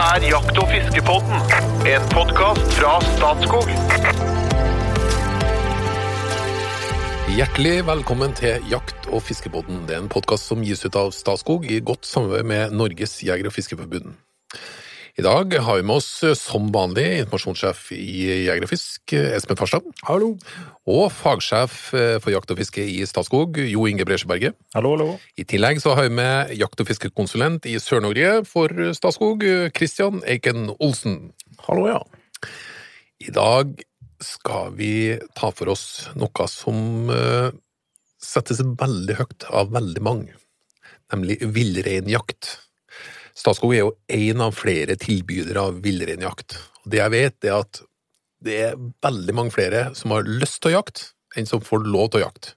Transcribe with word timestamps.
er 0.00 0.22
Jakt- 0.24 0.56
og 0.56 0.68
fiskepodden, 0.70 1.42
en 1.84 2.04
podkast 2.08 2.70
fra 2.78 2.94
Statskog. 3.04 3.68
Hjertelig 7.28 7.74
velkommen 7.84 8.32
til 8.38 8.64
Jakt- 8.70 9.10
og 9.12 9.20
fiskepodden. 9.22 9.84
Det 9.86 9.98
er 9.98 10.00
en 10.00 10.08
podkast 10.08 10.48
som 10.48 10.64
gis 10.64 10.86
ut 10.86 10.96
av 10.96 11.12
Statskog 11.12 11.68
i 11.68 11.82
godt 11.84 12.08
samarbeid 12.08 12.48
med 12.48 12.72
Norges 12.72 13.18
jeger- 13.26 13.50
og 13.50 13.52
fiskerforbund. 13.52 14.16
I 15.20 15.22
dag 15.22 15.52
har 15.60 15.76
vi 15.76 15.84
med 15.84 15.98
oss 16.00 16.22
eh, 16.24 16.32
som 16.38 16.70
vanlig 16.72 17.02
informasjonssjef 17.18 17.90
i 17.92 18.22
Jeger 18.46 18.64
og 18.64 18.70
Fisk, 18.70 19.12
eh, 19.12 19.34
Espen 19.36 19.58
Farstad. 19.58 19.84
Hallo. 20.08 20.30
Og 20.88 21.10
fagsjef 21.12 21.74
eh, 21.92 22.14
for 22.24 22.32
jakt 22.32 22.48
og 22.54 22.56
fiske 22.56 22.80
i 22.80 23.02
Statskog, 23.04 23.58
Jo 23.68 23.84
Inge 23.90 24.06
Bresjeberget. 24.08 24.56
Hallo, 24.72 24.94
hallo. 24.94 25.18
I 25.36 25.44
tillegg 25.44 25.82
så 25.84 25.92
har 25.98 26.08
vi 26.08 26.14
med 26.22 26.54
jakt- 26.56 26.80
og 26.80 26.88
fiskekonsulent 26.88 27.68
i 27.68 27.74
Sør-Norge 27.82 28.46
for 28.48 28.72
Statskog, 28.96 29.44
Christian 29.76 30.22
Eiken 30.24 30.70
Olsen. 30.78 31.34
Hallo, 31.66 31.84
ja. 31.90 32.00
I 33.20 33.36
dag 33.36 33.76
skal 34.24 34.72
vi 34.80 34.94
ta 35.36 35.52
for 35.52 35.74
oss 35.74 35.84
noe 36.16 36.48
som 36.48 37.12
settes 38.24 38.64
veldig 38.64 39.20
høyt 39.20 39.50
av 39.52 39.76
veldig 39.76 40.08
mange, 40.08 40.40
nemlig 41.12 41.42
villreinjakt. 41.44 42.54
Statskog 43.36 43.74
er 43.74 43.84
jo 43.84 43.94
én 44.10 44.42
av 44.42 44.54
flere 44.56 44.96
tilbydere 45.00 45.62
av 45.70 45.80
villreinjakt. 45.84 46.58
Det 46.84 47.00
jeg 47.00 47.14
vet, 47.14 47.36
er 47.46 47.58
at 47.60 47.82
det 48.44 48.56
er 48.70 48.80
veldig 49.04 49.36
mange 49.36 49.54
flere 49.54 49.90
som 49.96 50.14
har 50.14 50.28
lyst 50.28 50.60
til 50.62 50.72
å 50.72 50.80
jakte, 50.80 51.10
enn 51.36 51.48
som 51.48 51.62
får 51.64 51.84
lov 51.86 52.10
til 52.10 52.22
å 52.22 52.26
jakte. 52.28 52.54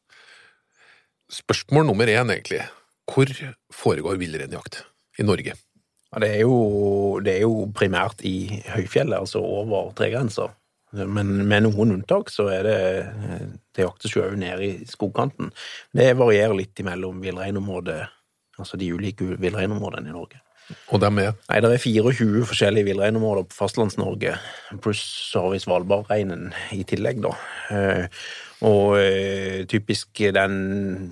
Spørsmål 1.33 1.87
nummer 1.89 2.09
én, 2.09 2.31
egentlig. 2.31 2.63
Hvor 3.09 3.29
foregår 3.73 4.19
villreinjakt 4.21 4.83
i 5.19 5.27
Norge? 5.27 5.55
Ja, 6.13 6.19
Det 6.19 6.29
er, 6.29 6.41
jo, 6.45 7.19
det 7.25 7.37
er 7.37 7.45
jo 7.47 7.69
primært 7.73 8.21
i 8.21 8.61
høyfjellet, 8.69 9.17
altså 9.17 9.41
over 9.41 9.91
tregrenser. 9.97 10.53
Men 10.93 11.47
med 11.49 11.65
noen 11.65 11.95
unntak 11.95 12.29
så 12.29 12.45
er 12.53 12.67
det 12.67 12.79
Det 13.73 13.81
jaktes 13.81 14.13
jo 14.13 14.27
nede 14.37 14.61
i 14.61 14.85
skogkanten. 14.85 15.49
Det 15.89 16.11
varierer 16.19 16.53
litt 16.53 16.77
mellom 16.85 17.17
villreinområdet, 17.23 18.03
altså 18.61 18.77
de 18.77 18.91
ulike 18.93 19.33
villreinområdene 19.41 20.11
i 20.11 20.13
Norge. 20.13 20.42
Og 20.93 21.01
dem 21.03 21.19
er 21.19 21.33
Nei, 21.49 21.59
det 21.63 21.71
er 21.73 21.83
24 21.83 22.45
forskjellige 22.49 22.87
villreinområder 22.91 23.49
på 23.49 23.57
Fastlands-Norge, 23.57 24.37
pluss 24.83 25.03
vi 25.51 25.59
Svalbardreinen 25.61 26.51
i 26.71 26.81
tillegg, 26.87 27.21
da. 27.25 27.35
Eh, 27.73 28.23
Og 28.63 28.95
eh, 28.95 29.65
typisk 29.67 30.21
den 30.35 30.53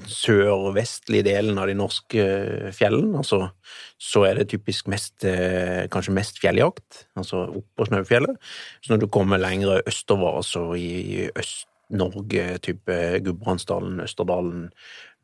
sørvestlige 0.07 1.25
delen 1.27 1.57
av 1.59 1.67
de 1.67 1.75
norske 1.75 2.27
fjellene, 2.75 3.19
altså, 3.19 3.49
så 3.99 4.23
er 4.29 4.39
det 4.39 4.51
typisk 4.53 4.87
mest, 4.91 5.25
eh, 5.27 5.89
kanskje 5.91 6.15
mest 6.15 6.39
fjelljakt, 6.39 7.03
altså 7.19 7.43
opp 7.59 7.67
på 7.75 7.89
Snaufjellet. 7.89 8.39
Så 8.79 8.93
når 8.93 9.03
du 9.03 9.07
kommer 9.11 9.41
lenger 9.41 9.83
østover, 9.83 10.39
altså 10.39 10.69
i 10.79 11.27
Øst-Norge, 11.27 12.45
type 12.63 12.99
Gudbrandsdalen, 13.25 13.99
Østerdalen, 14.05 14.69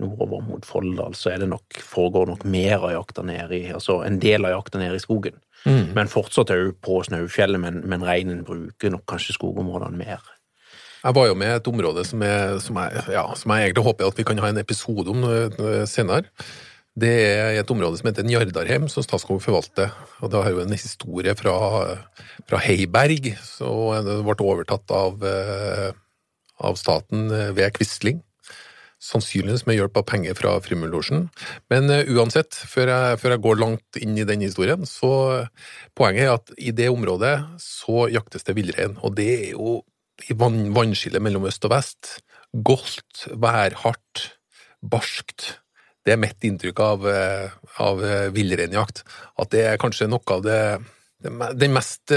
nordover 0.02 0.44
mot 0.46 0.66
Folldal, 0.66 1.16
så 1.18 1.32
er 1.34 1.42
det 1.42 1.50
nok, 1.50 1.80
foregår 1.82 2.30
nok 2.30 2.46
mer 2.46 2.78
av 2.78 2.94
jakta 2.94 3.24
nede 3.26 3.58
i 3.58 3.64
Altså 3.74 4.02
en 4.06 4.20
del 4.22 4.46
av 4.46 4.54
jakta 4.60 4.82
nede 4.82 5.00
i 5.00 5.04
skogen. 5.04 5.38
Men 5.68 6.12
fortsatt 6.12 6.54
òg 6.54 6.76
på 6.86 7.02
Snaufjellet, 7.08 7.60
men, 7.60 7.82
men 7.90 8.06
reinen 8.06 8.44
bruker 8.48 8.94
nok 8.94 9.08
kanskje 9.10 9.36
skogområdene 9.36 10.00
mer. 10.00 10.22
Jeg 11.04 11.16
var 11.16 11.28
jo 11.30 11.36
med 11.40 11.54
et 11.54 11.68
område 11.70 12.04
som 12.08 12.24
jeg, 12.26 12.62
som, 12.64 12.80
er, 12.82 12.96
ja, 13.14 13.26
som 13.38 13.54
jeg 13.54 13.68
egentlig 13.68 13.86
håper 13.86 14.10
at 14.10 14.18
vi 14.18 14.26
kan 14.28 14.40
ha 14.44 14.50
en 14.52 14.62
episode 14.62 15.12
om 15.14 15.24
øh, 15.28 15.84
senere. 15.90 16.26
Det 16.98 17.12
er 17.14 17.60
et 17.60 17.72
område 17.72 18.00
som 18.00 18.10
heter 18.10 18.26
Njardarheim, 18.26 18.88
som 18.90 19.06
Statskog 19.06 19.42
forvalter. 19.44 19.92
Og 20.26 20.32
det 20.34 20.42
har 20.42 20.56
jo 20.56 20.64
en 20.64 20.74
historie 20.74 21.36
fra, 21.38 21.54
fra 22.50 22.62
Heiberg, 22.64 23.36
som 23.46 24.26
ble 24.26 24.38
overtatt 24.42 24.94
av, 24.98 25.22
øh, 25.22 25.92
av 26.66 26.80
staten 26.82 27.30
ved 27.30 27.76
Quisling. 27.78 28.24
Sannsynligvis 28.98 29.68
med 29.68 29.78
hjelp 29.78 30.00
av 30.00 30.08
penger 30.10 30.38
fra 30.38 30.56
Frimurlosjen. 30.64 31.28
Men 31.70 31.92
uh, 31.94 32.02
uansett, 32.18 32.58
før 32.70 32.90
jeg, 32.90 33.20
før 33.22 33.36
jeg 33.36 33.44
går 33.44 33.60
langt 33.62 34.00
inn 34.02 34.18
i 34.18 34.26
den 34.26 34.42
historien, 34.46 34.88
så 34.90 35.12
poenget 35.98 36.26
er 36.26 36.34
at 36.34 36.56
i 36.58 36.74
det 36.76 36.90
området 36.94 37.36
så 37.62 38.08
jaktes 38.14 38.48
det 38.48 38.58
villrein. 38.58 38.98
Og 39.06 39.14
det 39.20 39.30
er 39.36 39.52
jo 39.54 39.80
i 40.26 40.34
vann, 40.38 40.72
vannskillet 40.74 41.22
mellom 41.22 41.46
øst 41.50 41.68
og 41.70 41.76
vest. 41.76 42.18
Goldt, 42.66 43.28
værhardt, 43.38 44.24
barskt. 44.82 45.60
Det 46.02 46.16
er 46.16 46.22
mitt 46.22 46.42
inntrykk 46.48 46.82
av, 46.82 47.06
eh, 47.12 47.54
av 47.84 48.02
eh, 48.02 48.32
villreinjakt. 48.34 49.04
At 49.38 49.54
det 49.54 49.66
er 49.68 49.82
kanskje 49.82 50.10
noe 50.10 50.26
av 50.34 50.42
det, 50.46 50.60
den 51.22 51.74
mest 51.76 52.14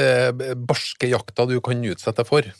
barske 0.64 1.08
jakta 1.10 1.44
du 1.50 1.58
kan 1.64 1.84
utsette 1.92 2.22
deg 2.22 2.28
for. 2.30 2.52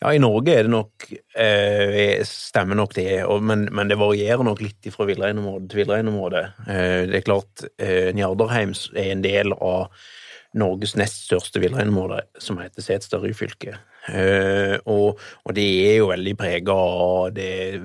Ja, 0.00 0.12
i 0.12 0.20
Norge 0.22 0.54
er 0.54 0.66
det 0.66 0.72
nok 0.72 1.06
eh, 1.36 2.22
Stemmer 2.26 2.78
nok 2.78 2.94
det, 2.96 3.10
og, 3.26 3.42
men, 3.44 3.66
men 3.74 3.90
det 3.90 3.98
varierer 4.00 4.44
nok 4.46 4.62
litt 4.64 4.88
fra 4.94 5.06
villreinområde 5.08 5.68
til 5.70 5.82
villreinområde. 5.82 6.44
Eh, 6.66 7.00
det 7.10 7.20
er 7.20 7.26
klart, 7.26 7.66
eh, 7.82 8.12
Njardarheim 8.16 8.72
er 8.96 9.10
en 9.12 9.24
del 9.24 9.56
av 9.56 9.92
Norges 10.56 10.94
nest 10.96 11.26
største 11.26 11.60
villreinområde, 11.60 12.22
som 12.40 12.60
heter 12.62 12.84
Setesdal 12.84 13.26
Ryfylke. 13.26 13.76
Eh, 14.08 14.76
og, 14.88 15.20
og 15.44 15.56
det 15.56 15.66
er 15.90 15.98
jo 16.00 16.10
veldig 16.12 16.36
prega 16.38 16.76
av 16.76 17.34
det 17.36 17.82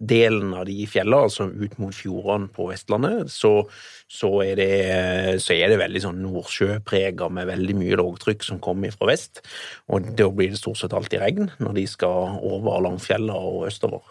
vestdelen 0.00 0.54
av 0.54 0.64
de 0.66 0.86
fjellene, 0.86 1.24
altså 1.24 1.50
ut 1.50 1.78
mot 1.78 1.94
fjordene 1.94 2.48
på 2.48 2.68
Vestlandet, 2.70 3.30
så, 3.30 3.68
så, 4.08 4.42
er 4.42 4.56
det, 4.56 5.40
så 5.40 5.52
er 5.52 5.68
det 5.68 5.78
veldig 5.78 6.00
sånn 6.00 6.22
nordsjøprega 6.24 7.28
med 7.28 7.46
veldig 7.46 7.76
mye 7.76 7.96
lågtrykk 8.00 8.42
som 8.42 8.60
kommer 8.60 8.90
fra 8.90 9.10
vest. 9.10 9.42
Og 9.88 10.08
da 10.16 10.28
blir 10.30 10.50
det 10.50 10.58
stort 10.58 10.78
sett 10.80 10.92
alltid 10.92 11.20
regn 11.20 11.50
når 11.58 11.74
de 11.76 11.86
skal 11.86 12.38
over 12.40 12.80
Langfjella 12.80 13.34
og 13.34 13.68
østover. 13.68 14.02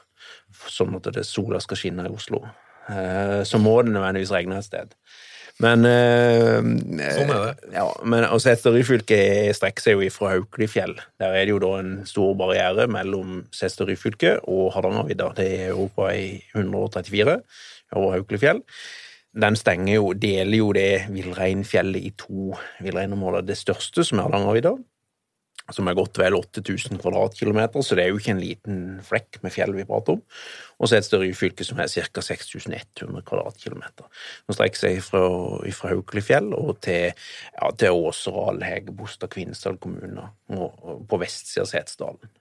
Sånn 0.70 0.96
at 0.96 1.10
det 1.14 1.26
sola 1.26 1.60
skal 1.60 1.78
skinne 1.78 2.06
i 2.06 2.14
Oslo. 2.14 2.44
Eh, 2.90 3.44
Så 3.44 3.58
må 3.62 3.82
det 3.82 3.94
nødvendigvis 3.94 4.34
regne 4.34 4.60
et 4.60 4.66
sted. 4.66 4.94
Men 5.60 5.84
eh, 5.88 6.60
Sånn 7.18 7.34
er 7.36 7.42
det. 7.50 7.72
Ja, 7.74 7.88
men 8.08 8.24
Setesdal 8.40 8.78
Ryfylke 8.78 9.20
strekker 9.58 9.84
seg 9.84 9.98
jo 9.98 10.06
ifra 10.06 10.32
Haukelifjell. 10.38 10.96
Der 11.20 11.36
er 11.36 11.44
det 11.44 11.52
jo 11.52 11.60
da 11.64 11.74
en 11.82 11.92
stor 12.08 12.32
barriere 12.40 12.88
mellom 12.92 13.42
Setesdal 13.52 13.92
Ryfylke 13.92 14.38
og 14.48 14.72
Hardangervidda. 14.78 15.34
Det 15.36 15.50
er 15.66 15.74
jo 15.74 15.90
på 15.96 16.08
134 16.08 17.36
over 18.00 18.16
Haukelifjell. 18.16 18.64
Den 19.40 19.60
stenger 19.60 20.00
jo, 20.00 20.14
deler 20.18 20.58
jo 20.58 20.72
det 20.74 21.10
villreinfjellet 21.14 22.08
i 22.08 22.14
to 22.18 22.54
villreinområder. 22.82 23.46
Det 23.46 23.60
største, 23.60 24.08
som 24.08 24.22
er 24.22 24.30
Hardangervidda, 24.30 24.74
som 25.76 25.90
er 25.90 25.98
godt 25.98 26.18
vel 26.18 26.38
8000 26.40 26.98
kvadratkilometer, 27.02 27.84
så 27.86 27.98
det 27.98 28.06
er 28.06 28.14
jo 28.14 28.22
ikke 28.22 28.34
en 28.34 28.42
liten 28.42 28.80
flekk 29.06 29.42
med 29.44 29.54
fjell 29.54 29.76
vi 29.76 29.86
prater 29.86 30.18
om. 30.18 30.24
Og 30.80 30.88
så 30.88 30.96
det 30.96 31.10
et 31.10 31.20
Ryfylke 31.20 31.66
som 31.68 31.80
er 31.84 31.92
ca. 31.92 32.24
6100 32.24 33.24
kvadratkilometer. 33.28 34.08
Den 34.48 34.56
strekker 34.56 34.80
seg 34.80 35.02
fra, 35.04 35.24
fra 35.76 35.92
Haukelifjell 35.92 36.54
og 36.56 36.78
til, 36.86 37.12
ja, 37.58 37.72
til 37.76 38.00
Åseral, 38.08 38.64
Hegebostad, 38.64 39.32
Kvinesdal 39.34 39.76
kommuner, 39.84 40.32
og, 40.56 41.04
på 41.12 41.20
vestsida 41.20 41.66
av 41.66 41.72
Setesdalen. 41.74 42.32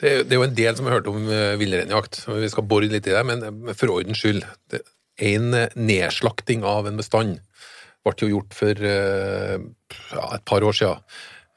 Det 0.00 0.10
er, 0.10 0.22
det 0.26 0.34
er 0.34 0.42
jo 0.42 0.48
en 0.48 0.58
del 0.58 0.78
som 0.78 0.90
har 0.90 0.98
hørt 0.98 1.10
om 1.10 1.24
uh, 1.30 1.54
villreinjakt, 1.58 2.24
vi 2.26 2.50
skal 2.50 2.66
bore 2.70 2.90
litt 2.90 3.06
i 3.06 3.14
det, 3.14 3.24
men 3.26 3.46
eh, 3.46 3.74
for 3.78 3.94
ordens 3.94 4.20
skyld. 4.22 4.44
Det, 4.70 4.82
en 5.18 5.54
eh, 5.54 5.74
nedslakting 5.74 6.64
av 6.66 6.86
en 6.86 6.98
bestand 6.98 7.38
ble 8.06 8.14
jo 8.22 8.30
gjort 8.36 8.56
for 8.56 8.88
eh, 8.90 9.58
ja, 10.14 10.24
et 10.36 10.44
par 10.48 10.64
år 10.64 10.76
siden. 10.78 11.02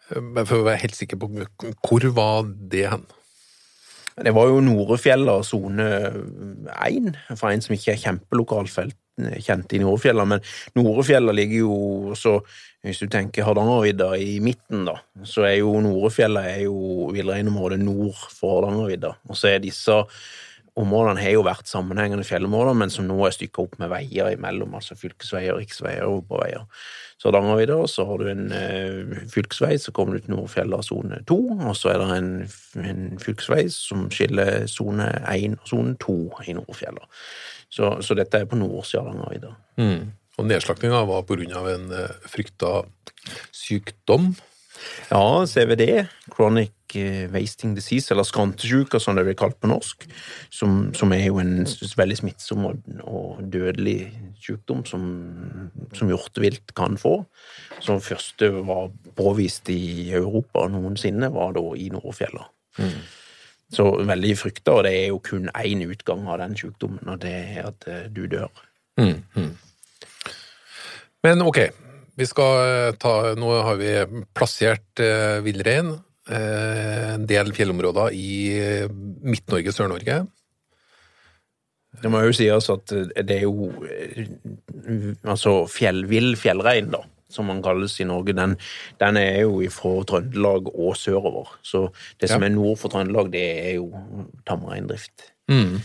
Eh, 0.10 0.22
Men 0.22 0.48
for 0.50 0.62
å 0.62 0.68
være 0.68 0.84
helt 0.84 0.98
sikker 0.98 1.22
på 1.22 1.30
hvor 1.32 2.08
var 2.18 2.50
det 2.74 2.88
hen? 2.92 3.06
Det 4.16 4.34
var 4.36 4.50
jo 4.50 4.64
Norefjella 4.66 5.38
sone 5.48 5.88
1, 6.74 7.14
for 7.38 7.52
en 7.52 7.64
som 7.64 7.76
ikke 7.78 7.94
er 7.94 8.02
kjempelokalfelt 8.02 8.98
kjent 9.44 9.74
i 9.74 9.80
Norefjella, 9.82 10.26
men 10.26 10.44
Norefjella 10.78 11.34
ligger 11.36 11.66
jo 11.66 12.16
så 12.18 12.40
Hvis 12.82 12.98
du 12.98 13.12
tenker 13.14 13.46
Hardangervidda 13.46 14.16
i 14.18 14.40
midten, 14.42 14.88
da, 14.88 14.96
så 15.22 15.44
er 15.46 15.60
jo 15.60 15.76
Norefjella 15.86 16.42
er 16.50 16.64
jo 16.64 17.12
villreinområdet 17.14 17.78
nord 17.78 18.18
for 18.34 18.56
Hardangervidda. 18.56 19.12
Og 19.30 19.38
så 19.38 19.52
er 19.52 19.62
disse 19.62 20.00
områdene 20.82 21.22
har 21.22 21.36
jo 21.36 21.44
vært 21.46 21.70
sammenhengende 21.70 22.26
fjellområder, 22.26 22.80
men 22.82 22.90
som 22.90 23.06
nå 23.06 23.20
er 23.28 23.36
stykka 23.36 23.68
opp 23.68 23.78
med 23.78 23.92
veier 23.92 24.32
imellom, 24.34 24.74
altså 24.80 24.98
fylkesveier, 24.98 25.60
riksveier 25.60 26.08
og 26.08 26.24
oppoverveier. 26.24 26.66
Så 27.22 27.30
og 27.78 27.90
så 27.90 28.06
har 28.10 28.18
du 28.18 28.30
en 28.32 28.48
eh, 28.52 29.18
fylkesvei, 29.30 29.76
så 29.78 29.92
kommer 29.94 30.18
du 30.18 30.24
til 30.24 30.34
Nordfjella 30.34 30.80
sone 30.82 31.20
2, 31.30 31.38
og 31.70 31.76
så 31.78 31.92
er 31.92 32.00
det 32.02 32.16
en, 32.18 32.32
en 32.82 33.04
fylkesvei 33.22 33.68
som 33.70 34.08
skiller 34.10 34.66
sone 34.72 35.06
1 35.30 35.60
og 35.60 35.70
sone 35.70 35.94
2 36.02 36.16
i 36.50 36.56
Nordfjella. 36.58 37.06
Så, 37.70 37.94
så 38.02 38.18
dette 38.18 38.42
er 38.42 38.50
på 38.50 38.58
nordsida 38.58 39.04
av 39.04 39.12
Hardangervidda. 39.12 39.54
Og 40.42 40.48
nedslaktinga 40.50 41.04
var 41.12 41.28
av 41.60 41.70
en 41.70 41.94
eh, 41.94 42.16
frykta 42.34 42.74
sykdom. 43.54 44.32
Ja, 45.12 45.46
CVD, 45.46 46.08
Chronic 46.36 46.96
eh, 46.96 47.28
Wasting 47.34 47.76
Disease, 47.76 48.14
eller 48.14 48.24
skrantesjuke, 48.28 49.00
som 49.00 49.18
det 49.18 49.26
blir 49.28 49.38
kalt 49.40 49.58
på 49.60 49.70
norsk, 49.72 50.06
som, 50.54 50.94
som 50.98 51.14
er 51.16 51.26
jo 51.28 51.40
en 51.42 51.66
veldig 51.98 52.18
smittsom 52.22 52.68
og, 52.70 53.42
dødelig 53.52 54.12
sykdom 54.42 54.86
som, 54.88 55.06
som 55.98 56.12
hjortevilt 56.12 56.74
kan 56.78 56.98
få. 57.02 57.18
Som 57.84 58.02
første 58.04 58.52
var 58.68 58.92
påvist 59.18 59.70
i 59.74 60.12
Europa 60.16 60.68
noensinne, 60.72 61.32
var 61.34 61.56
da 61.58 61.66
i 61.76 61.90
Nordfjella. 61.94 62.48
Så 63.72 63.86
veldig 64.04 64.34
frykta, 64.36 64.80
og 64.80 64.84
det 64.88 64.96
er 64.98 65.08
jo 65.12 65.22
kun 65.24 65.48
én 65.56 65.84
utgang 65.88 66.26
av 66.28 66.42
den 66.42 66.58
sykdommen, 66.60 67.04
og 67.08 67.22
det 67.24 67.36
er 67.36 67.70
at 67.70 67.88
eh, 67.88 68.08
du 68.12 68.26
dør. 68.32 68.52
Men 71.24 71.44
ok, 71.46 71.60
vi 72.20 72.28
skal 72.28 72.62
eh, 72.62 72.94
ta 73.00 73.34
Nå 73.40 73.54
har 73.66 73.80
vi 73.80 73.92
plassert 74.36 75.02
eh, 75.04 75.40
villrein. 75.46 75.94
Eh, 76.32 77.16
en 77.16 77.26
del 77.30 77.52
fjellområder 77.56 78.14
i 78.16 78.36
Midt-Norge, 79.24 79.74
Sør-Norge. 79.76 80.22
Det 82.02 82.10
må 82.12 82.22
jo 82.24 82.34
sies 82.34 82.70
at 82.72 82.94
det 83.28 83.36
er 83.36 83.44
jo 83.44 83.68
Altså 85.28 85.66
fjellvill 85.70 86.38
fjellrein, 86.40 86.88
da, 86.94 87.02
som 87.34 87.48
man 87.50 87.62
kalles 87.64 87.98
i 88.00 88.08
Norge, 88.08 88.36
den, 88.38 88.58
den 89.02 89.18
er 89.18 89.42
jo 89.44 89.62
fra 89.74 89.94
Trøndelag 90.08 90.70
og 90.76 90.96
sørover. 91.00 91.56
Så 91.64 91.88
det 92.22 92.30
som 92.30 92.42
Ja. 92.44 92.50
er 92.50 92.56
nord 92.56 92.78
for 92.78 92.90
Trøndelag, 92.94 93.32
det 93.34 93.46
er 93.68 93.76
jo 93.76 93.90
tamreindrift. 94.48 95.32
Mm. 95.52 95.80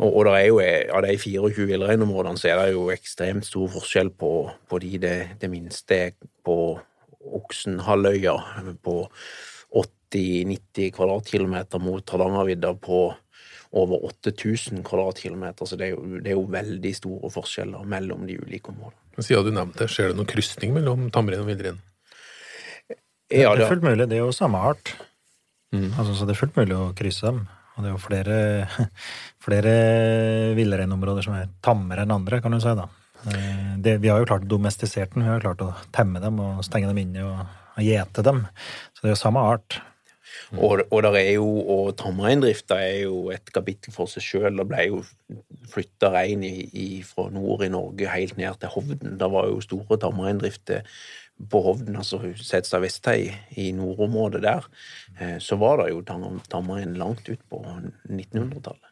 Og, 0.00 0.16
og 0.16 0.24
det 0.24 0.32
er 0.38 0.46
jo, 0.46 0.60
eh, 0.64 0.86
av 0.96 1.02
de 1.04 1.16
24 1.18 1.66
villreinområdene 1.68 2.38
så 2.40 2.48
er 2.52 2.62
det 2.64 2.72
jo 2.72 2.86
ekstremt 2.94 3.44
stor 3.44 3.68
forskjell 3.68 4.10
på, 4.16 4.50
på 4.70 4.78
de 4.80 4.98
det, 5.02 5.16
det 5.42 5.50
minste 5.50 5.98
er 6.06 6.10
på 6.46 6.56
Oksenhalvøya 7.20 8.36
på 8.82 8.94
80-90 10.14 10.90
kvadratkilometer 10.96 11.82
mot 11.82 12.10
Hardangervidda 12.10 12.72
på 12.82 13.02
over 13.72 14.02
8000 14.08 14.82
kvadratkilometer, 14.86 15.66
så 15.68 15.76
det 15.78 15.86
er, 15.88 15.92
jo, 15.94 16.18
det 16.24 16.32
er 16.32 16.34
jo 16.38 16.46
veldig 16.50 16.90
store 16.96 17.30
forskjeller 17.30 17.84
mellom 17.86 18.24
de 18.26 18.38
ulike 18.42 18.72
områdene. 18.72 19.22
Siden 19.22 19.46
du 19.46 19.52
nevnte 19.54 19.84
det, 19.84 19.90
ser 19.92 20.10
det 20.10 20.16
noen 20.18 20.26
krysning 20.30 20.72
mellom 20.74 21.06
tamrein 21.14 21.42
og 21.44 21.50
villrein? 21.50 21.78
Ja, 23.30 23.52
det 23.54 23.62
er 23.62 23.70
fullt 23.70 23.84
mulig. 23.86 24.08
Det 24.10 24.16
er 24.18 24.24
jo 24.24 24.32
samme 24.34 24.58
art. 24.72 24.94
Altså, 25.70 26.16
så 26.18 26.26
det 26.26 26.34
er 26.34 26.40
fullt 26.40 26.56
mulig 26.58 26.74
å 26.74 26.88
krysse 26.98 27.28
dem. 27.28 27.44
Og 27.76 27.84
det 27.84 27.90
er 27.90 27.94
jo 27.94 28.00
flere, 28.02 28.38
flere 29.46 29.74
villreinområder 30.58 31.26
som 31.28 31.36
er 31.38 31.52
tammere 31.62 32.02
enn 32.06 32.16
andre, 32.16 32.40
kan 32.42 32.56
du 32.56 32.58
si. 32.62 32.72
da. 32.74 32.88
Eh, 33.30 33.76
Det, 33.84 33.98
vi 34.02 34.10
har 34.10 34.18
jo 34.18 34.26
klart 34.32 34.48
å 34.48 34.50
domestisere 34.50 35.12
den. 35.14 35.22
Vi 35.22 35.30
har 35.30 35.38
jo 35.38 35.46
klart 35.46 35.62
å 35.62 35.70
temme 35.94 36.18
dem 36.22 36.40
og 36.42 36.64
stenge 36.66 36.90
dem 36.90 36.98
inne 37.04 37.22
og, 37.28 37.44
og 37.76 37.86
gjete 37.86 38.24
dem. 38.26 38.42
Så 38.96 39.04
det 39.04 39.12
er 39.12 39.14
jo 39.14 39.20
samme 39.22 39.46
art. 39.52 39.78
Og, 40.58 40.80
og 40.90 41.02
der 41.06 41.14
er 41.20 41.32
jo, 41.36 41.46
og 41.70 41.92
tamreindrifta 42.00 42.74
er 42.82 43.04
jo 43.04 43.30
et 43.30 43.52
kapittel 43.54 43.94
for 43.94 44.10
seg 44.10 44.24
sjøl. 44.26 44.56
Det 44.58 44.66
ble 44.66 44.86
jo 44.88 45.02
flytta 45.70 46.10
rein 46.10 46.42
i, 46.42 46.54
i, 46.74 46.88
fra 47.06 47.28
nord 47.30 47.62
i 47.62 47.70
Norge 47.70 48.08
helt 48.10 48.36
ned 48.40 48.58
til 48.58 48.72
Hovden. 48.74 49.14
Det 49.20 49.28
var 49.30 49.46
jo 49.46 49.60
store 49.62 49.98
tamreindrifter 50.02 50.82
på 51.50 51.60
Hovden, 51.64 51.96
altså 51.96 52.18
Setstad 52.36 52.82
Vesthei, 52.82 53.30
i 53.56 53.70
nordområdet 53.72 54.42
der. 54.44 54.66
Eh, 55.20 55.38
Så 55.40 55.56
var 55.56 55.78
det 55.84 55.92
jo 55.94 56.02
tam- 56.02 56.42
tamrein 56.50 56.98
langt 56.98 57.28
ut 57.30 57.40
på 57.48 57.62
1900-tallet. 58.10 58.86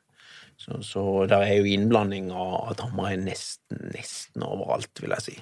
Så, 0.59 0.79
så 0.83 1.27
der 1.31 1.45
er 1.47 1.59
jo 1.61 1.69
innblanding 1.71 2.31
av, 2.35 2.55
av 2.71 2.75
tamrein 2.81 3.27
nesten, 3.27 3.91
nesten 3.95 4.43
overalt, 4.43 4.91
vil 5.03 5.11
jeg 5.19 5.27
si. 5.27 5.37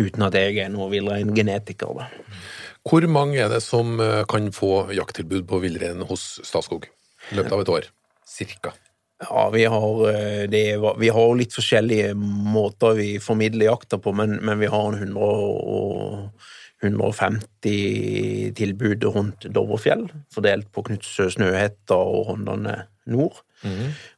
Uten 0.00 0.26
at 0.26 0.36
jeg 0.38 0.58
er 0.62 0.70
noen 0.72 0.92
villreingenetiker, 0.94 1.96
da. 1.98 2.08
Hvor 2.88 3.04
mange 3.12 3.40
er 3.42 3.50
det 3.52 3.60
som 3.64 3.98
eh, 4.00 4.22
kan 4.30 4.48
få 4.56 4.90
jakttilbud 4.96 5.44
på 5.48 5.60
villrein 5.60 6.00
hos 6.08 6.38
Statskog 6.46 6.86
i 6.88 7.36
løpet 7.36 7.52
av 7.52 7.64
et 7.64 7.72
år? 7.74 7.90
Cirka. 8.24 8.72
Ja, 9.20 9.50
vi 9.52 9.66
har, 9.68 9.98
eh, 10.08 10.46
det, 10.48 10.62
vi 10.98 11.10
har 11.12 11.34
litt 11.36 11.52
forskjellige 11.52 12.14
måter 12.16 12.96
vi 12.96 13.10
formidler 13.20 13.68
jakta 13.68 14.00
på, 14.00 14.14
men, 14.16 14.38
men 14.40 14.62
vi 14.62 14.70
har 14.72 14.88
en 14.88 15.12
100 15.12 15.20
og 15.20 16.48
150 16.82 18.52
tilbud 18.56 19.04
rundt 19.04 19.46
Dovrefjell, 19.52 20.06
fordelt 20.32 20.70
på 20.72 20.84
Knutsø, 20.88 21.28
Snøhetta 21.34 21.98
og 21.98 22.30
Rondane 22.30 22.84
nord. 23.10 23.42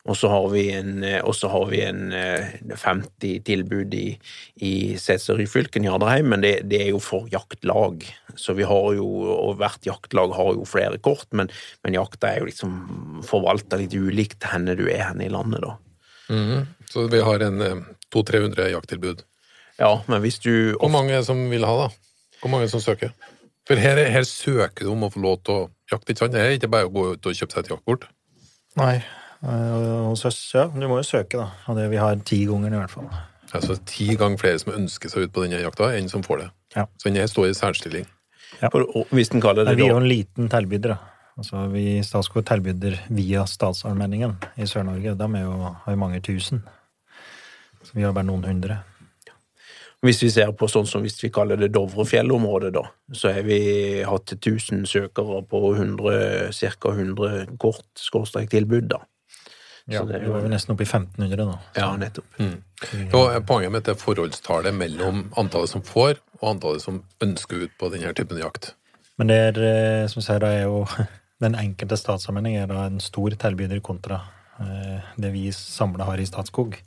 Og 0.07 0.17
så 0.19 0.29
har 0.31 0.49
vi 0.53 0.63
en, 0.71 1.03
eh, 1.05 1.23
har 1.25 1.67
vi 1.71 1.81
en 1.83 2.13
eh, 2.13 2.53
50 2.77 3.41
tilbud 3.47 3.95
i, 3.95 4.19
i 4.63 4.73
Setesdal 4.99 5.41
Ryfylke, 5.41 5.83
Njardarheim, 5.83 6.29
men 6.31 6.45
det, 6.45 6.53
det 6.71 6.83
er 6.85 6.91
jo 6.93 7.01
for 7.03 7.27
jaktlag. 7.33 8.07
Så 8.37 8.55
vi 8.59 8.67
har 8.69 8.93
jo, 8.95 9.07
og 9.33 9.57
hvert 9.59 9.83
jaktlag 9.87 10.35
har 10.37 10.53
jo 10.55 10.69
flere 10.69 11.01
kort, 11.03 11.27
men, 11.33 11.51
men 11.83 11.99
jakta 11.99 12.31
er 12.31 12.43
jo 12.43 12.51
liksom 12.51 13.23
forvalta 13.27 13.81
litt 13.81 13.97
ulikt 13.99 14.47
henne 14.53 14.77
du 14.79 14.87
er 14.89 15.09
henne 15.09 15.27
i 15.27 15.33
landet, 15.33 15.67
da. 15.67 15.77
Mm. 16.33 16.63
Så 16.89 17.09
vi 17.11 17.21
har 17.25 17.43
en 17.43 17.67
eh, 17.67 17.83
200-300 18.15 18.71
jakttilbud. 18.77 19.27
Ja, 19.81 19.97
men 20.07 20.21
hvis 20.23 20.39
du 20.39 20.77
Hvor 20.77 20.91
mange 20.93 21.17
som 21.25 21.49
vil 21.51 21.65
ha, 21.67 21.87
da? 21.87 22.12
Hvor 22.43 22.51
mange 22.51 22.69
som 22.71 22.83
søker? 22.83 23.13
For 23.69 23.79
her, 23.79 24.01
her 24.11 24.25
søker 24.27 24.85
du 24.89 24.93
om 24.93 25.05
å 25.07 25.11
få 25.15 25.21
lov 25.23 25.37
til 25.47 25.55
å 25.55 25.67
jakte, 25.93 26.11
ikke 26.13 26.25
sant? 26.25 26.35
Det 26.35 26.41
er 26.43 26.57
ikke 26.57 26.71
bare 26.73 26.89
å 26.89 26.95
gå 26.95 27.05
ut 27.15 27.29
og 27.31 27.37
kjøpe 27.39 27.55
seg 27.55 27.65
et 27.69 27.71
jaktkort. 27.77 28.09
Nei. 28.81 28.97
eh, 29.45 30.01
Hos 30.09 30.25
oss, 30.27 30.41
ja. 30.57 30.65
Du 30.73 30.83
må 30.91 30.99
jo 30.99 31.07
søke, 31.07 31.39
da. 31.39 31.53
Og 31.71 31.79
det, 31.79 31.87
vi 31.93 32.01
har 32.03 32.19
ti 32.27 32.41
ganger 32.51 32.75
i 32.75 32.81
hvert 32.81 32.91
fall. 32.97 33.07
Altså 33.53 33.77
ti 33.87 34.09
ganger 34.19 34.41
flere 34.41 34.59
som 34.59 34.73
ønsker 34.75 35.13
seg 35.13 35.29
ut 35.29 35.33
på 35.37 35.45
denne 35.45 35.61
jakta, 35.63 35.93
enn 35.95 36.11
som 36.11 36.25
får 36.27 36.43
det. 36.43 36.51
Ja. 36.75 36.87
Så 36.99 37.11
den 37.11 37.21
her 37.21 37.31
står 37.31 37.51
i 37.51 37.57
særstilling. 37.57 38.07
og 38.73 39.07
Hvis 39.13 39.31
en 39.35 39.43
kaller 39.45 39.69
Nei, 39.69 39.75
vi 39.79 39.87
er 39.87 39.93
jo 39.95 40.01
en 40.03 40.09
liten 40.11 40.49
tilbyder, 40.51 40.97
da. 40.97 40.99
Altså, 41.39 41.67
vi 41.73 42.01
Statskog 42.05 42.45
tilbyder 42.49 42.99
via 43.15 43.47
Statsallmenningen 43.49 44.35
i 44.61 44.67
Sør-Norge. 44.69 45.15
De 45.17 45.29
er 45.39 45.45
jo, 45.47 45.53
har 45.85 45.95
jo 45.95 46.01
mange 46.01 46.21
tusen. 46.25 46.61
Så 47.83 47.95
vi 47.97 48.03
har 48.05 48.13
bare 48.17 48.29
noen 48.29 48.45
hundre. 48.45 48.83
Hvis 50.03 50.19
vi 50.25 50.33
ser 50.35 50.51
på 50.59 50.67
sånn 50.67 50.89
som 50.91 51.05
hvis 51.05 51.21
vi 51.23 51.31
kaller 51.31 51.61
det 51.61 51.69
Dovrefjellområdet, 51.77 52.73
da, 52.75 52.83
så 53.15 53.31
har 53.37 53.45
vi 53.47 54.03
hatt 54.03 54.35
1000 54.35 54.83
søkere 54.91 55.45
på 55.47 55.61
100, 55.77 56.51
ca. 56.51 56.91
100 56.91 57.57
kort 57.63 57.87
skråstrek 58.03 58.51
tilbud, 58.51 58.91
da. 58.91 58.99
Ja, 59.91 60.01
Så 60.01 60.09
det 60.09 60.21
er 60.21 60.27
vi 60.27 60.43
jo 60.45 60.51
nesten 60.51 60.75
oppe 60.75 60.85
i 60.85 60.91
1500 60.91 61.47
nå. 61.47 61.55
Ja, 61.79 61.89
nettopp. 61.99 62.37
Og 63.19 63.47
poenget 63.47 63.75
mitt 63.75 63.89
er 63.91 63.99
forholdstallet 63.99 64.75
mellom 64.75 65.25
antallet 65.39 65.71
som 65.73 65.83
får, 65.87 66.21
og 66.41 66.53
antallet 66.57 66.85
som 66.85 67.03
ønsker 67.23 67.67
ut 67.67 67.75
på 67.79 67.91
denne 67.95 68.13
typen 68.19 68.39
jakt. 68.43 68.73
Men 69.19 69.31
det 69.31 69.41
er, 69.49 69.59
eh, 69.63 70.05
som 70.11 70.21
jeg 70.23 70.29
sier, 70.29 70.43
da 70.43 70.53
er 70.55 70.65
jo 70.67 70.85
den 71.47 71.59
enkelte 71.59 71.99
statssammenheng 71.99 72.61
er 72.63 72.71
da 72.71 72.87
en 72.87 73.03
stor 73.03 73.35
tilbyder 73.39 73.83
kontra 73.85 74.21
eh, 74.63 75.03
det 75.19 75.33
vi 75.35 75.49
samla 75.55 76.07
har 76.11 76.23
i 76.23 76.27
Statskog. 76.27 76.79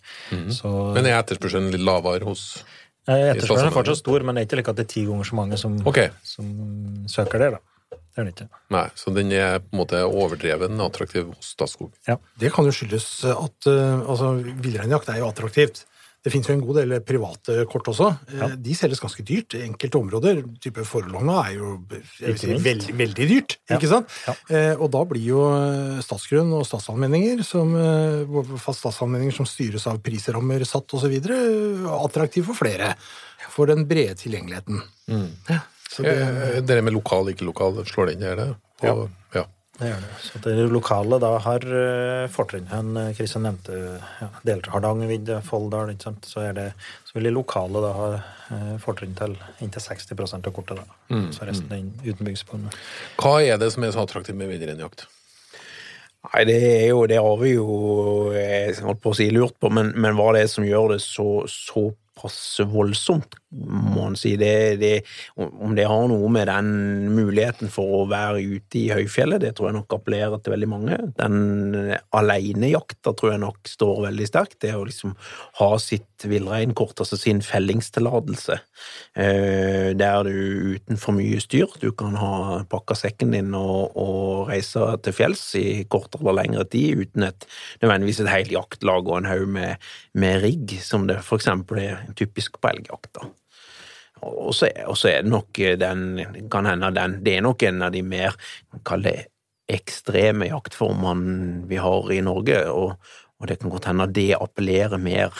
Så 0.51 0.71
Men 0.95 1.07
er 1.07 1.19
etterspørselen 1.19 1.71
litt 1.75 1.83
lavere 1.83 2.27
hos 2.27 2.63
etterspørselen 3.05 3.69
er 3.69 3.75
fortsatt 3.75 4.01
stor, 4.01 4.25
men 4.25 4.37
det 4.37 4.43
er 4.43 4.49
ikke 4.49 4.59
like 4.61 4.73
at 4.73 4.81
det 4.81 4.85
er 4.87 4.91
ti 4.95 5.05
ganger 5.07 5.29
så 5.29 5.37
mange 5.37 5.59
som, 5.61 5.77
okay. 5.87 6.11
som 6.25 6.51
søker 7.11 7.43
det, 7.43 7.55
da. 7.57 7.63
Det 8.15 8.21
er 8.21 8.27
det 8.29 8.31
ikke. 8.31 8.61
nei, 8.71 8.85
så 8.95 9.11
den 9.11 9.31
er 9.35 9.57
på 9.59 9.75
en 9.75 9.79
måte 9.81 9.99
overdreven 10.07 10.79
attraktiv 10.81 11.27
hos 11.33 11.49
Statskog. 11.51 11.91
Det 12.39 12.51
kan 12.55 12.67
jo 12.67 12.71
skyldes 12.73 13.09
at 13.27 13.67
uh, 13.67 14.05
altså, 14.07 14.31
villreinjakt 14.63 15.11
er 15.11 15.19
jo 15.19 15.27
attraktivt. 15.27 15.83
Det 16.25 16.31
finnes 16.33 16.47
jo 16.49 16.55
en 16.55 16.63
god 16.65 16.77
del 16.79 16.93
private 17.05 17.55
kort 17.69 17.85
også. 17.91 18.07
Ja. 18.33 18.47
De 18.57 18.73
selges 18.73 19.01
ganske 19.03 19.21
dyrt. 19.25 19.53
i 19.53 19.61
Enkelte 19.67 19.99
områder, 19.99 20.39
type 20.63 20.81
Forlogna, 20.89 21.43
er 21.45 21.59
jo 21.59 21.75
si, 22.17 22.25
veld, 22.25 22.63
veldig, 22.65 22.95
veldig 22.97 23.27
dyrt. 23.29 23.57
Ja. 23.69 23.77
ikke 23.77 23.91
sant? 23.91 24.15
Ja. 24.25 24.33
Eh, 24.49 24.73
og 24.81 24.89
da 24.95 25.03
blir 25.05 25.21
jo 25.21 25.43
eh, 25.53 26.01
statsgrunn 26.01 26.49
og 26.57 26.65
statsallmenninger, 26.65 27.43
som, 27.45 27.75
eh, 27.77 28.33
statsallmenninger 28.65 29.37
som 29.37 29.45
styres 29.49 29.85
av 29.91 30.01
prisrammer 30.05 30.65
satt 30.65 30.97
osv., 30.97 31.13
attraktive 31.93 32.49
for 32.49 32.57
flere. 32.65 32.95
For 33.53 33.69
den 33.69 33.85
brede 33.87 34.17
tilgjengeligheten. 34.19 34.81
Ja, 35.51 35.61
så 35.93 36.03
det, 36.03 36.15
Eh, 36.25 36.61
Det 36.65 36.81
med 36.83 36.93
lokal, 36.97 37.29
ikke 37.29 37.45
lokal, 37.45 37.85
slår 37.85 38.07
det 38.09 38.13
inn 38.17 38.25
der, 38.25 38.35
det? 38.35 38.89
Og, 38.89 39.09
ja. 39.37 39.45
Det 39.75 39.89
gjør 39.89 40.03
det. 40.05 40.11
Så 40.23 40.39
det 40.43 40.67
lokale 40.71 41.17
da 41.19 41.33
har 41.43 41.65
eh, 41.79 42.27
fortrinn. 42.31 42.69
Han 42.71 42.95
eh, 42.99 43.09
Kristian 43.17 43.43
nevnte 43.43 43.79
ja, 44.21 44.29
deler 44.47 44.69
av 44.69 44.77
Hardangervidda, 44.77 45.41
Folldal, 45.43 45.91
ikke 45.91 46.07
sant. 46.07 46.29
Så, 46.29 46.45
er 46.47 46.55
det, 46.55 46.67
så 47.03 47.17
vil 47.17 47.27
de 47.27 47.33
lokale 47.35 47.81
da 47.83 47.89
ha 47.97 48.07
eh, 48.15 48.71
fortrinn 48.83 49.17
til 49.19 49.35
inntil 49.65 49.83
60 49.83 50.37
av 50.37 50.47
kortet. 50.55 50.79
da. 50.79 51.19
Så 51.35 51.47
resten 51.49 51.75
er 51.75 51.83
uten 51.83 52.07
utenbygdsbånd. 52.07 52.79
Hva 53.19 53.35
er 53.43 53.59
det 53.59 53.73
som 53.75 53.83
er 53.83 53.91
så 53.95 54.05
attraktivt 54.05 54.39
med 54.39 54.53
villreinjakt? 54.53 55.09
Nei, 56.25 56.45
det 56.47 56.55
er 56.55 56.87
jo 56.89 57.03
Det 57.05 57.19
har 57.21 57.35
vi 57.37 57.51
jo 57.53 58.31
jeg 58.33 58.79
holdt 58.81 59.03
på 59.03 59.11
å 59.11 59.17
si 59.19 59.27
lurt 59.33 59.59
på, 59.59 59.69
men, 59.75 59.91
men 59.99 60.15
hva 60.17 60.31
det 60.33 60.45
er 60.45 60.51
som 60.55 60.65
gjør 60.65 60.95
det 60.95 61.03
så, 61.03 61.43
så 61.51 61.89
såpass 62.15 62.59
voldsomt, 62.71 63.35
må 63.51 64.07
en 64.07 64.15
si. 64.15 64.35
Det, 64.37 64.77
det, 64.79 65.03
om 65.37 65.75
det 65.75 65.85
har 65.87 66.07
noe 66.07 66.29
med 66.29 66.47
den 66.47 67.13
muligheten 67.15 67.69
for 67.71 68.01
å 68.01 68.07
være 68.09 68.41
ute 68.43 68.79
i 68.79 68.91
høyfjellet, 68.91 69.41
det 69.41 69.55
tror 69.55 69.69
jeg 69.69 69.77
nok 69.77 69.95
appellerer 69.95 70.39
til 70.43 70.55
veldig 70.55 70.69
mange. 70.69 70.97
Den 71.19 71.99
alenejakta 72.15 73.13
tror 73.13 73.33
jeg 73.33 73.43
nok 73.43 73.69
står 73.69 74.01
veldig 74.09 74.27
sterkt. 74.27 74.59
Det 74.61 74.73
å 74.75 74.85
liksom 74.85 75.15
ha 75.59 75.69
sitt 75.79 76.25
villreinkort, 76.25 76.99
altså 76.99 77.17
sin 77.19 77.41
fellingstillatelse, 77.43 78.59
eh, 79.15 79.91
der 79.95 80.23
du 80.27 80.75
uten 80.75 80.99
for 80.99 81.15
mye 81.17 81.39
styr, 81.43 81.71
du 81.81 81.91
kan 81.95 82.15
ha 82.19 82.63
pakka 82.71 82.97
sekken 82.97 83.35
din 83.35 83.53
og, 83.55 83.95
og 83.99 84.51
reise 84.51 84.83
til 85.05 85.15
fjells 85.15 85.43
i 85.59 85.67
kortere 85.91 86.23
eller 86.25 86.41
lengre 86.41 86.67
tid 86.71 87.05
uten 87.05 87.27
et 87.27 87.47
nødvendigvis 87.83 88.23
et 88.23 88.31
helt 88.31 88.53
jaktlag 88.53 89.07
og 89.07 89.19
en 89.19 89.29
haug 89.29 89.47
med, 89.51 89.83
med 90.17 90.41
rigg, 90.43 90.77
som 90.83 91.07
det 91.09 91.21
for 91.25 91.39
eksempel 91.39 91.83
er 91.83 92.04
typisk 92.13 92.59
på 92.61 92.71
elgjakta. 92.73 93.29
Og 94.25 94.53
så 94.55 94.69
er 94.71 95.23
det 95.25 95.31
nok 95.31 95.59
den, 95.79 96.03
kan 96.51 96.69
hende 96.69 96.93
den, 96.95 97.19
det 97.25 97.37
er 97.37 97.43
nok 97.45 97.63
en 97.67 97.83
av 97.85 97.91
de 97.93 98.01
mer, 98.05 98.37
kall 98.87 99.03
det 99.05 99.17
ekstreme 99.71 100.47
jaktformene 100.49 101.65
vi 101.69 101.79
har 101.81 102.11
i 102.13 102.21
Norge, 102.25 102.61
og, 102.69 102.95
og 103.41 103.49
det 103.49 103.59
kan 103.61 103.73
godt 103.73 103.89
hende 103.89 104.07
det 104.13 104.31
appellerer 104.37 105.01
mer 105.01 105.33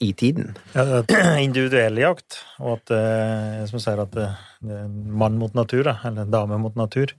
i 0.00 0.12
tiden. 0.16 0.56
Ja, 0.72 1.02
individuell 1.46 2.00
jakt, 2.00 2.40
og 2.62 2.78
at 2.78 2.94
eh, 2.96 3.62
som 3.68 3.82
sier 3.82 4.00
at 4.02 4.14
det, 4.16 4.30
det 4.64 4.82
er 4.82 4.88
mann 4.88 5.38
mot 5.40 5.54
natur, 5.56 5.90
eller 5.92 6.28
dame 6.32 6.60
mot 6.62 6.76
natur. 6.78 7.12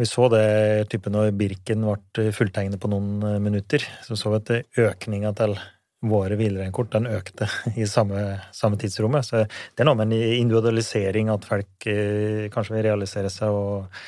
Vi 0.00 0.08
så 0.10 0.26
det 0.32 0.88
type 0.90 1.12
når 1.12 1.30
Birken 1.38 1.84
ble 1.86 2.32
fulltegnet 2.34 2.80
på 2.82 2.90
noen 2.90 3.20
eh, 3.22 3.40
minutter. 3.42 3.84
Så 4.06 4.18
så 4.18 4.32
vi 4.32 4.40
at 4.40 4.80
økninga 4.88 5.34
til 5.38 5.58
våre 6.04 6.38
hvilereinkort 6.38 6.92
den 6.94 7.08
økte 7.10 7.48
i 7.80 7.86
samme, 7.90 8.22
samme, 8.54 8.78
tidsrommet. 8.80 9.26
Så 9.26 9.44
det 9.44 9.84
er 9.84 9.88
noe 9.88 9.98
med 9.98 10.12
en 10.12 10.40
individualisering, 10.44 11.32
at 11.32 11.48
folk 11.48 11.88
eh, 11.90 12.48
kanskje 12.54 12.78
vil 12.78 12.88
realisere 12.88 13.32
seg 13.32 13.54
og, 13.54 14.00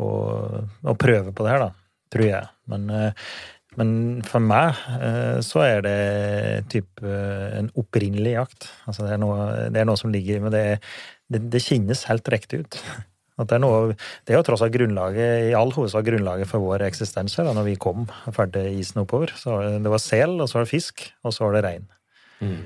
og, 0.00 0.62
og, 0.84 0.94
prøve 1.00 1.34
på 1.34 1.46
det 1.46 1.54
her, 1.54 1.68
da. 1.68 1.72
Tror 2.14 2.28
jeg. 2.28 2.50
Men, 2.70 2.88
eh, 2.94 3.26
men 3.76 3.90
for 4.24 4.40
meg 4.44 4.78
eh, 4.96 5.38
så 5.44 5.64
er 5.66 5.82
det 5.84 5.98
type 6.72 7.18
en 7.58 7.68
opprinnelig 7.76 8.36
jakt. 8.36 8.70
Altså 8.86 9.06
det 9.06 9.16
er 9.16 9.20
noe, 9.22 9.50
det 9.74 9.82
er 9.82 9.88
noe 9.88 10.00
som 10.00 10.14
ligger 10.14 10.40
Men 10.44 10.54
det, 10.54 10.64
det, 11.32 11.42
det 11.52 11.64
kjennes 11.64 12.06
helt 12.10 12.32
riktig 12.32 12.64
ut. 12.64 12.80
At 13.36 13.50
det, 13.50 13.58
er 13.58 13.60
noe, 13.60 13.96
det 14.24 14.32
er 14.32 14.38
jo 14.38 14.46
tross 14.46 14.62
alt 14.64 14.72
grunnlaget, 14.72 15.50
i 15.50 15.56
all 15.56 15.74
hovedsak 15.74 16.06
grunnlaget 16.06 16.48
for 16.48 16.64
vår 16.64 16.86
eksistens 16.86 17.36
her, 17.36 17.44
da 17.44 17.52
når 17.56 17.66
vi 17.68 17.76
kom 17.80 18.06
ferdig 18.32 18.64
isen 18.80 19.02
oppover. 19.02 19.34
Så 19.36 19.58
det 19.84 19.92
var 19.92 20.00
sel, 20.00 20.38
og 20.40 20.48
så 20.48 20.58
var 20.58 20.64
det 20.64 20.72
fisk, 20.72 21.04
og 21.20 21.36
så 21.36 21.44
var 21.44 21.58
det 21.58 21.64
rein. 21.66 21.86
Mm. 22.40 22.62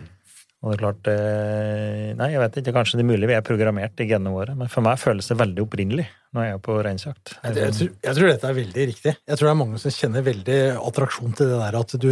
Og 0.60 0.68
det 0.68 0.76
er 0.76 0.80
klart 0.82 1.08
eh, 1.08 2.08
Nei, 2.18 2.32
jeg 2.34 2.40
vet 2.42 2.56
ikke, 2.60 2.74
kanskje 2.76 2.98
det 3.00 3.06
er 3.06 3.12
mulig 3.14 3.28
vi 3.30 3.36
er 3.38 3.44
programmert 3.44 4.02
i 4.02 4.06
genene 4.10 4.32
våre, 4.34 4.52
men 4.58 4.68
for 4.68 4.84
meg 4.84 5.00
føles 5.00 5.30
det 5.30 5.38
veldig 5.40 5.64
opprinnelig 5.64 6.04
når 6.30 6.44
jeg 6.44 6.54
er 6.54 6.60
på 6.62 6.74
reinsjakt. 6.84 7.32
Jeg, 7.42 7.54
jeg, 7.58 7.74
tror, 7.74 7.88
jeg 8.06 8.16
tror 8.16 8.28
dette 8.30 8.46
er 8.46 8.54
veldig 8.54 8.84
riktig. 8.86 9.14
Jeg 9.26 9.38
tror 9.38 9.48
det 9.48 9.50
er 9.50 9.58
mange 9.58 9.80
som 9.82 9.94
kjenner 9.96 10.22
veldig 10.28 10.58
attraksjon 10.78 11.34
til 11.40 11.50
det 11.50 11.56
der 11.58 11.78
at 11.80 11.94
du 12.04 12.10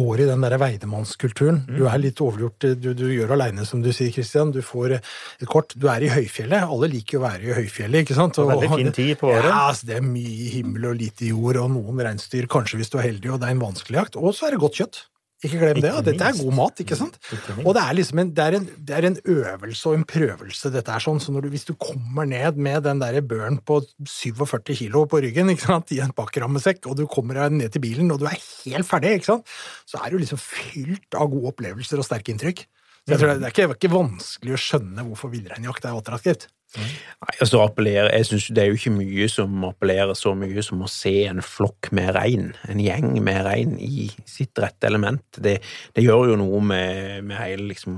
går 0.00 0.22
i 0.24 0.26
den 0.26 0.42
der 0.42 0.56
veidemannskulturen. 0.58 1.60
Mm. 1.68 1.76
Du 1.78 1.84
er 1.86 2.02
litt 2.02 2.22
overgjort, 2.26 2.66
du, 2.74 2.90
du 2.98 3.04
gjør 3.12 3.36
aleine, 3.36 3.68
som 3.68 3.84
du 3.84 3.92
sier, 3.94 4.10
Kristian. 4.16 4.50
Du 4.50 4.64
får 4.66 4.96
et 4.98 5.46
kort. 5.46 5.76
Du 5.78 5.86
er 5.92 6.02
i 6.02 6.10
høyfjellet. 6.10 6.66
Alle 6.66 6.90
liker 6.90 7.20
å 7.20 7.26
være 7.28 7.52
i 7.52 7.54
høyfjellet, 7.60 8.02
ikke 8.02 8.18
sant? 8.18 8.40
Og, 8.42 8.50
veldig 8.50 8.72
fin 8.74 8.94
tid 8.98 9.14
på 9.20 9.30
året. 9.30 9.46
Ja, 9.52 9.68
altså, 9.68 9.92
det 9.92 10.00
er 10.00 10.08
mye 10.10 10.54
himmel 10.56 10.90
og 10.90 10.98
lite 10.98 11.30
jord, 11.30 11.62
og 11.62 11.70
noen 11.76 12.02
reinsdyr, 12.08 12.50
kanskje 12.50 12.82
hvis 12.82 12.90
du 12.90 12.98
er 12.98 13.12
heldig, 13.12 13.36
og 13.36 13.44
det 13.44 13.52
er 13.52 13.54
en 13.60 13.62
vanskelig 13.68 14.02
jakt. 14.02 14.18
Og 14.18 14.34
så 14.34 14.48
er 14.48 14.56
det 14.56 14.64
godt 14.66 14.82
kjøtt. 14.82 15.06
Ikke 15.46 15.60
glem 15.60 15.80
det. 15.80 15.90
Ja. 15.92 16.02
Dette 16.04 16.28
er 16.28 16.36
god 16.38 16.54
mat, 16.58 16.82
ikke 16.82 16.98
sant? 16.98 17.18
Og 17.62 17.70
det 17.76 17.82
er 17.82 17.96
liksom 17.98 18.22
en, 18.22 18.32
det 18.36 18.44
er 18.44 18.58
en, 18.58 18.68
det 18.88 18.96
er 18.96 19.08
en 19.08 19.18
øvelse 19.36 19.90
og 19.90 19.98
en 19.98 20.06
prøvelse, 20.08 20.72
dette 20.74 20.94
er 20.94 21.04
sånn. 21.04 21.20
Så 21.22 21.34
du, 21.34 21.48
hvis 21.52 21.66
du 21.68 21.74
kommer 21.80 22.28
ned 22.28 22.60
med 22.60 22.84
den 22.86 23.02
der 23.02 23.20
børen 23.26 23.60
på 23.66 23.80
47 24.10 24.76
kilo 24.82 25.06
på 25.10 25.22
ryggen 25.24 25.52
ikke 25.54 25.68
sant? 25.68 25.94
i 25.94 26.02
en 26.04 26.14
bakrammesekk, 26.16 26.84
og 26.90 26.98
du 27.00 27.06
kommer 27.10 27.40
deg 27.42 27.60
ned 27.60 27.74
til 27.74 27.84
bilen, 27.84 28.10
og 28.14 28.22
du 28.22 28.28
er 28.30 28.38
helt 28.38 28.88
ferdig, 28.88 29.18
ikke 29.20 29.32
sant? 29.34 29.54
så 29.86 30.02
er 30.02 30.12
du 30.12 30.20
liksom 30.22 30.40
fylt 30.40 31.16
av 31.16 31.30
gode 31.32 31.54
opplevelser 31.54 32.02
og 32.02 32.08
sterke 32.08 32.34
inntrykk. 32.34 32.66
Så 33.06 33.14
jeg 33.14 33.20
tror 33.22 33.36
Det 33.38 33.46
er 33.46 33.52
ikke, 33.52 33.62
det 33.62 33.70
er 33.70 33.78
ikke 33.78 33.94
vanskelig 33.94 34.54
å 34.56 34.58
skjønne 34.58 35.04
hvorfor 35.06 35.30
villreinjakt 35.30 35.84
er 35.86 35.94
attraktivt. 35.94 36.48
Nei, 36.76 37.34
altså 37.40 37.62
appellere, 37.64 38.10
jeg 38.12 38.26
synes 38.28 38.46
Det 38.52 38.62
er 38.62 38.68
jo 38.68 38.76
ikke 38.76 38.92
mye 38.92 39.28
som 39.32 39.64
appellerer 39.68 40.16
så 40.18 40.34
mye 40.36 40.62
som 40.64 40.84
å 40.84 40.90
se 40.90 41.14
en 41.30 41.42
flokk 41.44 41.90
med 41.96 42.12
rein, 42.16 42.50
en 42.68 42.80
gjeng 42.82 43.16
med 43.24 43.42
rein, 43.46 43.76
i 43.80 44.10
sitt 44.28 44.58
rette 44.60 44.88
element. 44.88 45.24
Det, 45.32 45.58
det 45.96 46.04
gjør 46.04 46.32
jo 46.32 46.40
noe 46.40 46.60
med, 46.60 47.24
med 47.26 47.40
hele 47.40 47.70
liksom, 47.72 47.96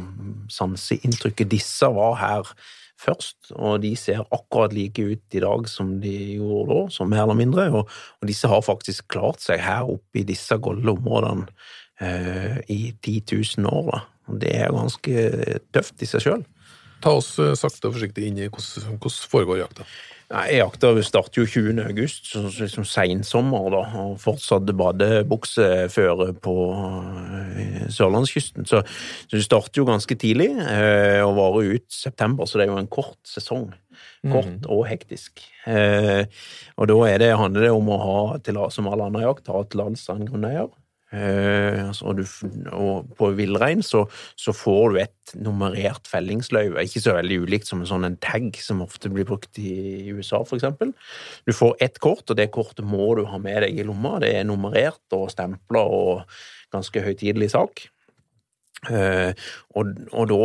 sanseinntrykket. 0.55 1.51
Disse 1.51 1.91
var 1.95 2.19
her 2.23 2.53
først, 2.99 3.53
og 3.55 3.81
de 3.83 3.93
ser 3.99 4.25
akkurat 4.35 4.75
like 4.75 5.03
ut 5.03 5.37
i 5.39 5.43
dag 5.43 5.69
som 5.71 5.97
de 6.03 6.15
gjorde 6.39 6.69
da, 6.73 6.85
som 6.95 7.11
mer 7.11 7.25
eller 7.25 7.39
mindre. 7.39 7.69
Og, 7.73 7.91
og 8.21 8.31
disse 8.31 8.51
har 8.51 8.65
faktisk 8.67 9.09
klart 9.13 9.43
seg 9.45 9.63
her 9.65 9.89
oppe 9.89 10.23
i 10.23 10.27
disse 10.29 10.59
golde 10.63 10.95
områdene 10.97 11.47
eh, 12.03 12.59
i 12.71 12.81
10 13.05 13.23
000 13.59 13.71
år. 13.71 13.91
Da. 13.93 14.05
Og 14.29 14.41
det 14.43 14.55
er 14.59 14.75
ganske 14.75 15.27
tøft 15.75 16.05
i 16.05 16.11
seg 16.11 16.27
sjøl. 16.27 16.47
Ta 17.05 17.15
oss 17.21 17.35
eh, 17.43 17.55
sakte 17.59 17.91
og 17.91 17.97
forsiktig 17.97 18.29
inn 18.29 18.39
i 18.41 18.49
hvordan, 18.51 18.97
hvordan 18.99 19.27
foregår 19.33 19.61
jakta. 19.63 19.87
E-jakta 20.29 20.91
starter 21.01 21.41
jo 21.41 21.47
20. 21.49 21.79
august, 21.87 22.27
så 22.29 22.43
liksom 22.51 22.85
sensommer, 22.85 23.71
da, 23.73 23.79
og 24.03 24.19
fortsatt 24.21 24.69
badebukseføre 24.77 26.35
på 26.45 26.57
eh, 26.75 27.87
sørlandskysten. 27.95 28.69
Så, 28.69 28.83
så 29.25 29.39
du 29.39 29.45
starter 29.45 29.81
jo 29.81 29.87
ganske 29.89 30.19
tidlig 30.21 30.51
eh, 30.67 31.23
og 31.25 31.39
varer 31.39 31.79
ut 31.79 31.87
september, 31.93 32.45
så 32.45 32.61
det 32.61 32.67
er 32.67 32.75
jo 32.75 32.83
en 32.83 32.91
kort 32.93 33.19
sesong. 33.29 33.71
Kort 34.29 34.51
mm. 34.51 34.69
og 34.71 34.85
hektisk. 34.91 35.41
Og 35.69 36.87
da 36.91 36.99
det, 37.19 37.31
handler 37.39 37.65
det 37.67 37.73
om 37.75 37.89
å 37.91 37.99
ha, 38.03 38.21
til, 38.45 38.59
som 38.75 38.87
all 38.91 39.03
annen 39.07 39.25
jakt, 39.25 39.51
ha 39.51 39.63
tillatelse 39.65 40.13
av 40.13 40.21
en 40.21 40.29
grunneier. 40.29 40.69
Eh, 41.09 41.87
altså, 41.87 42.11
og, 42.11 42.19
du, 42.19 42.25
og, 42.77 43.07
på 43.17 43.31
villrein 43.39 43.81
så, 43.85 44.03
så, 44.37 44.53
får 44.53 44.93
du 44.93 44.99
et 45.01 45.33
nummerert 45.41 46.09
fellingsløyve, 46.11 46.85
ikke 46.85 47.01
så 47.01 47.15
veldig 47.17 47.39
ulikt 47.47 47.71
som 47.71 47.81
en 47.81 47.89
sånn 47.89 48.05
en 48.11 48.19
tag 48.21 48.51
som 48.61 48.85
ofte 48.85 49.09
blir 49.13 49.29
brukt 49.29 49.61
i, 49.61 50.11
USA, 50.13 50.43
for 50.45 50.61
eksempel. 50.61 50.93
Du 51.49 51.55
får 51.57 51.79
ett 51.85 52.01
kort, 52.05 52.27
og 52.29 52.37
det 52.37 52.51
kortet 52.53 52.85
må 52.85 53.15
du 53.17 53.25
ha 53.29 53.41
med 53.41 53.63
deg 53.65 53.81
i 53.81 53.87
lomma. 53.89 54.19
Det 54.25 54.35
er 54.37 54.49
nummerert 54.49 55.17
og 55.17 55.31
stempla 55.33 55.85
og 55.85 56.27
ganske 56.75 57.05
høytidelig 57.05 57.55
sak. 57.57 57.89
Uh, 58.87 59.35
og, 59.75 59.89
og, 60.13 60.29
da, 60.31 60.37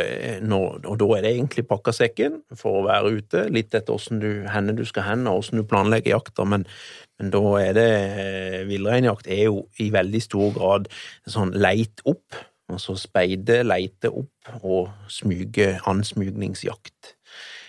eh, 0.00 0.40
når, 0.42 0.80
og, 0.88 0.96
da, 0.98 1.06
er 1.14 1.22
det 1.22 1.30
egentlig 1.36 1.62
pakka 1.70 1.92
sekken 1.94 2.40
for 2.58 2.80
å 2.80 2.86
være 2.88 3.12
ute, 3.20 3.44
litt 3.54 3.76
etter 3.78 3.94
hvordan 3.94 4.22
du, 4.24 4.30
henne 4.50 4.74
du 4.74 4.82
skal 4.88 5.06
hen 5.06 5.22
og 5.30 5.38
hvordan 5.38 5.62
du 5.62 5.68
planlegger 5.70 6.16
jakta, 6.16 6.48
men, 6.50 6.66
men 7.20 7.32
da 7.32 7.42
er 7.60 7.76
det 7.76 7.86
eh, 7.94 8.60
Villreinjakt 8.68 9.28
er 9.32 9.46
jo 9.46 9.64
i 9.82 9.88
veldig 9.94 10.22
stor 10.24 10.52
grad 10.56 10.90
sånn 11.30 11.54
leit 11.56 12.02
opp, 12.08 12.36
altså 12.72 12.96
speide, 12.98 13.62
leite 13.66 14.10
opp 14.10 14.62
og 14.62 14.90
smyge, 15.12 15.76
ansmugningsjakt. 15.86 17.14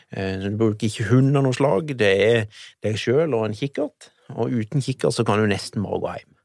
Så 0.07 0.47
du 0.47 0.55
bruker 0.55 0.87
ikke 0.87 1.09
hund 1.09 1.35
av 1.35 1.43
noe 1.43 1.55
slag, 1.55 1.89
det 1.99 2.11
er 2.23 2.45
deg 2.85 2.95
sjøl 2.95 3.33
og 3.35 3.49
en 3.49 3.57
kikkert, 3.57 4.07
og 4.31 4.55
uten 4.55 4.79
kikkert 4.83 5.17
så 5.17 5.25
kan 5.27 5.41
du 5.41 5.49
nesten 5.51 5.83
bare 5.83 5.99
gå 5.99 6.13
hjem. 6.15 6.37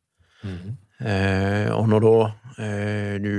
Mm 0.42 0.56
-hmm. 0.58 0.74
Eh, 1.02 1.68
og 1.74 1.88
når 1.90 2.04
da 2.06 2.16
eh, 2.62 3.14
du 3.22 3.32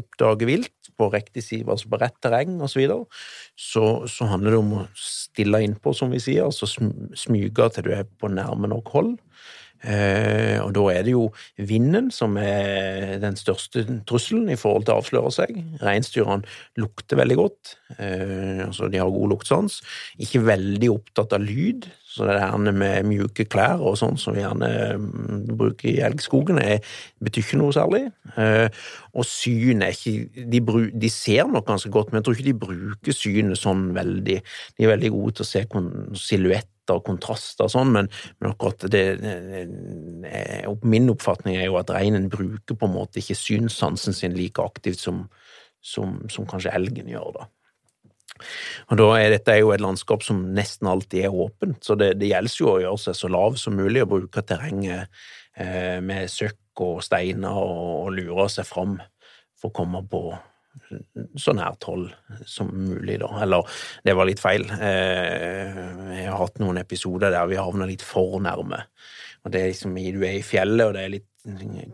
oppdager 0.00 0.48
vilt 0.48 0.92
på 1.00 1.08
riktig 1.12 1.44
side, 1.44 1.68
altså 1.68 1.88
på 1.92 2.00
rett 2.00 2.16
terreng 2.22 2.58
osv., 2.64 2.82
så, 2.86 3.00
så 3.56 3.86
så 4.08 4.28
handler 4.30 4.56
det 4.56 4.60
om 4.60 4.74
å 4.80 4.86
stille 4.96 5.62
innpå, 5.64 5.94
som 5.96 6.12
vi 6.12 6.20
sier, 6.22 6.48
altså 6.48 6.68
smyge 6.68 7.70
til 7.74 7.88
du 7.88 7.94
er 7.96 8.08
på 8.20 8.32
nærme 8.32 8.70
nok 8.72 8.94
hold. 8.96 9.14
Eh, 9.80 10.58
og 10.60 10.74
da 10.76 10.82
er 10.92 11.06
det 11.06 11.14
jo 11.14 11.22
vinden 11.56 12.10
som 12.12 12.34
er 12.36 13.14
den 13.22 13.36
største 13.40 13.86
trusselen 14.08 14.50
i 14.52 14.58
forhold 14.60 14.84
til 14.84 14.94
å 14.94 15.00
avsløre 15.00 15.30
seg. 15.32 15.56
Reinsdyrene 15.80 16.44
lukter 16.80 17.20
veldig 17.20 17.38
godt, 17.40 17.76
eh, 17.96 18.60
altså 18.66 18.90
de 18.92 19.00
har 19.00 19.12
god 19.14 19.32
luktsans. 19.32 19.80
Ikke 20.20 20.44
veldig 20.44 20.92
opptatt 20.92 21.32
av 21.36 21.44
lyd, 21.46 21.88
så 22.10 22.26
det 22.26 22.40
her 22.42 22.56
med 22.58 23.06
mjuke 23.06 23.44
klær 23.46 23.78
og 23.86 23.94
sånn 24.00 24.16
som 24.18 24.34
vi 24.34 24.42
gjerne 24.42 24.70
mm, 24.98 25.44
bruker 25.54 25.86
i 25.92 26.00
elgskogen, 26.02 26.58
er, 26.58 26.80
betyr 27.22 27.44
ikke 27.44 27.60
noe 27.60 27.74
særlig. 27.76 28.00
Eh, 28.34 28.66
og 29.14 29.28
syn 29.28 29.84
er 29.86 29.94
ikke 29.94 30.42
de, 30.50 30.62
bru, 30.66 30.80
de, 30.90 31.10
ser 31.14 31.46
nok 31.46 31.68
ganske 31.68 31.92
godt, 31.94 32.10
men 32.10 32.18
jeg 32.18 32.26
tror 32.26 32.36
ikke 32.38 32.48
de 32.48 32.56
bruker 32.64 33.14
synet 33.14 33.60
sånn 33.60 33.92
veldig. 33.94 34.40
De 34.74 34.86
er 34.86 34.90
veldig 34.90 35.12
gode 35.14 35.38
til 35.38 35.46
å 35.46 35.50
se 35.52 35.62
silhuett 36.26 36.90
og 36.90 37.04
kontraster 37.06 37.68
og 37.68 37.74
sånn, 37.76 37.94
men, 37.94 38.10
men, 38.40 38.56
akkurat 38.56 38.88
det, 38.90 39.04
det, 39.22 39.62
Min 40.82 41.14
oppfatning 41.14 41.60
er 41.60 41.68
jo 41.68 41.78
at 41.78 41.94
reinen 41.94 42.26
bruker 42.32 42.74
på 42.74 42.90
en 42.90 42.96
måte 42.96 43.22
ikke 43.22 43.38
synssansen 43.38 44.18
sin 44.18 44.34
like 44.34 44.66
aktivt 44.66 44.98
som, 44.98 45.28
som, 45.78 46.18
som 46.32 46.50
kanskje 46.50 46.74
elgen 46.74 47.14
gjør, 47.14 47.36
da. 47.38 47.48
Og 48.90 49.00
da 49.00 49.08
er 49.18 49.34
Dette 49.34 49.58
jo 49.60 49.72
et 49.74 49.82
landskap 49.82 50.24
som 50.26 50.42
nesten 50.56 50.90
alltid 50.90 51.28
er 51.28 51.36
åpent, 51.46 51.80
så 51.84 51.96
det, 51.98 52.14
det 52.20 52.32
gjelder 52.32 52.56
jo 52.60 52.72
å 52.72 52.80
gjøre 52.82 53.04
seg 53.04 53.18
så 53.20 53.32
lav 53.32 53.58
som 53.60 53.78
mulig 53.78 54.04
og 54.04 54.12
bruke 54.14 54.44
terrenget 54.46 55.08
eh, 55.56 55.98
med 56.04 56.30
søkk 56.32 56.84
og 56.86 57.02
steiner 57.04 57.56
og, 57.60 58.06
og 58.06 58.14
lure 58.16 58.48
seg 58.52 58.68
fram 58.68 58.98
for 59.60 59.70
å 59.70 59.76
komme 59.82 60.04
på 60.08 60.24
så 61.38 61.54
nær 61.56 61.78
tolv 61.82 62.12
som 62.46 62.70
mulig, 62.74 63.18
da. 63.22 63.30
Eller, 63.44 63.80
det 64.06 64.14
var 64.18 64.28
litt 64.28 64.42
feil. 64.42 64.66
Eh, 64.74 65.80
jeg 66.16 66.28
har 66.28 66.38
hatt 66.40 66.60
noen 66.62 66.80
episoder 66.82 67.34
der 67.34 67.50
vi 67.50 67.58
havna 67.60 67.88
litt 67.88 68.04
for 68.06 68.38
nærme. 68.42 68.84
Og 69.44 69.52
det 69.54 69.60
er 69.60 69.70
liksom, 69.72 69.94
Du 69.96 70.20
er 70.20 70.38
i 70.38 70.44
fjellet, 70.44 70.86
og 70.86 70.96
det 70.96 71.04
er 71.04 71.14
litt 71.16 71.26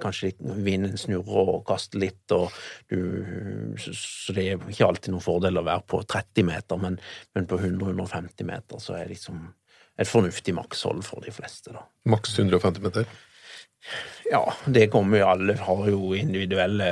Kanskje 0.02 0.32
litt, 0.32 0.40
vinden 0.66 0.96
snurrer 0.98 1.50
og 1.52 1.60
kaster 1.68 2.00
litt, 2.02 2.32
og 2.34 2.50
du 2.90 3.76
Så 3.78 4.34
det 4.34 4.42
er 4.42 4.64
ikke 4.72 4.88
alltid 4.88 5.14
noen 5.14 5.22
fordel 5.22 5.60
å 5.60 5.62
være 5.62 5.84
på 5.86 6.00
30 6.02 6.48
meter, 6.48 6.80
men, 6.82 6.98
men 7.36 7.46
på 7.46 7.60
100-150 7.60 8.48
meter 8.48 8.82
så 8.82 8.96
er 8.96 9.06
det 9.06 9.14
liksom 9.14 9.44
et 9.96 10.10
fornuftig 10.10 10.52
makshold 10.56 11.04
for 11.06 11.22
de 11.24 11.30
fleste, 11.32 11.70
da. 11.72 11.86
Maks 12.10 12.34
150 12.36 12.82
meter. 12.84 13.06
Ja, 14.26 14.42
det 14.66 14.90
kommer 14.90 15.22
jo 15.22 15.30
alle 15.30 15.56
har 15.62 15.88
jo 15.88 16.10
individuelle 16.18 16.90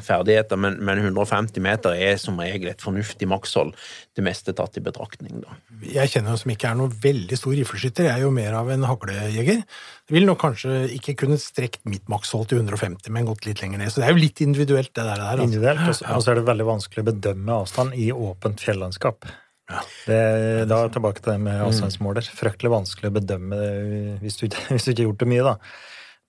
ferdigheter, 0.00 0.56
men, 0.56 0.78
men 0.84 1.02
150 1.02 1.60
meter 1.62 1.96
er 1.96 2.16
som 2.20 2.38
regel 2.40 2.70
et 2.72 2.80
fornuftig 2.84 3.28
makshold, 3.28 3.74
det 4.16 4.24
meste 4.24 4.54
tatt 4.56 4.78
i 4.80 4.84
betraktning, 4.84 5.42
da. 5.44 5.56
Jeg 5.84 6.12
kjenner 6.14 6.32
jo 6.36 6.40
som 6.42 6.54
ikke 6.54 6.70
er 6.70 6.78
noen 6.78 6.94
veldig 7.02 7.38
stor 7.38 7.54
rifleskytter, 7.58 8.08
jeg 8.08 8.14
er 8.22 8.24
jo 8.24 8.32
mer 8.34 8.56
av 8.58 8.70
en 8.72 8.88
haglejeger. 8.88 9.62
Jeg 9.62 10.16
vil 10.16 10.26
nok 10.28 10.40
kanskje 10.42 10.80
ikke 10.96 11.16
kunne 11.24 11.38
strekt 11.42 11.84
mitt 11.88 12.08
makshold 12.12 12.48
til 12.50 12.62
150, 12.62 13.12
men 13.12 13.28
gått 13.28 13.46
litt 13.48 13.62
lenger 13.64 13.82
ned. 13.82 13.92
Så 13.92 14.00
det 14.02 14.08
er 14.08 14.16
jo 14.16 14.22
litt 14.24 14.42
individuelt, 14.44 14.92
det 14.96 15.04
der. 15.04 15.22
Altså. 15.28 15.46
Individuelt, 15.50 15.86
og 15.88 16.22
så- 16.24 16.30
er 16.32 16.40
det 16.40 16.48
veldig 16.48 16.68
vanskelig 16.72 17.04
å 17.04 17.10
bedømme 17.12 17.60
avstand 17.62 17.94
i 17.94 18.10
åpent 18.12 18.60
fjellandskap. 18.60 19.28
Det, 20.06 20.18
da 20.68 20.76
er 20.76 20.88
jeg 20.88 20.92
tilbake 20.96 21.22
til 21.22 21.32
det 21.32 21.40
med 21.40 21.60
avstandsmåler. 21.64 22.26
Fryktelig 22.36 22.72
vanskelig 22.72 23.08
å 23.08 23.14
bedømme 23.16 23.58
hvis 24.20 24.36
du, 24.40 24.48
hvis 24.72 24.84
du 24.84 24.92
ikke 24.92 25.04
har 25.04 25.08
gjort 25.10 25.22
det 25.22 25.28
mye, 25.32 25.46
da. 25.46 25.54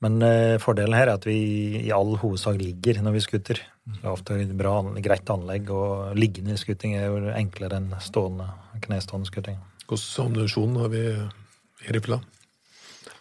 Men 0.03 0.19
eh, 0.25 0.57
fordelen 0.59 0.97
her 0.97 1.07
er 1.07 1.15
at 1.15 1.27
vi 1.27 1.37
i 1.79 1.91
all 1.95 2.17
hovedsak 2.19 2.59
ligger 2.59 2.99
når 3.03 3.15
vi 3.15 3.23
skuter. 3.23 3.61
Det 3.87 4.03
er 4.03 4.11
ofte 4.11 4.35
bra, 4.57 4.75
greit 5.03 5.31
anlegg, 5.31 5.71
og 5.71 6.17
liggende 6.19 6.57
skuting 6.59 6.97
er 6.99 7.07
jo 7.07 7.31
enklere 7.31 7.79
enn 7.79 7.93
stående, 8.03 8.49
knestående 8.83 9.29
skuting. 9.31 9.59
Hvilken 9.87 10.25
ammunisjon 10.25 10.77
har 10.81 10.91
vi 10.91 11.03
i 11.07 11.95
rifla? 11.95 12.19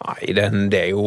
Nei, 0.03 0.33
den, 0.35 0.65
det 0.71 0.79
er 0.81 0.89
jo 0.91 1.03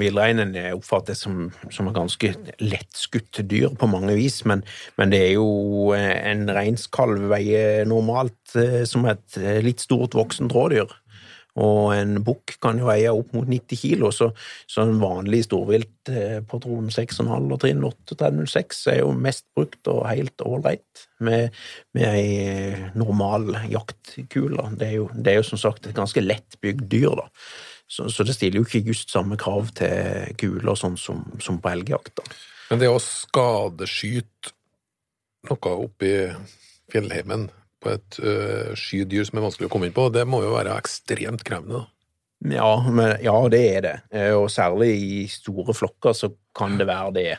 Villreinen 0.00 0.54
jeg 0.56 0.76
oppfatter 0.78 1.16
som, 1.18 1.50
som 1.68 1.90
et 1.90 1.96
ganske 1.96 2.30
lettskutt 2.62 3.42
dyr 3.50 3.74
på 3.76 3.88
mange 3.90 4.14
vis, 4.16 4.38
men, 4.48 4.62
men 4.96 5.12
det 5.12 5.20
er 5.26 5.34
jo 5.34 5.92
eh, 5.96 6.14
en 6.30 6.46
reinskalv 6.48 7.28
veier 7.32 7.84
normalt 7.88 8.56
eh, 8.56 8.82
som 8.88 9.04
et 9.10 9.40
litt 9.64 9.84
stort 9.84 10.16
voksent 10.16 10.56
rådyr. 10.56 10.88
Og 11.58 11.94
en 11.96 12.20
bukk 12.24 12.54
kan 12.62 12.78
jo 12.78 12.86
veie 12.86 13.10
opp 13.10 13.32
mot 13.34 13.48
90 13.48 13.80
kilo, 13.80 14.10
så, 14.14 14.30
så 14.70 14.84
en 14.84 15.00
vanlig 15.02 15.42
storviltpatron 15.48 16.92
6,5 16.94 17.26
og 17.50 17.58
trinn 17.62 17.82
8-306 17.88 18.84
er 18.92 19.00
jo 19.02 19.10
mest 19.16 19.48
brukt 19.56 19.90
og 19.90 20.04
helt 20.06 20.46
ålreit 20.46 21.06
med, 21.26 21.56
med 21.96 22.06
ei 22.12 22.92
normal 22.98 23.50
jaktkule. 23.70 24.70
Det 24.78 24.92
er, 24.92 24.96
jo, 25.00 25.10
det 25.14 25.34
er 25.34 25.40
jo 25.40 25.50
som 25.50 25.60
sagt 25.60 25.90
et 25.90 25.98
ganske 25.98 26.22
lettbygd 26.22 26.86
dyr, 26.92 27.18
da. 27.18 27.28
Så, 27.90 28.06
så 28.14 28.22
det 28.22 28.36
stiller 28.36 28.60
jo 28.60 28.68
ikke 28.68 28.86
just 28.86 29.10
samme 29.10 29.34
krav 29.40 29.72
til 29.74 30.30
kuler 30.38 30.78
sånn 30.78 30.94
som, 31.00 31.24
som 31.42 31.58
på 31.58 31.72
elgjakt. 31.72 32.22
Men 32.70 32.78
det 32.78 32.86
å 32.86 33.00
skadeskyte 33.02 34.54
noe 35.48 35.72
oppi 35.88 36.12
fjellheimen 36.92 37.48
på 37.80 37.94
et 37.94 38.20
uh, 38.22 38.72
skydyr 38.78 39.26
som 39.28 39.40
er 39.40 39.46
vanskelig 39.46 39.70
å 39.70 39.72
komme 39.72 39.88
inn 39.88 39.96
på, 39.96 40.08
det 40.12 40.26
må 40.28 40.42
jo 40.44 40.54
være 40.54 40.76
ekstremt 40.80 41.44
krevende. 41.46 41.82
da. 41.82 41.99
Ja, 42.48 42.86
men, 42.88 43.18
ja, 43.20 43.34
det 43.52 43.60
er 43.76 43.82
det. 43.84 43.96
Eh, 44.16 44.32
Og 44.32 44.48
særlig 44.50 44.94
i 44.96 45.26
store 45.28 45.74
flokker 45.76 46.14
så 46.16 46.30
kan 46.56 46.78
det 46.80 46.86
være 46.88 47.10
det. 47.12 47.32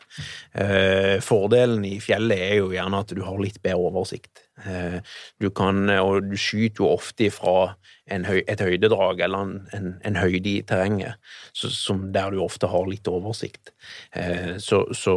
Eh, 0.54 1.16
Fordelen 1.26 1.82
i 1.86 1.96
fjellet 2.00 2.38
er 2.38 2.54
jo 2.60 2.68
gjerne 2.72 3.00
at 3.02 3.10
du 3.18 3.24
har 3.26 3.40
litt 3.42 3.58
bedre 3.66 3.90
oversikt. 3.90 4.44
Eh, 4.64 5.00
Du 5.42 5.50
kan, 5.50 5.90
og 5.90 6.30
du 6.30 6.38
skyter 6.38 6.84
jo 6.84 6.92
ofte 6.94 7.32
fra 7.34 7.74
høy, 8.12 8.44
et 8.46 8.62
høydedrag 8.62 9.24
eller 9.26 9.42
en, 9.42 9.68
en, 9.74 9.90
en 10.06 10.16
høyde 10.22 10.50
i 10.52 10.62
terrenget, 10.62 11.18
så, 11.54 11.72
som 11.74 12.12
der 12.14 12.30
du 12.32 12.42
ofte 12.44 12.68
har 12.70 12.86
litt 12.86 13.08
oversikt. 13.08 13.72
Så, 14.60 14.84
så 14.94 15.16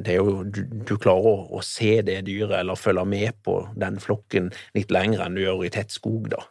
det 0.00 0.16
er 0.16 0.18
jo, 0.18 0.42
du, 0.42 0.62
du 0.64 0.96
klarer 0.96 1.28
å, 1.30 1.46
å 1.58 1.62
se 1.62 2.00
det 2.02 2.22
dyret 2.26 2.56
eller 2.58 2.74
følge 2.80 3.04
med 3.06 3.36
på 3.44 3.60
den 3.76 4.00
flokken 4.02 4.50
litt 4.74 4.90
lenger 4.90 5.26
enn 5.26 5.36
du 5.36 5.44
gjør 5.44 5.66
i 5.68 5.70
tett 5.76 5.92
skog, 5.94 6.30
da. 6.32 6.42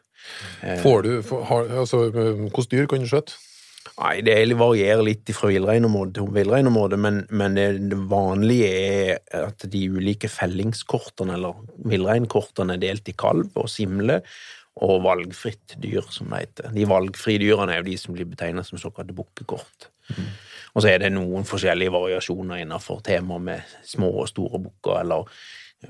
Får 0.82 1.04
du, 1.06 1.12
har, 1.50 1.68
altså, 1.84 2.08
Hvilke 2.12 2.66
dyr 2.72 2.88
kan 2.92 3.04
du 3.04 3.10
skjøte? 3.10 3.38
Nei, 3.96 4.18
det 4.26 4.36
varierer 4.60 5.06
litt 5.06 5.30
fra 5.38 5.48
villreinområde 5.54 6.18
til 6.18 6.32
villreinområde, 6.36 6.98
men, 7.00 7.22
men 7.30 7.56
det, 7.56 7.68
det 7.94 8.00
vanlige 8.12 8.72
er 8.74 9.46
at 9.46 9.64
de 9.72 9.84
ulike 9.94 10.28
fellingskortene, 10.32 11.38
eller 11.38 11.62
villreinkortene, 11.88 12.76
er 12.76 12.82
delt 12.82 13.12
i 13.12 13.16
kalv 13.16 13.56
og 13.56 13.70
simle 13.72 14.20
og 14.84 15.06
valgfritt 15.06 15.78
dyr, 15.80 16.04
som 16.12 16.34
det 16.34 16.42
heter. 16.42 16.74
De 16.76 16.88
valgfrie 16.90 17.40
dyrene 17.40 17.72
er 17.72 17.80
jo 17.80 17.88
de 17.88 18.00
som 18.02 18.18
blir 18.18 18.28
betegnet 18.28 18.68
som 18.68 18.82
såkalte 18.82 19.16
bukkekort. 19.16 19.88
Og 20.76 20.84
så 20.84 20.92
er 20.92 21.00
det 21.06 21.14
noen 21.16 21.48
forskjellige 21.48 21.94
variasjoner 21.96 22.66
innenfor 22.66 23.00
temaet 23.06 23.46
med 23.46 23.78
små 23.88 24.12
og 24.26 24.28
store 24.34 24.60
bukker, 24.66 25.00
eller 25.06 25.32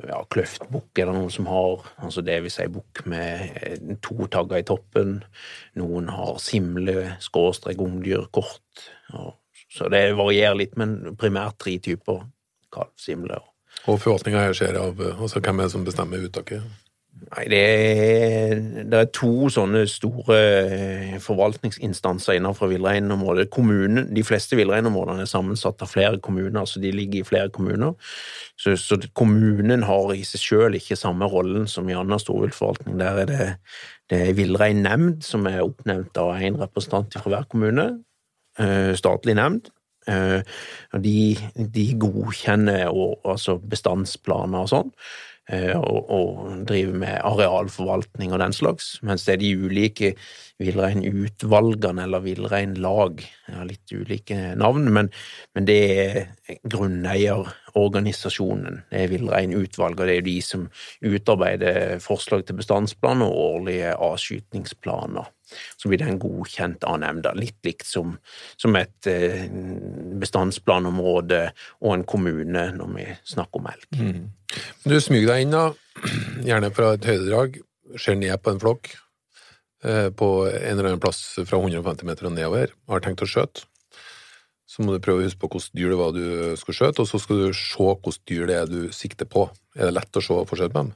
ja, 0.07 0.19
kløftbukk 0.31 0.99
er 0.99 1.09
det 1.09 1.15
noen 1.15 1.31
som 1.33 1.47
har, 1.49 1.85
altså 2.03 2.23
det 2.25 2.41
vil 2.43 2.51
si 2.53 2.67
bukk 2.71 3.05
med 3.11 3.57
eh, 3.61 3.95
to 4.03 4.27
tagger 4.31 4.61
i 4.61 4.67
toppen. 4.67 5.17
Noen 5.79 6.09
har 6.11 6.37
simle, 6.43 7.15
skråstrek, 7.23 7.79
ungdyrkort. 7.81 8.85
og- 9.13 9.35
Så 9.75 9.89
det 9.89 10.15
varierer 10.15 10.55
litt, 10.55 10.77
men 10.77 11.15
primært 11.17 11.57
tre 11.59 11.77
typer 11.79 12.25
kalv, 12.71 12.91
simle 12.97 13.39
Og 13.87 13.99
forvaltninga 13.99 14.39
her 14.39 14.53
skjer 14.53 14.77
av 14.79 14.99
eh, 15.01 15.15
altså, 15.21 15.39
Hvem 15.41 15.59
er 15.59 15.63
det 15.63 15.71
som 15.71 15.83
bestemmer 15.85 16.23
uttaket? 16.23 16.61
Nei, 17.15 17.45
det 17.47 17.59
er, 17.63 18.59
det 18.91 18.97
er 18.99 19.07
to 19.15 19.47
sånne 19.51 19.85
store 19.87 20.35
eh, 20.35 21.13
forvaltningsinstanser 21.23 22.35
innenfor 22.35 22.67
villreinområdet. 22.73 23.47
De 24.11 24.23
fleste 24.27 24.57
villreinområdene 24.59 25.23
er 25.23 25.29
sammensatt 25.31 25.79
av 25.81 25.93
flere 25.93 26.19
kommuner, 26.19 26.67
så 26.67 26.81
de 26.83 26.91
ligger 26.91 27.21
i 27.21 27.27
flere 27.27 27.49
kommuner. 27.55 27.93
Så, 28.59 28.75
så 28.75 28.99
kommunen 29.15 29.85
har 29.87 30.11
i 30.13 30.25
seg 30.27 30.43
selv 30.43 30.75
ikke 30.75 30.97
samme 30.99 31.29
rollen 31.31 31.69
som 31.71 31.87
i 31.89 31.95
annen 31.95 32.19
storviltforvaltning. 32.19 32.97
Der 32.99 33.21
er 33.23 33.29
det, 33.31 33.47
det 34.11 34.19
er 34.21 34.37
villreinnemnd 34.37 35.23
som 35.23 35.47
er 35.47 35.63
oppnevnt 35.63 36.19
av 36.19 36.35
en 36.35 36.59
representant 36.65 37.15
fra 37.15 37.31
hver 37.31 37.47
kommune. 37.51 37.87
eh, 38.59 38.91
Statlig 38.99 39.37
nemnd. 39.39 39.71
Eh, 40.07 40.43
De, 40.99 41.17
de 41.55 41.87
godkjenner 41.97 42.91
og, 42.91 43.23
altså 43.23 43.55
bestandsplaner 43.57 44.67
og 44.67 44.69
sånn 44.75 44.91
og, 45.77 46.09
og 46.09 46.65
driver 46.67 46.95
med 46.97 47.19
arealforvaltning 47.21 48.33
og 48.33 48.39
den 48.41 48.53
slags, 48.53 48.95
mens 49.05 49.27
det 49.27 49.35
er 49.35 49.41
de 49.43 49.51
ulike 49.65 50.13
villreinutvalgene 50.61 52.05
eller 52.07 52.23
villreinlag, 52.23 53.21
har 53.53 53.67
litt 53.69 53.91
ulike 53.93 54.55
navn, 54.57 54.87
men, 54.93 55.09
men 55.53 55.65
det 55.67 55.93
er 55.93 56.27
grunneierorganisasjonen, 56.65 58.81
det 58.89 59.03
er 59.03 59.11
villreinutvalget, 59.11 59.99
og 60.01 60.07
det 60.09 60.15
er 60.17 60.21
de 60.25 60.41
som 60.45 60.69
utarbeider 61.05 61.99
forslag 62.03 62.45
til 62.47 62.55
bestandsplan 62.59 63.21
og 63.25 63.39
årlige 63.43 63.89
avskytningsplaner. 63.93 65.25
Så 65.77 65.89
blir 65.91 65.99
den 66.01 66.19
godkjent 66.19 66.83
av 66.89 66.95
nemnda, 67.03 67.29
litt 67.37 67.59
likt 67.67 67.85
som, 67.85 68.17
som 68.57 68.75
et 68.79 69.07
eh, 69.11 69.45
bestandsplanområde 70.17 71.51
og 71.85 71.91
en 71.93 72.05
kommune 72.09 72.63
når 72.73 72.89
vi 72.97 73.05
snakker 73.35 73.59
om 73.61 73.67
elg. 73.69 73.85
Du 74.89 74.97
smyger 74.97 75.29
deg 75.35 75.39
inn, 75.45 75.53
da, 75.53 75.69
gjerne 76.49 76.73
fra 76.73 76.97
et 76.97 77.05
høydedrag, 77.05 77.61
ser 78.01 78.17
ned 78.17 78.33
på 78.41 78.49
en 78.55 78.63
flokk 78.63 79.04
på 80.17 80.27
en 80.49 80.71
eller 80.71 80.89
annen 80.89 81.01
plass 81.03 81.21
fra 81.45 81.59
150 81.61 82.07
meter 82.07 82.29
og 82.29 82.33
nedover, 82.33 82.73
har 82.89 83.03
tenkt 83.05 83.23
å 83.25 83.29
skjøte. 83.29 83.67
Så 84.65 84.81
må 84.81 84.95
du 84.95 85.03
prøve 85.03 85.21
å 85.21 85.27
huske 85.27 85.39
på 85.43 85.49
hvilket 85.53 85.77
dyr 85.77 85.93
det 85.93 85.97
var 85.99 86.13
du 86.15 86.55
skulle 86.57 86.77
skjøte, 86.79 87.03
og 87.03 87.09
så 87.09 87.21
skal 87.21 87.43
du 87.43 87.49
se 87.53 87.85
hvilket 87.85 88.23
dyr 88.31 88.47
det 88.49 88.55
er 88.57 88.71
du 88.71 88.79
sikter 88.95 89.29
på. 89.29 89.45
Er 89.77 89.89
det 89.89 89.97
lett 89.99 90.17
å 90.17 90.23
se 90.25 90.39
forskjell 90.49 90.71
på 90.73 90.81
dem? 90.81 90.93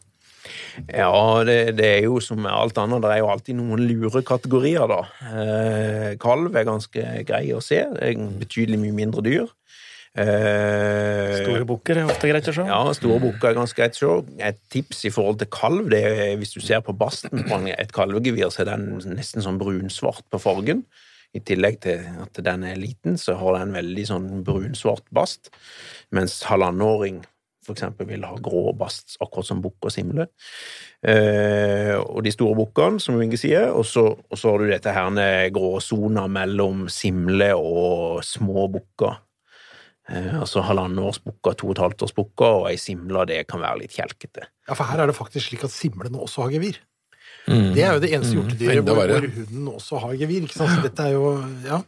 Ja, 0.88 1.43
det, 1.45 1.58
det 1.78 1.88
er 1.97 2.08
jo 2.08 2.17
som 2.23 2.41
med 2.41 2.52
alt 2.54 2.78
annet, 2.82 3.04
det 3.04 3.12
er 3.13 3.21
jo 3.21 3.30
alltid 3.30 3.58
noen 3.60 3.84
lure 3.86 4.23
kategorier, 4.25 4.88
da. 4.89 4.99
Eh, 5.30 6.10
kalv 6.21 6.56
er 6.56 6.67
ganske 6.67 7.06
grei 7.28 7.43
å 7.54 7.62
se, 7.63 7.84
det 7.93 8.10
er 8.10 8.23
betydelig 8.39 8.80
mye 8.82 8.95
mindre 8.95 9.23
dyr. 9.25 9.49
Eh, 10.17 11.36
Store 11.43 11.65
bukker 11.69 12.00
er 12.02 12.10
ofte 12.10 12.32
greit 12.32 12.48
å 12.50 12.54
se. 12.56 12.65
Ja, 12.65 12.80
store 12.98 13.19
bukker 13.24 13.52
er 13.52 13.60
ganske 13.60 13.78
greit 13.78 14.00
å 14.00 14.00
se. 14.00 14.38
Et 14.50 14.60
tips 14.74 15.04
i 15.06 15.13
forhold 15.13 15.41
til 15.41 15.52
kalv, 15.54 15.89
det 15.93 16.02
er 16.10 16.34
hvis 16.39 16.56
du 16.56 16.62
ser 16.65 16.82
på 16.86 16.95
basten 16.98 17.45
på 17.45 17.62
et 17.76 17.93
kalvegevir, 17.95 18.50
så 18.54 18.63
er 18.65 18.72
den 18.74 18.89
nesten 19.13 19.45
sånn 19.45 19.62
brunsvart 19.62 20.26
på 20.32 20.41
fargen. 20.41 20.86
I 21.38 21.43
tillegg 21.45 21.78
til 21.84 22.08
at 22.24 22.39
den 22.41 22.63
er 22.65 22.80
liten, 22.82 23.19
så 23.22 23.36
har 23.38 23.60
den 23.60 23.76
veldig 23.76 24.06
sånn 24.10 24.30
brunsvart 24.48 25.06
bast, 25.13 25.52
mens 26.15 26.39
halvannenåring 26.50 27.22
eksempel 27.69 28.08
vil 28.10 28.26
ha 28.26 28.34
grå 28.41 28.74
bast, 28.78 29.17
akkurat 29.22 29.45
som 29.45 29.62
bukk 29.62 29.86
og 29.86 29.93
simle. 29.93 30.26
Eh, 31.06 31.95
og 32.00 32.24
de 32.26 32.34
store 32.34 32.58
bukkene, 32.58 33.02
som 33.04 33.19
Inge 33.22 33.39
sier, 33.39 33.69
og 33.69 33.86
så 33.86 34.15
har 34.26 34.58
du 34.62 34.72
dette 34.72 34.93
her 34.95 35.52
gråsona 35.54 36.28
mellom 36.32 36.88
simle 36.89 37.52
og 37.58 38.24
små 38.26 38.67
bukker. 38.74 39.19
Eh, 40.10 40.34
altså 40.39 40.63
halvannet 40.65 41.04
års 41.06 41.19
bukker, 41.22 41.54
to 41.60 41.67
og 41.69 41.76
et 41.76 41.82
halvt 41.84 42.04
års 42.08 42.13
bukker, 42.17 42.63
og 42.63 42.69
ei 42.72 42.78
simle, 42.82 43.26
det 43.30 43.43
kan 43.50 43.62
være 43.62 43.84
litt 43.84 43.93
kjelkete. 43.93 44.48
Ja, 44.67 44.74
for 44.74 44.89
her 44.89 45.04
er 45.04 45.12
det 45.12 45.17
faktisk 45.17 45.52
slik 45.52 45.63
at 45.67 45.74
simlene 45.74 46.17
også 46.17 46.48
har 46.48 46.54
gevir. 46.58 46.80
Det 47.50 47.82
er 47.82 47.95
jo 47.95 48.02
det 48.04 48.12
eneste 48.13 48.36
hjortedyret 48.36 48.82
enda 48.82 48.93
hvor, 48.93 49.10
hvor 49.10 49.26
hunden 49.34 49.69
også 49.72 50.00
har 50.04 50.12
gevir. 50.19 50.43
ikke 50.45 50.58
sant? 50.60 50.76
Så 50.76 50.84
dette 50.86 51.06
er 51.08 51.15
jo 51.15 51.32
Ja. 51.65 51.80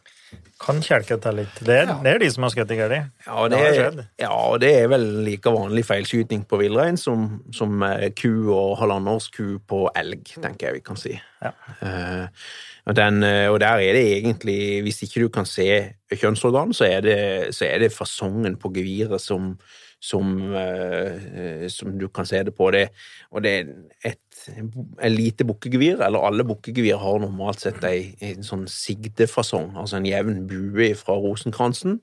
Kan 0.62 0.78
kjelkete 0.86 1.32
litt. 1.34 1.56
Det 1.66 1.74
er, 1.74 1.92
det 2.04 2.12
er 2.12 2.20
de 2.22 2.28
som 2.30 2.46
har 2.46 2.52
skutt 2.54 2.72
i 2.74 2.78
gærlig. 2.78 3.00
Ja, 3.26 3.38
og 3.42 3.48
det, 3.50 3.62
Det 3.62 3.86
er, 3.86 3.96
ja, 4.22 4.36
det 4.62 4.70
er 4.78 4.92
vel 4.92 5.06
like 5.26 5.54
vanlig 5.54 5.84
feilskyting 5.88 6.44
på 6.50 6.60
villrein 6.62 7.00
som, 7.02 7.42
som 7.56 7.82
eh, 7.88 8.12
ku 8.14 8.52
og 8.54 8.76
halvannenårsku 8.82 9.46
på 9.68 9.88
elg, 9.98 10.22
tenker 10.36 10.70
jeg 10.70 10.78
vi 10.78 10.84
kan 10.86 11.02
si. 11.02 11.16
Ja. 11.42 11.56
Uh, 11.82 12.46
og, 12.86 12.94
den, 12.98 13.24
eh, 13.26 13.48
og 13.50 13.58
der 13.64 13.82
er 13.82 13.98
det 13.98 14.06
egentlig, 14.20 14.60
hvis 14.86 15.02
ikke 15.08 15.26
du 15.26 15.34
kan 15.34 15.50
se 15.50 15.68
kjønnsorgan, 16.14 16.76
så 16.78 16.86
er 16.92 17.06
det, 17.06 17.20
så 17.58 17.66
er 17.66 17.82
det 17.82 17.94
fasongen 17.96 18.60
på 18.62 18.70
geviret 18.76 19.22
som, 19.24 19.56
som, 20.02 20.34
eh, 20.58 21.68
som 21.70 21.94
du 22.02 22.08
kan 22.10 22.26
se 22.26 22.42
det 22.44 22.56
på. 22.58 22.72
Det, 22.74 22.88
og 23.32 23.44
det 23.46 23.54
er 23.54 23.70
et, 24.12 24.24
et 24.58 25.14
lite 25.14 25.46
bukkegevir, 25.46 26.02
eller 26.02 26.26
alle 26.26 26.46
bukkegevir 26.48 26.98
har 27.02 27.22
normalt 27.22 27.62
sett 27.62 27.84
en, 27.86 28.12
en 28.32 28.44
sånn 28.48 28.66
sigdefasong, 28.72 29.76
altså 29.78 30.00
en 30.00 30.10
jevn 30.10 30.44
bue 30.50 30.92
fra 30.98 31.20
rosenkransen, 31.22 32.02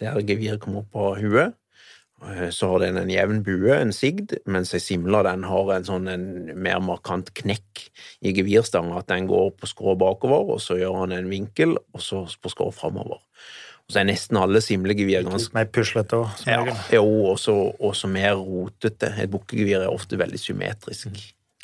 der 0.00 0.18
geviret 0.24 0.60
kommer 0.64 0.84
opp 0.84 0.92
på 0.96 1.12
huet. 1.20 1.54
Eh, 2.24 2.48
Så 2.50 2.70
har 2.70 2.80
den 2.80 2.96
en 2.96 3.12
jevn 3.12 3.42
bue, 3.44 3.74
en 3.76 3.92
sigd, 3.92 4.38
mens 4.48 4.72
ei 4.74 4.80
simla 4.80 5.22
den 5.26 5.44
har 5.44 5.74
en 5.74 5.84
sånn 5.84 6.08
en 6.08 6.26
mer 6.56 6.80
markant 6.80 7.28
knekk 7.36 7.84
i 8.24 8.32
gevirstanga, 8.32 9.02
at 9.02 9.12
den 9.12 9.28
går 9.28 9.50
på 9.60 9.68
skrå 9.68 9.96
bakover, 10.00 10.54
og 10.56 10.60
så 10.64 10.78
gjør 10.80 11.02
han 11.02 11.12
en 11.12 11.28
vinkel, 11.28 11.76
og 11.76 12.00
så 12.00 12.24
på 12.40 12.52
skrå 12.52 12.72
framover. 12.72 13.20
Og 13.86 13.94
så 13.94 14.00
er 14.02 14.08
nesten 14.08 14.38
alle 14.40 14.58
simlegevir 14.64 15.22
ganske 15.28 15.54
Mer 15.54 15.68
puslete 15.70 16.18
òg, 16.18 16.32
som 16.40 16.50
ja, 16.50 16.74
jo, 16.96 17.04
også, 17.30 17.54
også 17.86 18.10
mer 18.10 18.34
rotete. 18.40 19.12
Et 19.22 19.30
bukkegevir 19.30 19.84
er 19.84 19.92
ofte 19.92 20.18
veldig 20.18 20.40
symmetrisk. 20.42 21.06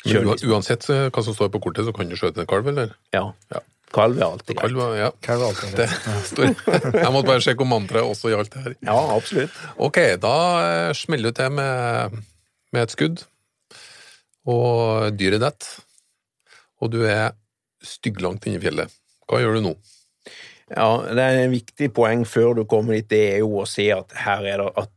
Men 0.07 0.31
uansett 0.31 0.87
eh, 0.91 1.09
hva 1.11 1.23
som 1.23 1.35
står 1.35 1.51
på 1.51 1.59
kortet, 1.63 1.83
så 1.87 1.93
kan 1.95 2.07
du 2.07 2.15
skjøte 2.19 2.43
en 2.43 2.47
kalv, 2.49 2.69
eller? 2.71 2.95
Ja. 3.15 3.27
Ja. 3.51 3.59
Kalv 3.93 4.17
er 4.17 4.25
alltid 4.25 4.55
greit. 4.57 4.71
Kalv, 4.73 4.95
ja. 4.97 5.09
Kalv 5.21 5.43
er 5.43 5.51
alltid 5.51 5.75
Det 5.77 5.89
greit. 5.91 6.25
står. 6.31 6.95
Jeg 6.97 7.11
måtte 7.13 7.29
bare 7.29 7.43
sjekke 7.45 7.65
om 7.65 7.71
mantraet 7.75 8.09
også 8.09 8.31
gjaldt 8.31 8.55
det 8.55 8.63
her. 8.65 8.75
Ja, 8.87 8.97
absolutt. 9.13 9.59
Ok, 9.77 9.99
da 10.23 10.35
eh, 10.63 10.89
smeller 10.97 11.29
du 11.31 11.37
til 11.37 11.53
med, 11.59 12.17
med 12.73 12.87
et 12.87 12.95
skudd, 12.95 13.23
og 14.49 15.11
dyret 15.19 15.43
detter, 15.43 15.75
og 16.83 16.91
du 16.95 17.03
er 17.07 17.35
stygglangt 17.83 18.47
inne 18.47 18.59
i 18.59 18.63
fjellet. 18.63 18.91
Hva 19.29 19.39
gjør 19.43 19.59
du 19.59 19.67
nå? 19.69 19.75
Ja, 20.71 20.87
det 21.11 21.23
er 21.23 21.41
en 21.43 21.53
viktig 21.53 21.89
poeng 21.95 22.23
før 22.27 22.55
du 22.57 22.63
kommer 22.69 22.95
dit, 22.95 23.09
det 23.11 23.23
er 23.33 23.39
jo 23.43 23.59
å 23.61 23.69
se 23.69 23.89
at 23.93 24.13
her 24.23 24.47
er 24.47 24.63
det 24.63 24.71
at 24.79 24.91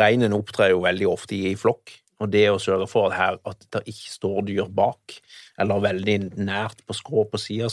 reinen 0.00 0.34
opptrer 0.36 0.72
jo 0.72 0.82
veldig 0.86 1.08
ofte 1.10 1.36
i 1.36 1.54
flokk, 1.58 1.92
og 2.22 2.30
det 2.32 2.46
å 2.48 2.60
sørge 2.60 2.86
for 2.88 3.10
at 3.10 3.18
her 3.18 3.38
at 3.44 3.66
det 3.74 3.82
ikke 3.92 4.12
står 4.14 4.38
dyr 4.48 4.70
bak, 4.72 5.18
eller 5.60 5.84
veldig 5.84 6.16
nært 6.40 6.80
på 6.88 6.96
skrå 6.96 7.26
på 7.28 7.40
sida, 7.40 7.68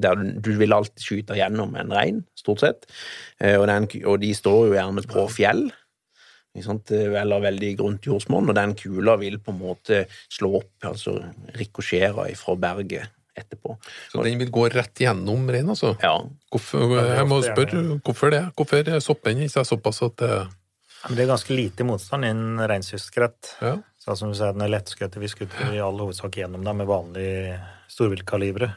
der 0.00 0.16
du, 0.16 0.30
du 0.40 0.52
vil 0.60 0.72
alltid 0.76 1.04
skyte 1.04 1.36
gjennom 1.36 1.76
en 1.76 1.92
rein, 1.92 2.22
stort 2.38 2.64
sett, 2.64 2.88
Eh, 3.36 3.58
og, 3.60 3.66
den, 3.68 3.84
og 4.08 4.22
de 4.22 4.30
står 4.32 4.70
jo 4.70 4.76
gjerne 4.78 5.02
på 5.10 5.26
fjell, 5.28 5.66
eller 6.56 7.42
veldig 7.44 7.74
grunt 7.76 8.06
jordsmonn, 8.08 8.48
og 8.48 8.56
den 8.56 8.72
kula 8.80 9.18
vil 9.20 9.36
på 9.44 9.52
en 9.52 9.60
måte 9.60 10.06
slå 10.32 10.54
opp, 10.62 10.72
altså 10.88 11.18
rikosjere 11.58 12.30
fra 12.40 12.56
berget 12.56 13.12
etterpå. 13.36 13.76
Så 14.12 14.24
den 14.24 14.38
vil 14.40 14.52
gå 14.54 14.66
rett 14.72 15.02
gjennom 15.04 15.48
reinen, 15.50 15.74
altså? 15.74 15.94
Ja, 16.02 16.18
Hvorfor, 16.52 16.96
jeg 17.00 17.26
må 17.28 17.40
spørre, 17.44 17.82
hvorfor 18.06 18.32
det? 18.32 18.44
Hvorfor 18.56 18.94
er 18.94 19.02
soppen 19.04 19.42
i 19.44 19.50
seg 19.52 19.68
såpass 19.68 20.02
at 20.06 20.22
det 20.22 20.32
det 21.06 21.22
er 21.22 21.28
ganske 21.30 21.54
lite 21.54 21.84
motstand 21.86 22.26
innen 22.26 22.62
reinsdyrskrekk. 22.66 23.52
ja. 23.62 23.76
Så 24.06 24.14
som 24.14 24.30
du 24.30 24.36
sier, 24.38 24.54
den 24.54 24.62
er 24.62 24.70
lettskutt. 24.70 25.16
Vi 25.18 25.28
skutter 25.30 25.72
i 25.74 25.80
all 25.82 25.98
hovedsak 25.98 26.36
gjennom 26.38 26.62
dem 26.62 26.78
med 26.78 26.86
vanlig 26.86 27.30
storviltkalibre. 27.90 28.68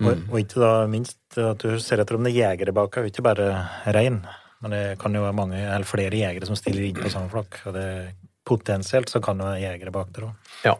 Og, 0.00 0.22
og 0.30 0.38
ikke 0.40 0.62
da 0.62 0.70
minst 0.88 1.36
at 1.40 1.60
du 1.60 1.76
ser 1.80 2.00
etter 2.00 2.16
om 2.16 2.24
det 2.24 2.32
er 2.32 2.38
jegere 2.54 2.72
bak 2.76 2.96
her, 2.96 3.08
ikke 3.08 3.24
bare 3.24 3.50
rein. 3.96 4.22
Men 4.64 4.72
det 4.72 4.82
kan 5.00 5.12
jo 5.12 5.24
være 5.26 5.36
mange, 5.36 5.60
eller 5.60 5.88
flere 5.88 6.16
jegere 6.16 6.48
som 6.48 6.56
stiller 6.56 6.86
inn 6.88 6.96
på 6.96 7.12
samme 7.12 7.28
flokk. 7.32 7.60
Og 7.68 7.76
det, 7.76 7.86
potensielt 8.46 9.10
så 9.12 9.20
kan 9.24 9.40
det 9.40 9.48
være 9.48 9.64
jegere 9.64 9.94
bak 9.94 10.14
der 10.14 10.30
òg. 10.30 10.54
ja. 10.64 10.76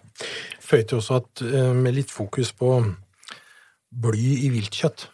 Føy 0.67 0.83
til 0.83 0.99
også 0.99 1.21
at 1.21 1.45
eh, 1.47 1.75
med 1.77 1.95
litt 1.95 2.11
fokus 2.11 2.51
på 2.57 2.73
bly 4.07 4.33
i 4.47 4.51
viltkjøtt, 4.51 5.07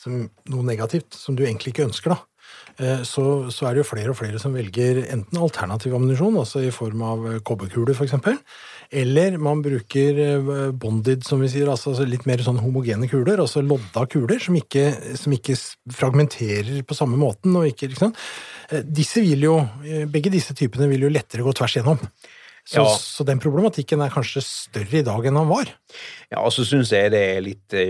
som 0.00 0.22
noe 0.52 0.64
negativt, 0.64 1.16
som 1.16 1.36
du 1.36 1.44
egentlig 1.44 1.74
ikke 1.74 1.84
ønsker, 1.84 2.14
da, 2.14 2.46
eh, 2.80 3.02
så, 3.04 3.50
så 3.52 3.68
er 3.68 3.76
det 3.76 3.84
jo 3.84 3.90
flere 3.90 4.14
og 4.14 4.18
flere 4.20 4.40
som 4.40 4.56
velger 4.56 5.02
enten 5.04 5.42
alternativ 5.42 5.96
ammunisjon, 5.98 6.38
altså 6.40 6.64
i 6.64 6.72
form 6.74 7.04
av 7.04 7.28
kobberkuler 7.46 7.96
f.eks., 7.96 8.16
eller 8.90 9.36
man 9.42 9.62
bruker 9.64 10.20
eh, 10.22 10.70
bonded, 10.72 11.24
som 11.26 11.40
vi 11.42 11.48
sier, 11.52 11.68
altså 11.72 11.94
litt 12.06 12.26
mer 12.28 12.42
sånn 12.44 12.60
homogene 12.62 13.08
kuler, 13.10 13.42
altså 13.42 13.62
lodda 13.64 14.06
kuler, 14.12 14.38
som 14.42 14.56
ikke, 14.58 14.86
som 15.18 15.34
ikke 15.36 15.56
fragmenterer 15.92 16.82
på 16.86 16.94
samme 16.98 17.18
måten. 17.20 17.56
ikke, 17.66 17.90
ikke? 17.92 18.12
Eh, 18.70 18.82
Disse 18.86 19.22
vil 19.24 19.46
jo, 19.48 19.58
eh, 19.84 20.06
begge 20.10 20.30
disse 20.34 20.54
typene 20.54 20.88
vil 20.92 21.06
jo 21.08 21.12
lettere 21.12 21.42
gå 21.46 21.52
tvers 21.54 21.76
igjennom. 21.78 22.02
Så, 22.66 22.82
Ja. 22.82 22.96
så 22.98 23.22
den 23.24 23.38
problematikken 23.38 24.00
er 24.02 24.10
kanskje 24.10 24.40
større 24.42 24.98
i 24.98 25.02
dag 25.06 25.26
enn 25.28 25.36
han 25.38 25.46
var. 25.46 25.68
Ja, 26.32 26.40
og 26.40 26.50
så 26.50 26.64
syns 26.66 26.90
jeg 26.90 27.12
det 27.14 27.20
er 27.36 27.44
litt 27.44 27.76
eh, 27.78 27.84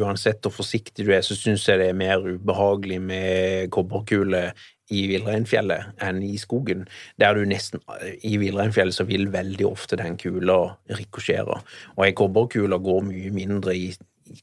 Uansett 0.00 0.42
hvor 0.44 0.54
forsiktig 0.54 1.06
du 1.06 1.12
er, 1.14 1.22
så 1.26 1.36
syns 1.38 1.66
jeg 1.68 1.80
det 1.80 1.88
er 1.92 1.96
mer 1.98 2.24
ubehagelig 2.24 3.00
med 3.04 3.70
kobberkule 3.74 4.50
i 4.90 5.04
villreinfjellet 5.06 6.00
enn 6.02 6.18
i 6.26 6.34
skogen. 6.40 6.86
Der 7.20 7.36
du 7.38 7.44
nesten 7.46 7.82
I 8.26 8.36
villreinfjellet 8.42 8.96
så 8.96 9.06
vil 9.06 9.28
veldig 9.30 9.66
ofte 9.68 9.98
den 10.00 10.16
kula 10.18 10.56
rikosjere. 10.90 11.60
Og 11.96 12.04
ei 12.06 12.12
kobberkule 12.18 12.78
går 12.82 13.04
mye 13.06 13.30
mindre 13.34 13.76
i, 13.76 13.92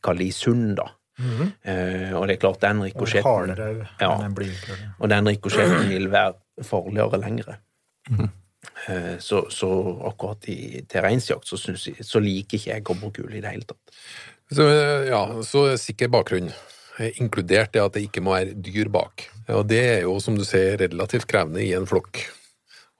kall 0.03 0.21
det 0.21 0.29
i 0.29 0.35
sund, 0.35 0.77
da. 0.79 0.87
Eh, 1.65 2.11
og 2.13 2.27
det 2.29 2.37
er 2.37 2.41
klart, 2.43 2.61
den 2.61 2.83
rikosjetten 2.85 3.25
Hardere 3.25 3.87
Ja. 3.99 4.11
Og 5.01 5.09
den 5.09 5.27
rikosjetten 5.31 5.89
vil 5.89 6.11
være 6.13 6.35
farligere 6.63 7.19
lengre. 7.23 7.57
Eh, 8.87 9.17
Så, 9.19 9.47
så 9.49 9.69
akkurat 10.05 10.47
i 10.49 10.83
terrengsjakt 10.89 11.47
så, 11.47 11.57
jeg, 11.57 12.05
så 12.05 12.19
liker 12.21 12.57
ikke 12.59 12.71
jeg 12.71 12.83
kobberkule 12.85 13.37
i 13.37 13.41
det 13.41 13.51
hele 13.51 13.67
tatt. 13.67 13.97
Så, 14.47 14.63
ja, 15.09 15.21
så 15.43 15.65
sikker 15.79 16.11
bakgrunn, 16.11 16.51
eh, 16.99 17.19
inkludert 17.21 17.73
det 17.75 17.83
at 17.83 17.97
det 17.97 18.05
ikke 18.07 18.23
må 18.23 18.35
være 18.37 18.55
dyr 18.55 18.87
bak. 18.91 19.27
Og 19.51 19.67
det 19.67 19.81
er 19.83 20.01
jo, 20.05 20.17
som 20.23 20.37
du 20.39 20.45
ser, 20.47 20.77
relativt 20.79 21.27
krevende 21.27 21.63
i 21.65 21.73
en 21.75 21.87
flokk. 21.89 22.23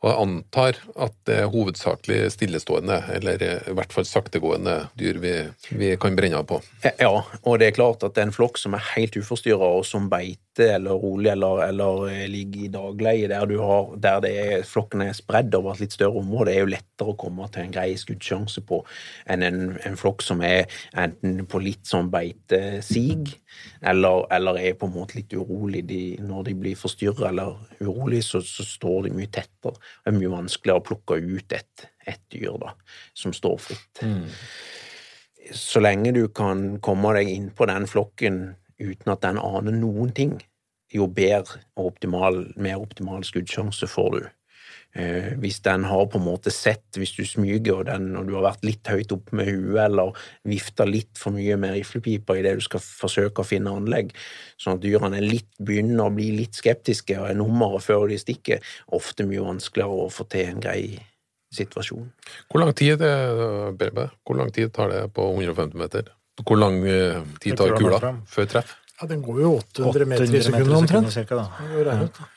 Og 0.04 0.12
jeg 0.12 0.22
antar 0.22 0.78
at 1.02 1.14
det 1.26 1.36
er 1.42 1.48
hovedsakelig 1.50 2.20
stillestående, 2.36 3.00
eller 3.16 3.42
i 3.42 3.74
hvert 3.74 3.94
fall 3.96 4.06
saktegående 4.06 4.76
dyr 5.00 5.18
vi, 5.24 5.32
vi 5.74 5.96
kan 5.98 6.18
brenne 6.18 6.38
av 6.38 6.46
på. 6.52 6.60
Ja, 6.86 7.24
og 7.42 7.58
det 7.58 7.72
er 7.72 7.78
klart 7.80 8.06
at 8.06 8.20
en 8.22 8.34
flokk 8.36 8.62
som 8.62 8.78
er 8.78 8.86
helt 8.94 9.18
uforstyrra, 9.18 9.72
og 9.80 9.88
som 9.90 10.06
beiter 10.12 10.76
eller 10.76 11.02
rolig 11.02 11.32
eller, 11.32 11.64
eller 11.68 12.30
ligger 12.30 12.68
i 12.68 12.72
dagleie 12.74 13.30
der, 13.30 13.56
har, 13.62 13.90
der 14.02 14.22
det 14.22 14.32
er, 14.38 14.68
flokken 14.70 15.02
er 15.06 15.18
spredd 15.18 15.58
over 15.58 15.74
et 15.74 15.88
litt 15.88 15.98
større 15.98 16.22
område, 16.22 16.54
er 16.54 16.62
jo 16.62 16.72
lettere 16.76 17.14
å 17.14 17.18
komme 17.18 17.50
til 17.54 17.66
en 17.66 17.74
grei 17.74 17.90
skuddsjanse 17.98 18.62
på 18.70 18.84
enn 19.30 19.46
en, 19.46 19.60
en 19.86 19.98
flokk 19.98 20.26
som 20.26 20.46
er 20.46 20.66
enten 20.98 21.42
på 21.50 21.62
litt 21.62 21.90
sånn 21.90 22.10
beitesig, 22.14 23.34
eller, 23.82 24.26
eller 24.34 24.60
er 24.62 24.78
på 24.80 24.90
en 24.90 24.96
måte 24.96 25.20
litt 25.20 25.36
urolig. 25.38 25.84
De, 25.90 26.02
når 26.24 26.50
de 26.50 26.56
blir 26.64 26.80
forstyrra 26.80 27.32
eller 27.32 27.56
urolig, 27.82 28.24
så, 28.26 28.42
så 28.46 28.66
står 28.66 29.08
de 29.08 29.16
mye 29.18 29.32
tettere. 29.32 29.78
Det 30.04 30.14
er 30.14 30.18
mye 30.18 30.34
vanskeligere 30.34 30.84
å 30.84 30.88
plukke 30.92 31.22
ut 31.22 31.58
et, 31.58 31.88
et 32.08 32.24
dyr 32.34 32.60
da, 32.64 32.74
som 33.18 33.36
står 33.36 33.62
fritt 33.70 34.06
så 35.52 35.80
lenge 35.80 36.12
du 36.12 36.28
kan 36.28 36.78
komme 36.84 37.14
deg 37.18 37.30
inn 37.32 37.50
på 37.56 37.68
den 37.70 37.88
flokken 37.90 38.40
uten 38.80 39.14
at 39.14 39.24
den 39.24 39.40
aner 39.42 39.76
noen 39.76 40.14
ting, 40.16 40.38
jo 40.94 41.08
bedre 41.12 41.62
og 41.78 41.94
optimal, 41.94 42.44
mer 42.56 42.82
optimal 42.82 43.26
skuddsjanse 43.28 43.90
får 43.92 44.10
du. 44.14 44.20
Eh, 44.96 45.34
hvis 45.38 45.60
den 45.62 45.84
har 45.86 46.06
på 46.10 46.18
en 46.18 46.26
måte 46.26 46.50
sett, 46.54 46.98
hvis 46.98 47.12
du 47.14 47.26
smyger 47.28 47.76
og, 47.76 47.84
den, 47.90 48.08
og 48.18 48.30
du 48.30 48.34
har 48.38 48.48
vært 48.48 48.64
litt 48.66 48.88
høyt 48.90 49.12
oppe 49.14 49.36
med 49.38 49.50
huet 49.52 49.82
eller 49.84 50.16
vifta 50.48 50.88
litt 50.90 51.20
for 51.20 51.36
mye 51.36 51.58
med 51.60 51.76
riflepipa 51.76 52.38
idet 52.40 52.56
du 52.58 52.64
skal 52.66 52.82
forsøke 52.82 53.44
å 53.44 53.48
finne 53.48 53.76
anlegg, 53.78 54.16
sånn 54.58 54.80
at 54.80 54.86
dyrene 54.86 55.22
litt, 55.22 55.52
begynner 55.60 56.08
å 56.08 56.16
bli 56.16 56.32
litt 56.40 56.58
skeptiske 56.58 57.20
og 57.20 57.30
er 57.30 57.38
nummeret 57.38 57.86
før 57.86 58.08
de 58.10 58.18
stikker, 58.18 58.64
ofte 58.98 59.28
mye 59.28 59.46
vanskeligere 59.46 60.08
å 60.08 60.10
få 60.14 60.26
til 60.32 60.50
en 60.56 60.66
grei 60.66 60.82
situasjon. 61.54 62.10
Hvor 62.50 62.64
lang 62.64 62.74
tid, 62.76 63.04
Berbe, 63.78 64.10
hvor 64.26 64.40
lang 64.40 64.50
tid 64.56 64.74
tar 64.74 64.90
det 64.96 65.06
på 65.14 65.30
150 65.36 65.78
meter? 65.78 66.10
Hvor 66.42 66.58
lang 66.58 66.82
eh, 66.90 67.22
tid 67.44 67.58
tar 67.58 67.78
kula 67.78 68.16
før 68.30 68.50
treff? 68.50 68.78
Ja, 68.98 69.08
Den 69.08 69.22
går 69.22 69.44
jo 69.44 69.58
800 69.60 70.10
meter 70.10 70.26
i 70.26 70.42
sekundet 70.42 70.78
omtrent. 70.78 71.14
cirka, 71.14 71.38
da. 71.38 71.68
Går 71.76 71.86
da. 71.86 72.30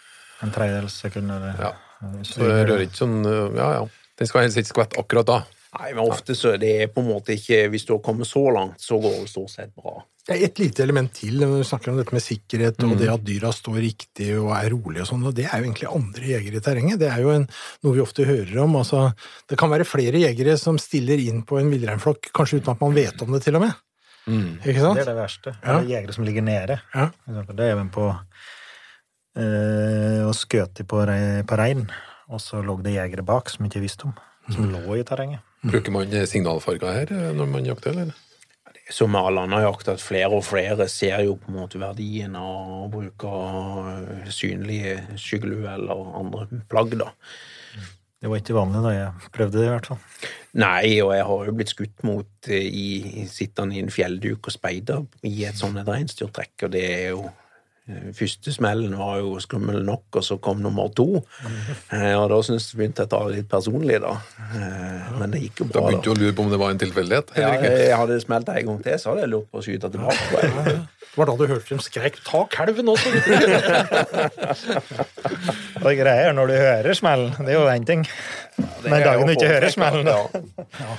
En 0.44 0.52
tredjedels 0.52 1.00
sekund 1.00 1.32
eller 1.32 1.56
Ja. 1.56 1.78
Så 2.24 2.42
det 2.42 2.52
rører 2.68 2.86
ikke 2.86 3.02
sånn 3.02 3.18
eh, 3.28 3.56
Ja, 3.58 3.72
ja. 3.80 3.88
Den 4.20 4.28
skal 4.28 4.44
helst 4.44 4.60
ikke 4.60 4.74
skvette 4.74 5.00
akkurat 5.00 5.28
da. 5.28 5.40
Nei, 5.78 5.92
men 5.94 6.02
ofte 6.02 6.34
så 6.34 6.56
det 6.58 6.70
er 6.82 6.88
på 6.90 7.02
en 7.02 7.12
måte 7.12 7.36
ikke 7.36 7.68
Hvis 7.70 7.84
du 7.86 7.92
har 7.94 8.00
kommet 8.02 8.26
så 8.28 8.42
langt, 8.52 8.80
så 8.82 8.98
går 9.00 9.20
det 9.22 9.30
stort 9.30 9.52
sett 9.52 9.70
bra. 9.76 10.00
Det 10.26 10.34
er 10.34 10.42
et 10.48 10.60
lite 10.60 10.82
element 10.84 11.12
til 11.14 11.38
når 11.40 11.62
du 11.62 11.66
snakker 11.66 11.92
om 11.92 12.00
dette 12.00 12.14
med 12.14 12.22
sikkerhet 12.22 12.82
og 12.84 12.96
det 13.00 13.08
at 13.10 13.22
dyra 13.24 13.52
står 13.54 13.78
riktig 13.82 14.28
og 14.36 14.50
er 14.54 14.68
rolige 14.74 15.06
og 15.06 15.08
sånn, 15.08 15.24
og 15.30 15.32
det 15.34 15.46
er 15.46 15.62
jo 15.62 15.66
egentlig 15.66 15.88
andre 15.90 16.28
jegere 16.28 16.60
i 16.60 16.64
terrenget. 16.66 17.00
Det 17.00 17.08
er 17.08 17.22
jo 17.24 17.32
en, 17.32 17.46
noe 17.86 17.96
vi 17.96 18.02
ofte 18.04 18.26
hører 18.28 18.60
om. 18.62 18.76
altså 18.82 19.06
Det 19.50 19.58
kan 19.58 19.72
være 19.72 19.88
flere 19.88 20.20
jegere 20.20 20.58
som 20.60 20.78
stiller 20.78 21.22
inn 21.22 21.40
på 21.48 21.58
en 21.58 21.72
villreinflokk, 21.72 22.30
kanskje 22.36 22.60
uten 22.60 22.74
at 22.74 22.84
man 22.84 22.94
vet 22.98 23.24
om 23.24 23.32
det, 23.34 23.42
til 23.46 23.58
og 23.58 23.64
med. 23.64 23.80
Ikke 24.28 24.82
sant? 24.84 25.00
Det 25.00 25.06
er 25.06 25.10
det 25.10 25.18
verste. 25.18 25.54
Ja. 25.56 25.72
Det 25.72 25.80
er 25.80 25.92
jegere 25.96 26.14
som 26.14 26.26
ligger 26.28 26.46
nede. 26.46 26.78
Ja. 26.94 27.08
Det 27.26 27.66
er 27.66 27.72
jo 27.72 27.82
en 27.82 27.92
på 27.94 28.06
eh, 28.12 28.50
og 29.36 30.32
skjøt 30.34 30.80
de 30.80 30.84
på, 30.90 31.04
på 31.06 31.58
rein, 31.60 31.84
og 32.30 32.42
så 32.42 32.64
lå 32.64 32.74
det 32.82 32.96
jegere 32.96 33.22
bak 33.26 33.52
som 33.52 33.68
ikke 33.68 33.82
visste 33.84 34.08
om, 34.08 34.16
som 34.50 34.66
lå 34.72 34.98
i 34.98 35.04
terrenget. 35.06 35.44
Bruker 35.60 35.92
man 35.92 36.12
signalfarger 36.26 36.92
her 36.94 37.10
eh, 37.12 37.30
når 37.36 37.48
man 37.50 37.66
jakter, 37.68 37.92
eller? 37.92 38.26
Som 38.90 39.12
med 39.14 39.22
all 39.22 39.38
annen 39.42 39.62
jakt, 39.62 39.88
at 39.92 40.02
flere 40.02 40.32
og 40.34 40.42
flere 40.42 40.88
ser 40.90 41.20
jo 41.22 41.36
på 41.38 41.52
en 41.52 41.58
måte 41.60 41.78
verdien 41.78 42.34
av 42.38 42.86
å 42.86 42.88
bruke 42.90 43.32
eh, 43.92 44.30
synlige 44.32 45.18
skyggelue 45.20 45.68
eller 45.76 46.14
andre 46.18 46.62
plagg, 46.70 46.96
da. 46.98 47.12
Det 48.20 48.28
var 48.28 48.40
ikke 48.40 48.56
vanlig 48.56 48.80
da 48.84 48.90
jeg 48.92 49.30
prøvde 49.36 49.60
det, 49.60 49.66
i 49.68 49.74
hvert 49.74 49.90
fall. 49.92 50.00
Nei, 50.60 50.88
og 51.04 51.12
jeg 51.14 51.28
har 51.28 51.44
jo 51.46 51.54
blitt 51.60 51.74
skutt 51.74 52.02
mot 52.08 52.50
eh, 52.50 52.66
i 52.66 53.28
sittende 53.30 53.76
i 53.76 53.84
en 53.84 53.92
fjellduk 53.92 54.48
og 54.48 54.56
speider 54.56 55.04
i 55.28 55.44
et 55.48 55.60
sånt 55.60 55.80
et 55.80 55.88
reinsdyrtrekk, 55.88 56.56
og 56.66 56.74
det 56.74 56.84
er 56.88 57.06
jo 57.12 57.26
eh, 57.28 57.38
Første 58.14 58.52
smellen 58.54 58.94
var 58.98 59.18
jo 59.20 59.38
skummel 59.42 59.82
nok, 59.86 60.04
og 60.20 60.24
så 60.26 60.36
kom 60.42 60.58
nummer 60.62 60.88
to. 60.94 61.06
Eh, 61.92 62.14
Og 62.18 62.28
da 62.30 62.36
syntes 62.46 62.70
jeg 62.72 62.78
begynte 62.80 63.02
jeg 63.04 63.08
å 63.08 63.10
ta 63.14 63.20
det 63.28 63.34
litt 63.36 63.48
personlig, 63.50 63.98
da. 64.02 64.12
Eh, 64.54 65.18
Men 65.18 65.30
det 65.34 65.40
gikk 65.42 65.56
jo 65.62 65.66
Da 65.72 65.80
begynte 65.86 66.04
du 66.04 66.10
å 66.12 66.18
lure 66.20 66.32
på 66.36 66.42
om 66.46 66.50
det 66.50 66.58
var 66.60 66.70
en 66.74 66.78
tilfeldighet? 66.82 67.26
Ja, 67.36 67.50
jeg 67.62 67.96
hadde 67.96 68.20
smelt 68.22 68.48
en 68.48 68.66
gang 68.70 68.80
til, 68.84 68.94
så 68.98 69.06
hadde 69.12 69.22
jeg 69.26 69.30
lurt 69.34 69.48
på 69.50 69.56
å 69.58 69.62
skyte 69.66 69.90
tilbake. 69.90 70.24
Det 71.10 71.16
var 71.18 71.26
da 71.26 71.34
du 71.40 71.46
hørte 71.50 71.68
dem 71.72 71.80
skrek 71.82 72.14
'ta 72.22 72.44
kalven 72.52 72.86
også'! 72.86 73.10
Og 75.80 75.86
det 75.88 75.96
greia 75.98 76.28
er 76.28 76.32
når 76.36 76.46
du 76.50 76.54
hører 76.60 76.94
smellen, 76.96 77.32
det 77.40 77.50
er 77.54 77.58
jo 77.58 77.66
én 77.72 77.84
ting. 77.88 78.02
Men 78.84 79.02
dagen 79.02 79.26
du 79.26 79.32
ikke 79.34 79.48
hører 79.50 79.70
smellen, 79.72 80.04
da, 80.06 80.18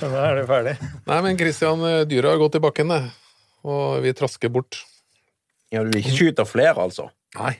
da 0.02 0.06
er 0.28 0.34
du 0.40 0.46
ferdig. 0.50 0.74
Nei, 1.06 1.18
men 1.22 1.36
Kristian, 1.38 1.78
dyra 2.10 2.28
har 2.34 2.40
gått 2.42 2.58
i 2.58 2.62
bakken, 2.62 2.88
det. 2.92 3.02
Og 3.62 4.02
vi 4.02 4.10
trasker 4.18 4.50
bort. 4.52 4.80
Ja, 5.72 5.82
du 5.82 5.90
vil 5.90 6.02
ikke 6.02 6.16
skyte 6.18 6.44
flere, 6.48 6.76
altså? 6.84 7.08
Nei. 7.38 7.54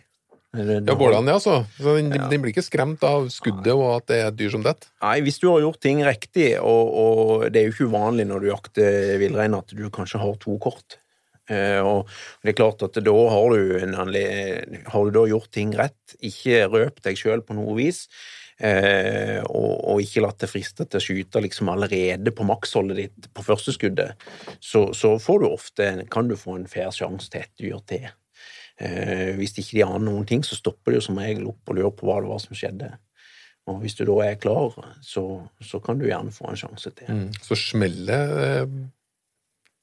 Det- 0.53 0.83
Ja, 0.85 0.95
Bårdan, 0.95 1.25
ja, 1.31 1.39
altså. 1.39 1.63
Så 1.81 1.95
den, 1.97 2.11
den 2.13 2.43
blir 2.43 2.53
ikke 2.53 2.61
skremt 2.67 3.03
av 3.09 3.31
skuddet 3.33 3.73
og 3.73 3.87
at 4.03 4.07
det 4.11 4.19
er 4.21 4.27
et 4.29 4.37
dyr 4.37 4.51
som 4.53 4.63
detter? 4.67 4.91
Nei, 5.01 5.15
hvis 5.25 5.39
du 5.41 5.47
har 5.49 5.63
gjort 5.65 5.81
ting 5.81 6.03
riktig, 6.05 6.51
og, 6.61 6.91
og 6.93 7.47
det 7.51 7.63
er 7.63 7.71
jo 7.71 7.73
ikke 7.73 7.89
uvanlig 7.89 8.27
når 8.29 8.45
du 8.45 8.51
jakter 8.51 8.99
villrein 9.23 9.57
at 9.57 9.73
du 9.73 9.87
kanskje 9.89 10.21
har 10.21 10.37
to 10.43 10.59
kort. 10.61 10.99
Eh, 11.49 11.81
og 11.81 12.05
det 12.45 12.53
er 12.53 12.59
klart 12.61 12.85
at 12.85 13.01
da 13.01 13.15
har 13.33 13.57
du, 13.57 13.73
en 13.81 13.97
har 13.97 15.09
du 15.09 15.11
da 15.17 15.25
gjort 15.33 15.49
ting 15.57 15.73
rett, 15.75 15.97
ikke 16.21 16.67
røp 16.71 17.01
deg 17.03 17.17
sjøl 17.19 17.41
på 17.49 17.57
noe 17.57 17.73
vis, 17.81 18.05
eh, 18.63 19.41
og, 19.43 19.73
og 19.93 20.03
ikke 20.05 20.23
latt 20.25 20.41
det 20.43 20.51
friste 20.51 20.87
til 20.87 21.01
å 21.01 21.05
skyte 21.05 21.43
liksom 21.45 21.71
allerede 21.73 22.35
på 22.35 22.47
maksholdet 22.49 23.01
ditt 23.01 23.31
på 23.35 23.45
første 23.47 23.75
skuddet, 23.77 24.27
så, 24.61 24.89
så 24.97 25.17
får 25.23 25.43
du 25.43 25.49
ofte, 25.51 25.93
kan 26.13 26.31
du 26.31 26.39
få 26.39 26.57
en 26.59 26.69
fair 26.71 26.93
sjanse 26.95 27.33
til 27.33 27.45
et 27.45 27.55
dyr 27.61 27.83
til. 27.91 28.11
Eh, 28.83 29.33
hvis 29.39 29.55
ikke 29.59 29.79
de 29.79 29.87
aner 29.87 30.07
noen 30.07 30.27
ting, 30.29 30.45
så 30.47 30.59
stopper 30.59 30.95
de 30.95 31.01
jo 31.01 31.07
som 31.09 31.21
regel 31.21 31.51
opp 31.53 31.69
og 31.69 31.79
lurer 31.79 31.97
på 31.97 32.09
hva 32.09 32.21
det 32.23 32.33
var 32.33 32.43
som 32.43 32.57
skjedde. 32.59 32.91
Og 33.71 33.79
hvis 33.85 33.95
du 33.95 34.03
da 34.09 34.17
er 34.25 34.41
klar, 34.43 34.75
så, 35.07 35.23
så 35.63 35.79
kan 35.83 36.01
du 36.01 36.09
gjerne 36.09 36.35
få 36.35 36.51
en 36.51 36.59
sjanse 36.59 36.91
til. 36.99 37.29
Så 37.45 37.59
smellet 37.59 38.33
eh, 38.43 38.65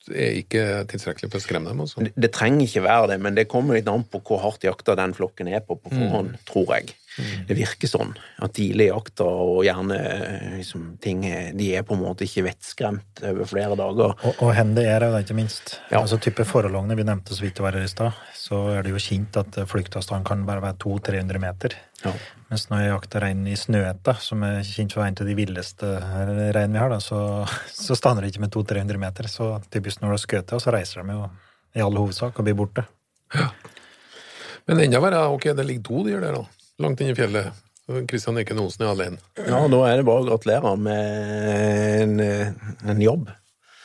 er 0.09 0.39
ikke 0.41 0.63
tilstrekkelig 0.91 1.29
for 1.31 1.39
å 1.39 1.45
skremme 1.45 1.71
dem, 1.71 1.83
altså. 1.85 2.03
Det, 2.03 2.11
det 2.19 2.31
trenger 2.35 2.65
ikke 2.65 2.83
være 2.83 3.11
det, 3.13 3.19
men 3.23 3.37
det 3.37 3.47
kommer 3.51 3.77
litt 3.77 3.87
an 3.91 4.03
på 4.09 4.21
hvor 4.25 4.41
hardt 4.43 4.67
jakta 4.67 4.97
den 4.99 5.15
flokken 5.15 5.51
er 5.51 5.63
på 5.63 5.79
på 5.79 5.93
forhånd, 5.93 6.35
tror 6.49 6.75
jeg. 6.77 6.91
Det 7.17 7.55
virker 7.57 7.89
sånn. 7.89 8.13
At 8.39 8.53
tidlig 8.55 8.89
jakter 8.89 9.27
og 9.27 9.63
gjerne 9.65 9.97
eh, 9.97 10.45
liksom, 10.59 10.85
ting 11.03 11.25
De 11.57 11.69
er 11.75 11.83
på 11.83 11.97
en 11.97 12.03
måte 12.03 12.23
ikke 12.27 12.45
vettskremt 12.45 13.23
over 13.31 13.49
flere 13.49 13.75
dager. 13.79 14.13
Og, 14.13 14.43
og 14.45 14.53
hen 14.55 14.75
det 14.77 14.85
er 14.87 15.03
det, 15.03 15.11
ikke 15.25 15.37
minst. 15.37 15.77
Ja. 15.89 16.03
Altså 16.03 16.19
type 16.21 16.45
forholdene 16.47 16.97
vi 16.99 17.07
nevnte 17.07 17.35
så 17.35 17.43
vidt 17.43 17.57
det 17.59 17.65
var 17.65 17.75
her 17.75 17.87
i 17.87 17.91
stad, 17.91 18.15
så 18.37 18.61
er 18.75 18.85
det 18.85 18.93
jo 18.93 19.01
kjent 19.03 19.39
at 19.41 19.59
flyktavstand 19.69 20.27
kan 20.27 20.45
bare 20.47 20.63
være 20.63 20.79
200-300 20.85 21.43
meter. 21.43 21.75
Ja. 22.05 22.13
Mens 22.49 22.65
når 22.69 22.83
jeg 22.83 22.93
jakter 22.93 23.25
rein 23.25 23.41
i 23.49 23.57
Snøhetta, 23.59 24.15
som 24.23 24.45
er 24.47 24.61
kjent 24.65 24.95
for 24.95 25.05
en 25.05 25.17
av 25.19 25.27
de 25.27 25.35
villeste 25.37 25.89
rein 26.55 26.73
vi 26.73 26.81
har, 26.81 26.93
da, 26.93 27.01
så, 27.03 27.19
så 27.73 27.97
stander 27.97 28.25
det 28.25 28.31
ikke 28.33 28.45
med 28.45 28.55
200-300 28.55 29.01
meter. 29.01 29.29
Så 29.31 29.51
typisk 29.73 30.01
når 30.01 30.13
du 30.13 30.15
har 30.15 30.23
skutt, 30.23 30.55
så 30.55 30.73
reiser 30.73 31.03
de 31.03 31.17
jo 31.17 31.27
i 31.77 31.83
all 31.85 31.99
hovedsak 31.99 32.39
og 32.39 32.47
blir 32.47 32.57
borte. 32.57 32.85
Men 34.69 34.81
enda 34.85 35.01
verre, 35.01 35.25
ok, 35.33 35.51
det 35.57 35.65
ligger 35.65 35.85
to 35.85 36.05
dyr 36.07 36.23
der, 36.23 36.39
da. 36.39 36.58
Langt 36.79 37.01
inne 37.03 37.11
i 37.11 37.17
fjellet. 37.17 37.51
Kristian 38.07 38.37
Eken 38.37 38.59
Osen 38.61 38.85
er 38.85 38.91
alene. 38.93 39.17
ja, 39.47 39.63
nå 39.67 39.79
er 39.87 39.97
det 39.97 40.05
bare 40.05 40.21
å 40.21 40.27
gratulere 40.27 40.75
med 40.77 42.01
en, 42.03 42.19
en 42.93 43.01
jobb. 43.01 43.31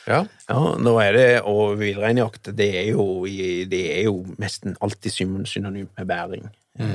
Ja. 0.05 0.19
Ja, 0.47 0.59
nå 0.77 0.93
er 1.01 1.15
det, 1.17 1.29
og 1.49 1.79
villreinjakt, 1.81 2.51
det 2.53 2.69
det 3.71 3.81
er 3.97 4.03
jo 4.05 4.19
nesten 4.37 4.75
alltid 4.85 5.11
syn- 5.15 5.47
synonymt 5.49 5.89
med 5.97 6.07
bæring. 6.11 6.45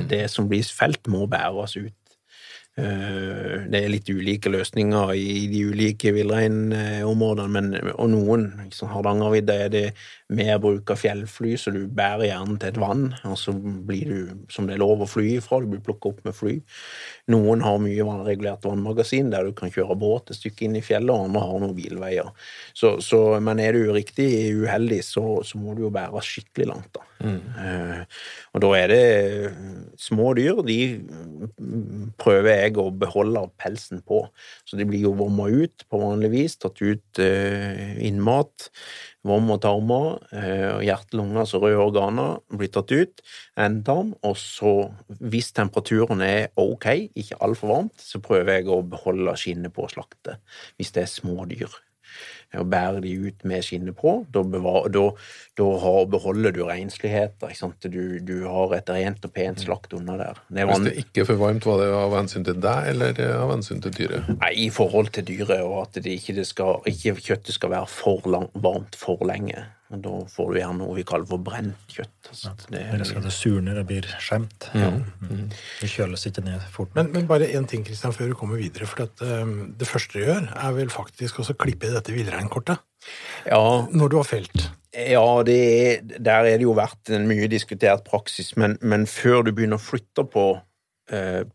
Det 0.07 0.29
som 0.31 0.47
blir 0.47 0.63
felt, 0.63 1.03
må 1.11 1.25
bæres 1.27 1.75
ut. 1.75 1.91
Eh, 2.77 3.67
Det 3.67 3.81
er 3.83 3.89
litt 3.91 4.07
ulike 4.07 4.47
løsninger 4.49 5.11
i 5.17 5.47
de 5.51 5.65
ulike 5.67 6.13
villreinområdene, 6.15 7.49
men 7.51 7.91
og 7.97 8.07
noen, 8.13 8.45
liksom 8.69 8.87
Hardangervidda, 8.93 9.57
er 9.65 9.69
det 9.69 9.83
mer 10.31 10.59
bruk 10.63 10.91
av 10.93 10.99
fjellfly, 11.01 11.53
så 11.59 11.73
du 11.75 11.81
bærer 11.91 12.29
gjerne 12.29 12.57
til 12.61 12.71
et 12.71 12.79
vann, 12.79 13.03
og 13.27 13.37
så 13.39 13.53
blir 13.55 14.11
du, 14.11 14.45
som 14.53 14.67
det 14.67 14.77
er 14.77 14.81
lov 14.83 15.03
å 15.03 15.09
fly 15.09 15.35
ifra, 15.37 15.59
du 15.61 15.69
blir 15.73 15.83
plukket 15.83 16.09
opp 16.11 16.21
med 16.27 16.37
fly. 16.37 16.55
Noen 17.33 17.63
har 17.65 17.81
mye 17.83 18.07
vannregulert 18.07 18.65
vannmagasin 18.67 19.31
der 19.33 19.47
du 19.47 19.55
kan 19.57 19.73
kjøre 19.73 19.97
båt 19.99 20.31
et 20.31 20.39
stykke 20.39 20.67
inn 20.67 20.79
i 20.79 20.83
fjellet, 20.85 21.11
og 21.11 21.27
andre 21.27 21.43
har 21.45 21.63
noen 21.63 21.77
bilveier. 21.77 22.31
Så, 22.77 22.95
så, 23.03 23.21
men 23.43 23.61
er 23.63 23.75
du 23.75 23.91
riktig 23.91 24.29
uheldig, 24.61 25.01
så, 25.05 25.25
så 25.47 25.61
må 25.61 25.75
du 25.75 25.85
jo 25.85 25.93
bære 25.93 26.23
skikkelig 26.25 26.71
langt, 26.71 26.91
da. 26.95 27.07
Eh, 27.21 28.21
og 28.55 28.63
da 28.63 28.71
er 28.79 28.91
det 28.91 29.01
eh, 29.05 29.59
små 30.01 30.31
dyr, 30.37 30.63
de 30.65 30.79
mm, 30.97 32.11
prøver 32.21 32.63
jeg 32.63 32.79
å 32.81 32.87
beholde 33.03 33.45
pelsen 33.61 34.01
på. 34.07 34.23
Så 34.65 34.79
de 34.79 34.87
blir 34.87 35.05
jo 35.05 35.13
vomma 35.19 35.49
ut 35.51 35.85
på 35.89 36.01
vanlig 36.01 36.31
vis, 36.33 36.57
tatt 36.61 36.81
ut 36.81 37.21
uh, 37.21 37.93
innmat, 38.01 38.69
vom 39.27 39.51
og 39.53 39.61
tarmer, 39.61 40.17
eh, 40.33 40.81
hjerte, 40.87 41.17
lunger, 41.17 41.43
altså 41.43 41.61
røde 41.61 41.77
organer, 41.81 42.39
blir 42.49 42.71
tatt 42.73 42.91
ut, 42.91 43.21
endetarm, 43.59 44.15
og 44.25 44.35
så, 44.39 44.73
hvis 45.19 45.51
temperaturen 45.57 46.23
er 46.25 46.49
ok, 46.59 46.87
ikke 47.13 47.39
altfor 47.45 47.73
varmt, 47.75 48.01
så 48.01 48.21
prøver 48.23 48.59
jeg 48.59 48.71
å 48.71 48.81
beholde 48.81 49.37
skinnet 49.37 49.75
på 49.75 49.85
å 49.85 49.93
slakte, 49.93 50.39
hvis 50.77 50.93
det 50.95 51.05
er 51.05 51.13
små 51.13 51.45
dyr. 51.49 51.69
Og 52.59 52.67
bærer 52.67 52.99
de 52.99 53.13
ut 53.27 53.45
med 53.47 53.63
skinnet 53.63 53.95
på, 53.95 54.25
da, 54.33 54.41
bevar, 54.43 54.89
da, 54.91 55.05
da 55.55 55.67
har, 55.83 56.01
beholder 56.11 56.51
du 56.55 56.65
rensligheten. 56.67 57.75
Du, 57.87 58.01
du 58.27 58.33
har 58.43 58.75
et 58.75 58.91
rent 58.91 59.23
og 59.23 59.33
pent 59.35 59.63
slakt 59.63 59.95
under 59.95 60.19
der. 60.19 60.41
Det 60.51 60.67
Hvis 60.67 60.83
det 60.87 60.95
ikke 61.05 61.23
er 61.23 61.29
for 61.31 61.39
varmt, 61.39 61.65
var 61.65 61.79
det 61.79 61.89
av 61.95 62.15
hensyn 62.19 62.47
til 62.47 62.59
deg, 62.59 62.89
eller 62.91 63.21
av 63.37 63.55
hensyn 63.55 63.83
til 63.83 63.95
dyret? 63.95 64.33
Nei, 64.35 64.51
i 64.67 64.69
forhold 64.73 65.13
til 65.15 65.29
dyret, 65.31 65.61
og 65.63 65.85
at 65.85 66.01
det 66.03 66.17
ikke, 66.17 66.35
det 66.41 66.47
skal, 66.49 66.83
ikke 66.91 67.15
kjøttet 67.21 67.55
skal 67.55 67.71
være 67.71 67.87
for 67.91 68.27
lang, 68.27 68.49
varmt 68.59 68.99
for 68.99 69.23
lenge. 69.27 69.63
Og 69.91 70.01
Da 70.05 70.13
får 70.31 70.51
du 70.53 70.59
gjerne 70.59 70.79
noe 70.79 70.95
vi 70.95 71.03
kaller 71.07 71.27
for 71.27 71.43
brent 71.43 71.91
kjøtt. 71.91 72.29
Altså, 72.31 72.53
det, 72.71 72.81
Eller 72.93 73.07
skal 73.07 73.25
det 73.25 73.33
surne, 73.35 73.75
det 73.75 73.83
blir 73.89 74.07
skjemt. 74.23 74.69
Mm. 74.73 75.49
Det 75.81 75.89
kjøles 75.91 76.23
ikke 76.29 76.43
ned 76.45 76.63
fort. 76.71 76.93
Men, 76.95 77.11
men 77.11 77.27
bare 77.27 77.49
én 77.51 77.67
ting, 77.67 77.83
Kristian, 77.87 78.15
før 78.15 78.31
du 78.31 78.37
kommer 78.39 78.61
videre. 78.61 78.87
For 78.89 79.03
at, 79.07 79.23
um, 79.25 79.73
det 79.77 79.89
første 79.89 80.15
du 80.15 80.23
gjør, 80.23 80.47
er 80.55 80.77
vel 80.77 80.93
faktisk 80.93 81.41
også 81.43 81.57
å 81.57 81.61
klippe 81.65 81.89
i 81.89 81.93
dette 81.95 82.15
villreinkortet. 82.15 82.79
ja, 83.49 83.61
Når 83.91 84.13
du 84.13 84.17
har 84.21 84.27
felt. 84.29 84.69
ja 84.93 85.27
det 85.47 85.59
er, 85.59 86.01
der 86.19 86.47
er 86.47 86.57
det 86.57 86.67
jo 86.67 86.75
vært 86.77 87.11
en 87.15 87.27
mye 87.27 87.47
diskutert 87.51 88.03
praksis, 88.07 88.55
men, 88.59 88.77
men 88.81 89.07
før 89.07 89.43
du 89.47 89.51
begynner 89.51 89.79
å 89.79 89.83
flytte 89.83 90.27
på 90.27 90.53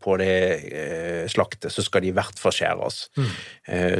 på 0.01 0.17
det 0.21 0.33
eh, 0.69 1.23
slaktet, 1.31 1.71
så 1.73 1.83
skal 1.85 2.03
de 2.03 2.11
i 2.11 2.15
hvert 2.15 2.39
fall 2.39 2.53
skjæres. 2.53 2.99
Mm. 3.17 3.31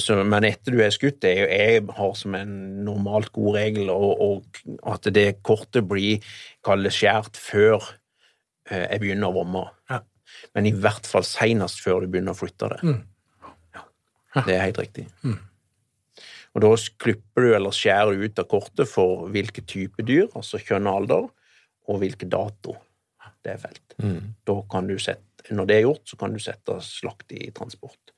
så, 0.04 0.18
men 0.24 0.46
etter 0.48 0.76
du 0.76 0.82
er 0.84 0.94
skutt, 0.94 1.20
det 1.24 1.32
er 1.32 1.40
jo, 1.40 1.48
jeg 1.50 1.86
har 1.98 2.14
som 2.20 2.38
en 2.38 2.54
normalt 2.86 3.32
god 3.36 3.58
regel 3.58 3.92
og, 3.94 4.22
og 4.22 4.92
at 4.94 5.10
det 5.14 5.40
kortet 5.46 5.88
blir 5.90 6.24
kallet 6.66 6.96
skjært 6.96 7.40
før 7.40 7.82
eh, 8.70 8.86
jeg 8.86 9.04
begynner 9.04 9.32
å 9.32 9.38
vomme. 9.40 9.66
Ja. 9.92 10.02
Men 10.56 10.70
i 10.70 10.74
hvert 10.76 11.08
fall 11.10 11.26
senest 11.26 11.82
før 11.84 12.04
du 12.04 12.12
begynner 12.12 12.36
å 12.36 12.40
flytte 12.40 12.72
det. 12.76 12.82
Mm. 12.86 13.54
Ja. 13.78 13.86
Det 14.40 14.56
er 14.56 14.66
helt 14.68 14.82
riktig. 14.82 15.08
Og 16.58 16.64
da 16.64 16.74
klipper 17.02 17.46
du 17.46 17.54
eller 17.54 17.76
skjærer 17.76 18.18
ut 18.18 18.40
av 18.42 18.48
kortet 18.50 18.90
for 18.90 19.28
hvilke 19.34 19.62
type 19.70 20.02
dyr, 20.06 20.26
altså 20.38 20.58
kjønn 20.62 20.90
og 20.90 21.02
alder, 21.04 21.28
og 21.88 22.00
hvilken 22.02 22.32
dato 22.34 22.74
det 23.46 23.54
er 23.54 23.62
felt. 23.62 23.96
Da 24.48 24.56
kan 24.72 24.90
du 24.90 24.98
sette, 25.00 25.27
når 25.56 25.70
det 25.70 25.78
er 25.78 25.86
gjort, 25.86 26.04
så 26.10 26.20
kan 26.20 26.34
du 26.34 26.42
sette 26.44 26.80
slakt 26.84 27.32
i 27.36 27.52
transport. 27.56 28.14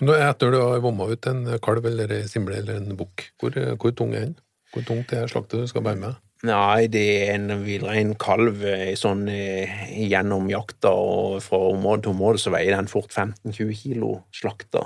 Nå, 0.00 0.12
Etter 0.12 0.52
du 0.52 0.60
har 0.60 0.82
vomma 0.84 1.08
ut 1.08 1.28
en 1.30 1.46
kalv 1.64 1.88
eller 1.88 2.12
en 2.18 2.28
simle 2.28 2.58
eller 2.60 2.80
en 2.80 2.96
bukk, 2.98 3.30
hvor, 3.40 3.56
hvor 3.80 3.96
tung 3.96 4.14
er 4.14 4.28
den? 4.28 4.38
Hvor 4.74 4.84
tungt 4.84 5.12
er 5.16 5.30
slaktet 5.30 5.62
du 5.62 5.70
skal 5.70 5.84
bære 5.86 6.00
med? 6.02 6.22
Nei, 6.44 6.86
det 6.92 7.04
er 7.24 7.30
en 7.38 7.62
villrein 7.64 8.12
kalv 8.20 8.60
eh, 8.68 8.92
sånn 8.98 9.24
eh, 9.32 9.86
gjennom 10.04 10.50
jakta 10.52 10.92
og 10.92 11.38
fra 11.44 11.60
område 11.70 12.04
til 12.04 12.12
område, 12.12 12.42
så 12.42 12.52
veier 12.52 12.76
den 12.76 12.90
fort 12.92 13.08
15-20 13.08 13.72
kilo 13.80 14.10
slakta. 14.36 14.84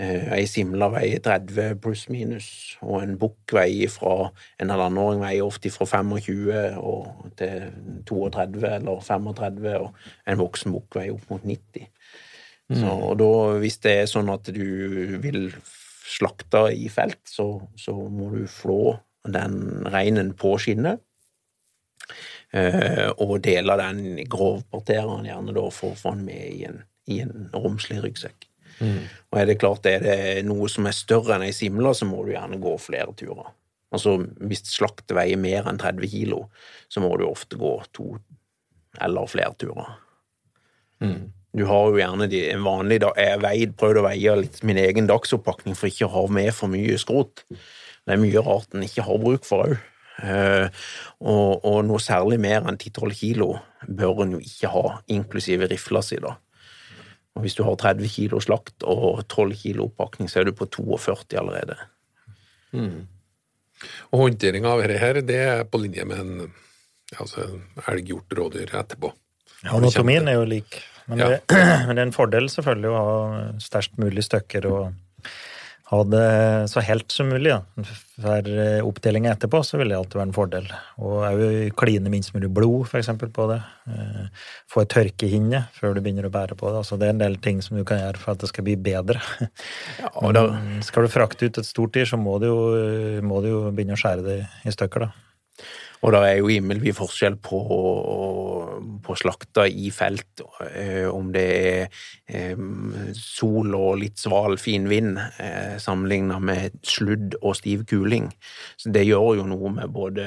Eh, 0.00 0.30
Ei 0.32 0.46
simle 0.48 0.86
veier 0.94 1.20
30 1.20 1.74
pluss 1.82 2.06
minus, 2.08 2.46
og 2.80 3.02
en 3.02 3.18
bukk 3.20 3.52
veier 3.52 3.90
fra 3.92 4.30
en 4.62 4.72
halvannenåring 4.72 5.20
veier 5.20 5.44
ofte 5.44 5.68
fra 5.74 5.84
25 5.84 6.78
og 6.80 7.26
til 7.36 7.66
32 8.08 8.64
eller 8.78 9.02
35, 9.04 9.74
og 9.76 9.92
en 10.26 10.40
voksen 10.40 10.72
bukk 10.72 10.96
veier 10.96 11.18
opp 11.18 11.28
mot 11.34 11.44
90. 11.44 11.90
Så, 12.70 12.86
og 12.86 13.16
da, 13.18 13.30
hvis 13.58 13.80
det 13.82 13.92
er 13.98 14.06
sånn 14.06 14.30
at 14.30 14.46
du 14.54 15.18
vil 15.20 15.50
slakte 16.06 16.68
i 16.70 16.88
felt, 16.88 17.18
så, 17.26 17.48
så 17.76 17.92
må 17.92 18.30
du 18.30 18.44
flå 18.46 18.94
den 19.26 19.86
reinen 19.90 20.32
på 20.38 20.54
skinnet. 20.62 21.02
eh, 22.54 23.10
Og 23.18 23.40
dele 23.42 23.76
den 23.76 24.18
i 24.22 24.24
grovpartere 24.24 25.18
gjerne 25.26 25.52
da 25.56 25.66
for 25.74 25.92
å 25.92 25.98
få 25.98 26.14
den 26.14 26.24
med 26.30 26.46
i 26.46 26.64
en, 26.70 26.84
i 27.10 27.20
en 27.26 27.50
romslig 27.52 28.00
ryggsekk. 28.04 28.49
Og 28.80 29.38
er 29.40 29.48
det 29.48 29.58
klart 29.60 29.86
er 29.86 30.04
det 30.04 30.18
noe 30.48 30.68
som 30.72 30.88
er 30.88 30.96
større 30.96 31.36
enn 31.36 31.46
ei 31.46 31.54
simle, 31.56 31.92
så 31.94 32.08
må 32.08 32.24
du 32.24 32.32
gjerne 32.34 32.60
gå 32.62 32.74
flere 32.82 33.14
turer. 33.18 33.52
Altså 33.90 34.16
hvis 34.46 34.64
slakt 34.70 35.10
veier 35.14 35.40
mer 35.40 35.66
enn 35.70 35.80
30 35.80 36.10
kilo, 36.12 36.44
så 36.88 37.02
må 37.02 37.10
du 37.18 37.26
ofte 37.26 37.58
gå 37.60 37.74
to 37.96 38.14
eller 39.00 39.30
flere 39.30 39.54
turer. 39.58 39.92
Du 41.56 41.64
har 41.66 41.88
jo 41.90 41.98
gjerne 41.98 42.28
de, 42.30 42.44
en 42.52 42.62
vanlig 42.62 43.00
dag 43.02 43.16
Jeg 43.18 43.38
har 43.42 43.72
prøvd 43.78 43.98
å 43.98 44.06
veie 44.06 44.34
litt 44.38 44.60
min 44.66 44.78
egen 44.78 45.08
dagsoppakning 45.10 45.74
for 45.78 45.90
ikke 45.90 46.06
å 46.06 46.14
ha 46.14 46.26
med 46.30 46.52
for 46.54 46.70
mye 46.70 46.98
skrot. 47.00 47.42
Det 47.50 48.14
er 48.14 48.20
mye 48.22 48.42
rart 48.46 48.74
en 48.74 48.86
ikke 48.86 49.06
har 49.06 49.22
bruk 49.22 49.48
for 49.48 49.66
òg. 49.66 49.80
og, 50.20 51.64
og 51.64 51.78
noe 51.88 52.02
særlig 52.02 52.36
mer 52.42 52.66
enn 52.68 52.76
10-12 52.76 53.14
kilo 53.16 53.54
bør 53.88 54.24
en 54.26 54.36
jo 54.36 54.40
ikke 54.44 54.70
ha, 54.74 54.84
inklusive 55.08 55.70
rifla 55.70 56.02
si, 56.04 56.20
da. 56.22 56.36
Og 57.36 57.44
hvis 57.44 57.54
du 57.58 57.62
har 57.66 57.76
30 57.78 58.08
kilo 58.10 58.40
slakt 58.42 58.82
og 58.82 59.22
12 59.30 59.54
kilo 59.62 59.86
oppakning, 59.86 60.28
så 60.30 60.40
er 60.40 60.48
du 60.50 60.52
på 60.56 60.66
42 60.66 61.38
allerede. 61.40 61.76
Og 64.10 64.24
håndteringa 64.24 64.72
av 64.74 64.82
dette 64.82 64.98
her, 65.00 65.20
det 65.24 65.38
er 65.44 65.62
på 65.70 65.80
linje 65.82 66.04
med 66.08 66.24
en 66.24 66.32
ja, 67.10 67.22
altså 67.24 67.46
elg, 67.90 68.10
hjort, 68.12 68.34
rådyr 68.38 68.74
etterpå. 68.78 69.10
Anatomien 69.70 70.28
er 70.30 70.38
jo 70.38 70.44
lik. 70.48 70.80
Men, 71.10 71.18
Ja. 71.18 71.28
det, 71.28 71.40
men 71.86 71.96
det 71.96 72.02
er 72.02 72.06
en 72.08 72.14
fordel 72.14 72.46
selvfølgelig 72.52 72.90
å 72.90 72.98
ha 72.98 73.14
størst 73.62 73.96
mulig 73.98 74.22
stykker 74.26 74.68
og 74.70 74.92
ha 75.90 76.00
det 76.06 76.24
så 76.70 76.82
helt 76.86 77.10
som 77.10 77.28
mulig. 77.32 77.50
Da. 77.50 77.84
For 78.20 78.50
oppdelinga 78.86 79.32
etterpå 79.34 79.60
så 79.66 79.78
vil 79.80 79.90
det 79.90 79.96
alltid 79.98 80.18
være 80.20 80.28
en 80.28 80.34
fordel. 80.36 80.68
Og 81.02 81.16
òg 81.26 81.72
kline 81.80 82.12
minst 82.12 82.34
mulig 82.36 82.50
blod, 82.54 82.84
for 82.90 83.00
eksempel, 83.00 83.32
på 83.34 83.48
det. 83.50 83.60
Eh, 83.90 84.26
Få 84.70 84.84
et 84.84 84.92
tørkehinne 84.94 85.64
før 85.74 85.96
du 85.96 86.02
begynner 86.04 86.28
å 86.28 86.32
bære 86.34 86.54
på 86.60 86.70
det. 86.70 86.82
Altså, 86.84 86.98
det 87.00 87.08
er 87.08 87.14
en 87.16 87.22
del 87.24 87.38
ting 87.42 87.58
som 87.64 87.76
du 87.78 87.82
kan 87.88 87.98
gjøre 88.02 88.22
for 88.22 88.36
at 88.36 88.44
det 88.44 88.52
skal 88.52 88.68
bli 88.68 88.76
bedre. 88.76 89.18
og 90.22 90.34
da- 90.36 90.46
skal 90.86 91.06
du 91.08 91.12
frakte 91.12 91.48
ut 91.50 91.58
et 91.58 91.66
stort 91.66 91.92
dyr, 91.96 92.06
så 92.06 92.20
må 92.20 92.38
du 92.38 92.46
jo, 92.46 92.60
må 93.26 93.42
du 93.42 93.50
jo 93.50 93.64
begynne 93.74 93.98
å 93.98 94.00
skjære 94.00 94.24
det 94.26 94.38
i 94.66 94.70
stykker, 94.76 95.08
da. 95.08 95.10
Og 96.00 96.14
det 96.14 96.20
er 96.24 96.38
jo 96.38 96.48
himmelvid 96.48 96.94
forskjell 96.96 97.36
på, 97.44 97.58
på 99.04 99.16
slakta 99.20 99.66
i 99.68 99.90
felt, 99.92 100.40
eh, 100.70 101.04
om 101.10 101.28
det 101.34 101.44
er 101.58 101.98
eh, 102.24 102.62
sol 103.16 103.74
og 103.76 103.98
litt 104.00 104.20
sval, 104.20 104.56
fin 104.60 104.88
vind, 104.88 105.18
sammenligna 105.20 106.00
sammenlignet 106.00 106.46
med 106.46 106.78
sludd 106.86 107.36
og 107.42 107.56
stiv 107.58 107.84
kuling. 107.90 108.30
Så 108.80 108.92
det 108.94 109.04
gjør 109.08 109.42
jo 109.42 109.50
noe 109.50 109.74
med 109.76 109.92
både 109.92 110.24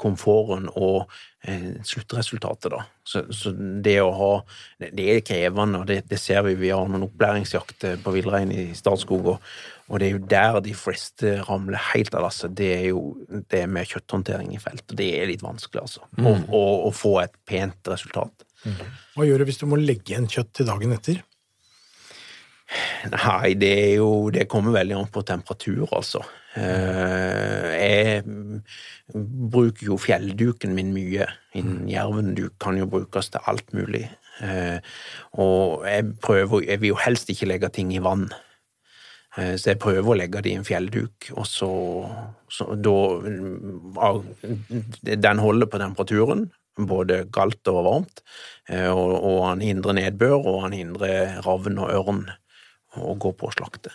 komforten 0.00 0.66
og 0.74 1.04
eh, 1.46 1.78
sluttresultatet, 1.86 2.72
da. 2.74 2.82
Så, 3.04 3.24
så 3.36 3.52
det 3.54 3.98
å 4.00 4.10
ha 4.16 4.32
Det 4.80 5.04
er 5.12 5.20
krevende, 5.20 5.82
og 5.82 5.86
det, 5.90 6.02
det 6.08 6.18
ser 6.18 6.42
vi. 6.46 6.56
Vi 6.58 6.72
har 6.72 6.88
noen 6.88 7.06
opplæringsjakter 7.06 8.00
på 8.02 8.14
villrein 8.16 8.52
i 8.52 8.72
Statskog, 8.76 9.34
og, 9.36 9.54
og 9.88 9.98
det 10.00 10.06
er 10.08 10.12
jo 10.14 10.26
der 10.30 10.60
de 10.64 10.72
fleste 10.74 11.34
ramler 11.48 11.76
helt 11.92 12.14
av 12.14 12.22
lasset. 12.24 12.54
Det 12.56 12.70
er 12.78 12.86
jo 12.88 13.02
det 13.50 13.68
med 13.68 13.86
kjøtthåndtering 13.90 14.54
i 14.54 14.60
felt, 14.62 14.84
og 14.90 14.96
det 14.96 15.10
er 15.20 15.26
litt 15.28 15.42
vanskelig, 15.44 15.82
altså. 15.82 16.00
Å 16.18 16.32
å- 16.48 16.88
å 16.88 16.90
få 16.94 17.22
et 17.22 17.34
pent 17.46 17.82
resultat. 17.92 18.32
Hva 19.14 19.26
gjør 19.28 19.38
du 19.38 19.44
hvis 19.44 19.58
du 19.60 19.66
må 19.66 19.76
legge 19.76 20.14
igjen 20.14 20.26
kjøtt 20.26 20.52
til 20.56 20.66
dagen 20.66 20.92
etter? 20.96 21.20
Nei, 23.12 23.52
det 23.60 23.68
er 23.78 23.96
jo 24.00 24.30
Det 24.32 24.46
kommer 24.48 24.72
veldig 24.72 24.96
an 24.96 25.10
på 25.12 25.22
temperatur, 25.28 25.84
altså. 25.92 26.22
Eh, 26.56 27.74
Jeg 27.84 28.24
bruker 29.14 29.84
jo 29.90 29.98
fjellduken 30.00 30.72
min 30.74 30.92
mye. 30.94 31.26
En 31.54 31.84
jervenduk 31.90 32.56
kan 32.58 32.78
jo 32.80 32.86
brukes 32.90 33.28
til 33.30 33.40
alt 33.46 33.70
mulig. 33.76 34.08
Eh, 34.40 34.80
Og 35.36 35.84
jeg 35.84 36.14
prøver 36.24 36.64
Jeg 36.66 36.80
vil 36.80 36.88
jo 36.94 36.94
helst 37.04 37.28
ikke 37.28 37.46
legge 37.52 37.68
ting 37.72 37.92
i 37.92 37.98
vann. 38.02 38.30
Eh, 39.36 39.54
Så 39.58 39.72
jeg 39.72 39.80
prøver 39.82 40.12
å 40.12 40.18
legge 40.18 40.42
det 40.44 40.52
i 40.52 40.58
en 40.58 40.66
fjellduk, 40.66 41.30
og 41.34 41.46
så, 41.48 41.70
så 42.50 42.76
da 42.78 42.94
Den 45.24 45.42
holder 45.42 45.70
på 45.70 45.80
temperaturen, 45.82 46.48
både 46.78 47.24
kaldt 47.34 47.70
og 47.70 47.84
varmt, 47.86 48.24
eh, 48.68 48.90
og, 48.90 49.14
og 49.22 49.38
han 49.48 49.60
hindrer 49.64 49.98
nedbør, 49.98 50.40
og 50.40 50.62
han 50.66 50.74
hindrer 50.76 51.38
ravn 51.46 51.78
og 51.78 51.92
ørn 51.94 52.24
å 52.94 53.14
gå 53.18 53.32
på 53.34 53.48
å 53.50 53.54
slakte. 53.54 53.90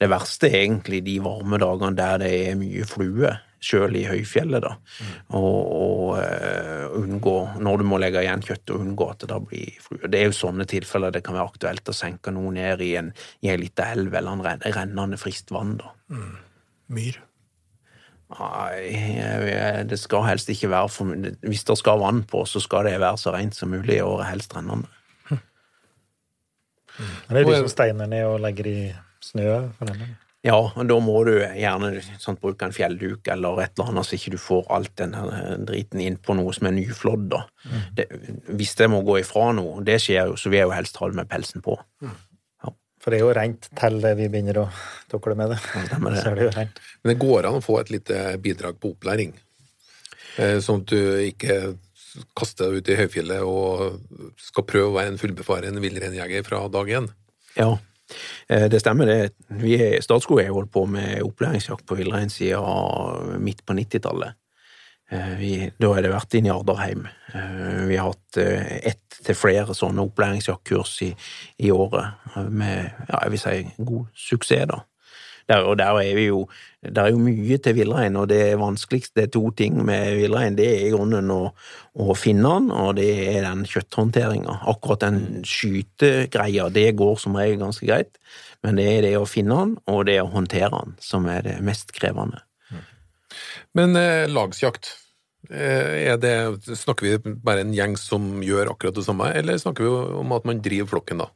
Det 0.00 0.10
verste 0.10 0.50
er 0.50 0.64
egentlig 0.64 1.04
de 1.06 1.20
varme 1.22 1.58
dagene 1.62 1.94
der 1.96 2.18
det 2.24 2.30
er 2.50 2.56
mye 2.58 2.86
flue, 2.86 3.30
sjøl 3.64 3.96
i 3.96 4.04
høyfjellet, 4.06 4.62
da. 4.64 4.74
Og, 5.34 5.58
og 5.80 6.18
eh, 6.20 6.86
unngå, 7.00 7.34
når 7.64 7.80
du 7.80 7.84
må 7.88 7.98
legge 8.02 8.22
igjen 8.24 8.44
kjøttet, 8.44 8.74
og 8.76 8.84
unngå 8.84 9.10
at 9.10 9.24
det 9.24 9.30
da 9.32 9.38
blir 9.42 9.76
flue. 9.82 10.06
Det 10.08 10.20
er 10.20 10.28
jo 10.28 10.36
sånne 10.38 10.66
tilfeller 10.70 11.14
det 11.14 11.24
kan 11.26 11.34
være 11.38 11.50
aktuelt 11.54 11.88
å 11.88 11.96
senke 11.96 12.32
noe 12.34 12.52
ned 12.54 12.84
i 12.84 12.92
en, 13.00 13.12
i 13.42 13.50
en 13.54 13.62
liten 13.64 13.94
elv 13.96 14.14
eller 14.20 14.36
en 14.36 14.44
ren- 14.46 14.66
rennende 14.76 15.18
friskt 15.20 15.50
vann, 15.54 15.78
da. 15.80 15.92
Myr. 16.94 17.16
Nei, 18.34 19.84
det 19.86 19.98
skal 20.00 20.24
helst 20.26 20.48
ikke 20.50 20.70
være 20.72 20.88
for 20.90 21.06
mye. 21.10 21.34
Hvis 21.44 21.64
det 21.68 21.76
skal 21.78 22.00
vann 22.02 22.22
på, 22.28 22.42
så 22.48 22.60
skal 22.62 22.88
det 22.88 22.96
være 23.02 23.20
så 23.20 23.34
rent 23.34 23.54
som 23.54 23.70
mulig, 23.70 24.00
og 24.02 24.24
helst 24.26 24.56
rennende. 24.56 24.88
Det 27.28 27.40
er 27.40 27.48
er- 27.50 27.62
som 27.64 27.68
steiner 27.72 28.06
ned 28.06 28.24
og 28.28 28.40
legger 28.40 28.66
i 28.70 28.78
snø. 29.22 29.70
For 29.78 29.90
den. 29.90 30.16
Ja, 30.44 30.58
og 30.60 30.84
da 30.90 30.98
må 31.00 31.22
du 31.24 31.32
gjerne 31.38 31.94
sånn, 32.20 32.36
bruke 32.40 32.66
en 32.66 32.74
fjellduk 32.76 33.30
eller 33.32 33.62
et 33.62 33.78
eller 33.78 33.94
annet, 33.94 34.08
så 34.08 34.18
ikke 34.18 34.34
du 34.34 34.40
får 34.42 34.66
alt 34.76 34.92
den 35.00 35.14
driten 35.64 36.02
inn 36.04 36.18
på 36.20 36.36
noe 36.36 36.52
som 36.52 36.68
er 36.68 36.76
nyflådd. 36.76 37.24
da. 37.32 37.40
Det, 37.96 38.06
hvis 38.52 38.74
det 38.76 38.90
må 38.92 39.00
gå 39.06 39.22
ifra 39.22 39.48
noe, 39.56 39.80
det 39.86 39.96
skjer 40.04 40.34
jo, 40.34 40.36
så 40.36 40.52
vil 40.52 40.60
jeg 40.60 40.68
jo 40.68 40.76
helst 40.76 41.00
ha 41.00 41.08
det 41.08 41.20
med 41.22 41.30
pelsen 41.32 41.64
på. 41.64 41.78
For 43.04 43.12
det 43.12 43.18
er 43.18 43.26
jo 43.26 43.32
rent 43.36 43.66
til 43.76 43.98
vi 44.16 44.28
begynner 44.32 44.62
å 44.62 44.68
tukle 45.12 45.34
med 45.36 45.50
det. 45.52 45.58
Ja, 45.76 45.98
det. 46.00 46.20
Så 46.20 46.30
er 46.30 46.38
det 46.38 46.46
jo 46.46 46.52
rent. 46.54 46.78
Men 47.02 47.12
det 47.12 47.18
går 47.20 47.48
an 47.48 47.58
å 47.58 47.64
få 47.64 47.80
et 47.82 47.92
lite 47.92 48.20
bidrag 48.44 48.78
på 48.80 48.94
opplæring, 48.94 49.34
Eh, 50.34 50.58
sånn 50.58 50.80
at 50.82 50.90
du 50.90 50.98
ikke 51.28 51.56
kaster 52.34 52.70
deg 52.70 52.82
ut 52.82 52.88
i 52.90 52.96
høyfjellet 52.98 53.44
og 53.46 54.32
skal 54.42 54.66
prøve 54.66 54.90
å 54.90 54.96
være 54.96 55.12
en 55.12 55.20
fullbefaren 55.20 55.78
villreinjeger 55.82 56.46
fra 56.46 56.64
dag 56.74 56.90
én. 56.90 57.06
Ja, 57.54 57.68
eh, 57.70 57.93
det 58.70 58.80
stemmer 58.82 59.08
det. 59.08 59.18
Vi 59.62 59.74
er, 59.80 60.00
Statskog 60.04 60.42
har 60.42 60.52
holdt 60.52 60.72
på 60.74 60.84
med 60.86 61.22
opplæringsjakt 61.24 61.86
på 61.88 61.96
villrein 61.98 62.30
siden 62.32 63.40
midt 63.44 63.64
på 63.66 63.76
90-tallet. 63.76 64.36
Eh, 65.10 65.70
Da 65.78 65.92
har 65.92 66.02
det 66.02 66.12
vært 66.12 66.34
i 66.34 66.40
Njardarheim. 66.44 67.06
Eh, 67.34 67.86
Vi 67.88 67.96
har 67.96 68.12
hatt 68.12 68.36
eh, 68.40 68.78
ett 68.90 69.18
til 69.24 69.36
flere 69.36 69.74
sånne 69.76 70.04
opplæringsjaktkurs 70.08 70.94
i, 71.06 71.10
i 71.58 71.70
året 71.70 72.14
eh, 72.36 72.48
med 72.48 72.90
ja, 73.08 73.20
jeg 73.22 73.30
vil 73.34 73.42
si 73.42 73.56
god 73.78 74.06
suksess, 74.14 74.66
da. 74.70 74.80
Der, 75.50 75.64
og 75.68 75.76
der 75.76 75.98
er 76.00 76.14
vi 76.16 76.28
jo 76.30 76.46
Det 76.84 77.00
er 77.00 77.10
jo 77.12 77.20
mye 77.20 77.56
til 77.64 77.76
villrein, 77.78 78.16
og 78.20 78.28
det 78.28 78.58
vanskeligste 78.60 79.16
det 79.16 79.22
er 79.26 79.30
to 79.32 79.50
ting 79.56 79.78
med 79.88 80.18
villrein. 80.18 80.56
Det 80.56 80.66
er 80.68 80.82
i 80.84 80.90
grunnen 80.92 81.30
å, 81.32 81.54
å 81.96 82.16
finne 82.16 82.50
den, 82.58 82.66
og 82.68 82.98
det 82.98 83.08
er 83.30 83.46
den 83.46 83.62
kjøtthåndteringa. 83.64 84.58
Akkurat 84.68 85.06
den 85.06 85.46
skytegreia, 85.48 86.68
det 86.68 86.90
går 87.00 87.16
som 87.22 87.38
regel 87.40 87.62
ganske 87.62 87.88
greit, 87.88 88.20
men 88.60 88.76
det 88.76 88.84
er 88.90 89.06
det 89.06 89.14
å 89.16 89.24
finne 89.24 89.56
den, 89.62 89.72
og 89.88 90.04
det 90.10 90.18
å 90.20 90.28
håndtere 90.34 90.74
den, 90.74 90.92
som 91.00 91.24
er 91.32 91.40
det 91.46 91.56
mest 91.64 91.96
krevende. 91.96 92.44
Men 93.74 93.96
eh, 93.96 94.28
lagsjakt, 94.28 94.92
eh, 95.48 96.12
er 96.12 96.20
det, 96.20 96.36
snakker 96.84 97.08
vi 97.08 97.36
bare 97.48 97.64
en 97.64 97.72
gjeng 97.74 97.96
som 97.96 98.44
gjør 98.44 98.74
akkurat 98.74 99.00
det 99.00 99.06
samme, 99.08 99.32
eller 99.40 99.56
snakker 99.60 99.88
vi 99.88 100.20
om 100.20 100.36
at 100.36 100.44
man 100.52 100.60
driver 100.64 100.92
flokken 100.92 101.24
da? 101.24 101.30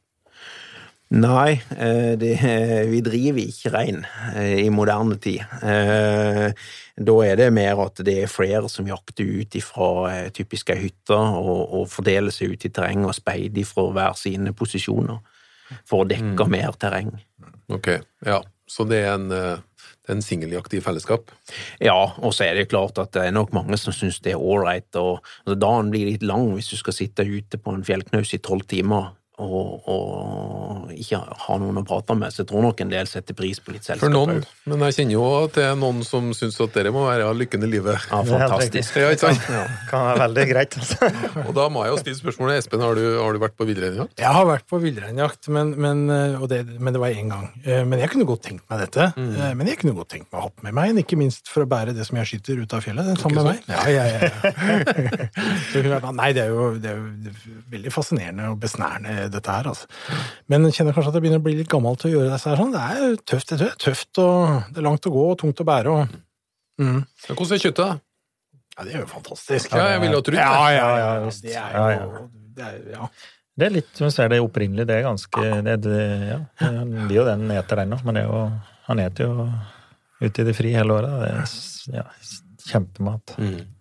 Nei, 1.08 1.54
eh, 1.72 2.12
det, 2.20 2.34
vi 2.92 2.98
driver 3.00 3.40
ikke 3.40 3.72
rein 3.72 4.02
eh, 4.34 4.58
i 4.66 4.68
moderne 4.72 5.16
tid. 5.20 5.40
Eh, 5.64 6.52
Da 6.98 7.14
er 7.22 7.36
det 7.38 7.52
mer 7.54 7.78
at 7.84 8.00
det 8.02 8.16
er 8.24 8.30
flere 8.30 8.66
som 8.68 8.88
jakter 8.90 9.22
ut 9.22 9.54
ifra 9.54 10.26
typiske 10.34 10.74
hytter, 10.74 11.36
og, 11.38 11.60
og 11.78 11.84
fordeler 11.92 12.34
seg 12.34 12.56
ut 12.56 12.66
i 12.66 12.70
terreng 12.74 13.04
og 13.06 13.14
speider 13.14 13.62
fra 13.68 13.84
hver 13.94 14.16
sine 14.18 14.50
posisjoner. 14.52 15.20
for 15.86 16.02
å 16.02 16.08
dekke 16.08 16.46
mer 16.48 16.72
terreng. 16.80 17.12
Ok, 17.68 18.00
ja. 18.26 18.40
Så 18.66 18.84
det 18.88 19.02
er 19.04 19.14
en, 19.14 19.30
en 20.08 20.22
singeljakt 20.24 20.74
i 20.74 20.80
fellesskap? 20.80 21.30
Ja, 21.78 22.16
og 22.18 22.34
så 22.34 22.48
er 22.48 22.56
det 22.56 22.70
klart 22.72 22.98
at 22.98 23.12
det 23.12 23.26
er 23.28 23.36
nok 23.36 23.52
mange 23.52 23.76
som 23.78 23.92
syns 23.92 24.18
det 24.24 24.32
er 24.32 24.40
ålreit. 24.40 24.88
Altså, 24.96 25.54
dagen 25.54 25.92
blir 25.92 26.08
litt 26.08 26.24
lang 26.26 26.50
hvis 26.56 26.72
du 26.72 26.80
skal 26.80 26.96
sitte 26.96 27.28
ute 27.28 27.60
på 27.60 27.76
en 27.76 27.84
fjellknaus 27.86 28.34
i 28.34 28.40
tolv 28.42 28.66
timer 28.66 29.12
og, 29.38 29.86
og 29.88 30.92
ikke 30.94 31.20
ha 31.46 31.56
noen 31.62 31.80
å 31.80 31.84
prate 31.86 32.16
med. 32.18 32.32
Så 32.34 32.42
jeg 32.42 32.48
tror 32.50 32.64
nok 32.66 32.80
en 32.82 32.90
del 32.92 33.08
setter 33.10 33.36
pris 33.38 33.60
på 33.62 33.74
litt 33.74 33.86
selskap. 33.86 34.04
For 34.06 34.12
noen, 34.14 34.42
men 34.68 34.84
jeg 34.88 34.96
kjenner 34.98 35.14
jo 35.16 35.24
at 35.44 35.54
det 35.58 35.66
er 35.68 35.76
noen 35.78 36.02
som 36.06 36.32
syns 36.36 36.58
at 36.64 36.74
dere 36.74 36.92
må 36.94 37.04
være 37.06 37.28
lykken 37.38 37.66
i 37.66 37.70
livet. 37.70 38.08
Ja, 38.10 38.22
Det 38.26 38.34
fantastisk. 38.34 38.98
Ja, 38.98 39.12
ikke 39.14 39.30
sant? 39.32 39.46
Kan 39.90 40.06
være 40.08 40.22
veldig 40.24 40.46
greit. 40.50 40.78
Altså. 40.80 41.10
Og 41.46 41.52
da 41.56 41.68
må 41.72 41.84
jeg 41.86 41.94
jo 41.94 42.00
stille 42.02 42.20
spørsmålet, 42.20 42.62
Espen, 42.64 42.82
har 42.84 42.98
du, 42.98 43.04
har 43.22 43.36
du 43.38 43.42
vært 43.44 43.56
på 43.58 43.68
villreinjakt? 43.68 44.14
Jeg 44.18 44.34
har 44.38 44.48
vært 44.48 44.66
på 44.70 44.80
villreinjakt, 44.82 45.50
men, 45.54 45.72
men, 45.78 46.04
eh, 46.14 46.46
det, 46.50 46.62
men 46.78 46.96
det 46.96 47.02
var 47.02 47.14
én 47.14 47.30
gang. 47.32 47.48
Eh, 47.64 47.84
Men 47.88 48.02
jeg 48.02 48.10
kunne 48.12 48.26
godt 48.28 48.42
tenkt 48.48 48.64
meg 48.70 48.82
dette. 48.82 49.08
Mm. 49.16 49.30
Men 49.60 49.70
jeg 49.70 49.78
kunne 49.80 49.94
godt 49.96 50.10
tenkt 50.12 50.28
meg 50.32 50.40
å 50.42 50.48
ha 50.48 50.52
med 50.66 50.74
meg 50.76 50.92
en, 50.92 51.00
ikke 51.04 51.16
minst 51.20 51.48
for 51.50 51.64
å 51.64 51.68
bære 51.70 51.94
det 51.96 52.04
som 52.08 52.18
jeg 52.20 52.28
skyter 52.32 52.60
ut 52.64 52.74
av 52.76 52.82
fjellet. 52.84 53.06
Den 53.08 53.20
sammen 53.20 53.38
med 53.38 53.52
meg. 53.52 53.70
Ja, 53.70 53.86
ja, 53.92 54.04
ja, 54.08 54.28
ja. 54.28 54.52
Så 55.70 55.80
kunne 55.82 55.94
jeg 55.94 56.02
bare, 56.02 56.14
Nei, 56.18 56.30
det 56.36 56.44
er, 56.44 56.52
jo, 56.52 56.68
det 56.82 56.90
er 56.90 56.98
jo 56.98 57.54
veldig 57.72 57.92
fascinerende 57.94 58.48
og 58.52 58.58
besnærende, 58.62 59.27
dette 59.32 59.54
her. 59.54 59.68
Altså. 59.70 59.86
Men 60.50 60.66
jeg 60.68 60.78
kjenner 60.78 60.96
kanskje 60.96 61.12
at 61.12 61.18
jeg 61.18 61.26
begynner 61.26 61.42
å 61.42 61.46
bli 61.46 61.56
litt 61.60 61.70
gammel 61.72 61.98
til 62.00 62.10
å 62.10 62.14
gjøre 62.16 62.32
dette 62.32 62.52
her 62.52 62.60
sånn. 62.62 62.74
Det 62.74 62.84
er 62.84 63.00
jo 63.04 63.20
tøft, 63.32 63.52
det 63.52 63.68
er 63.68 63.78
tøft, 63.86 64.10
og 64.24 64.72
det 64.72 64.82
er 64.82 64.88
langt 64.88 65.08
å 65.08 65.14
gå 65.14 65.24
og 65.32 65.38
tungt 65.42 65.62
å 65.64 65.68
bære. 65.68 65.94
Og, 65.94 66.18
mm. 66.82 67.00
Ja, 67.28 67.34
Hvordan 67.34 67.56
er 67.58 67.64
kjøttet? 67.64 68.04
Ja, 68.78 68.84
det 68.86 68.94
er 68.94 69.02
jo 69.02 69.08
fantastisk. 69.10 69.72
Ja, 69.74 69.88
jeg 69.94 70.04
ville 70.04 70.18
jo 70.20 70.22
trodd 70.22 70.38
det. 70.38 70.44
Ja, 70.44 70.68
ja, 70.74 70.90
ja. 71.02 71.14
Visst. 71.26 71.46
Det 71.46 71.56
er 71.58 71.96
jo 71.98 72.28
det 72.58 72.66
er, 72.66 72.78
ja. 72.94 73.08
Det 73.58 73.66
er 73.66 73.74
litt, 73.74 73.90
ser, 73.98 74.28
det 74.30 74.38
opprinnelige, 74.42 74.86
det 74.86 75.00
er 75.00 75.08
ganske 75.08 75.42
det, 75.66 75.72
er 75.72 75.80
det, 75.82 76.02
ja. 76.28 76.38
Han 76.62 76.92
blir 77.08 77.16
jo 77.16 77.24
den 77.26 77.48
han 77.48 77.56
eter 77.58 77.82
ennå, 77.82 77.98
men 78.06 78.18
det 78.18 78.22
er 78.22 78.28
jo, 78.30 78.42
han 78.86 79.02
eter 79.02 79.26
jo 79.26 79.48
ute 80.22 80.44
i 80.44 80.46
det 80.46 80.54
fri 80.54 80.70
hele 80.76 80.94
året. 80.94 81.16
Det 81.18 81.32
er 81.32 81.98
ja, 81.98 82.04
kjempemat. 82.68 83.34
kjempemat. 83.34 83.74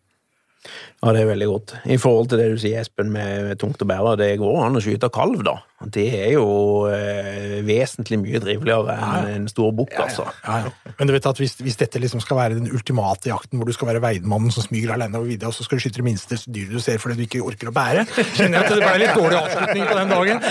Ja, 0.98 1.12
det 1.14 1.22
er 1.22 1.28
veldig 1.30 1.48
godt. 1.52 1.76
I 1.93 2.00
forhold 2.02 2.32
til 2.32 2.39
det 2.41 2.48
du 2.56 2.62
sier, 2.62 2.82
Espen, 2.82 3.12
med 3.14 3.52
tungt 3.62 3.84
å 3.84 3.86
bære, 3.86 4.16
det 4.18 4.32
går 4.41 4.64
an 4.66 4.80
å 4.80 4.82
skyte 4.82 5.12
kalv, 5.14 5.43
da. 5.45 5.60
Det 5.93 6.08
er 6.10 6.32
jo 6.34 6.88
eh, 6.89 7.60
vesentlig 7.62 8.18
mye 8.18 8.39
triveligere 8.41 8.95
enn 8.98 9.28
en 9.30 9.43
stor 9.52 9.76
bukk, 9.78 9.93
altså. 10.02 10.26
Ja, 10.41 10.64
ja. 10.66 10.93
Men 10.98 11.06
du 11.06 11.14
vet 11.14 11.28
at 11.30 11.38
hvis, 11.38 11.54
hvis 11.62 11.78
dette 11.78 12.02
liksom 12.02 12.24
skal 12.24 12.39
være 12.39 12.58
den 12.58 12.72
ultimate 12.74 13.30
jakten, 13.30 13.60
hvor 13.60 13.70
du 13.70 13.76
skal 13.76 13.91
være 13.91 14.02
veidmannen 14.02 14.50
som 14.56 14.66
smyger 14.66 14.95
alene 14.95 15.20
over 15.20 15.30
vidda, 15.30 15.52
og 15.52 15.54
så 15.54 15.68
skal 15.68 15.78
du 15.78 15.86
skyte 15.86 16.02
det 16.02 16.08
minste 16.08 16.39
dyret 16.50 16.74
du 16.74 16.82
ser 16.82 16.98
fordi 17.04 17.20
du 17.20 17.28
ikke 17.28 17.43
orker 17.45 17.70
å 17.70 17.76
bære, 17.78 18.08
kjenner 18.34 18.58
jeg 18.58 18.64
at 18.64 18.74
det 18.74 18.82
ble 18.82 18.95
litt 19.04 19.22
dårlig 19.22 19.39
avslutning 19.43 19.86
på 19.86 20.00
den 20.00 20.16
dagen. 20.16 20.43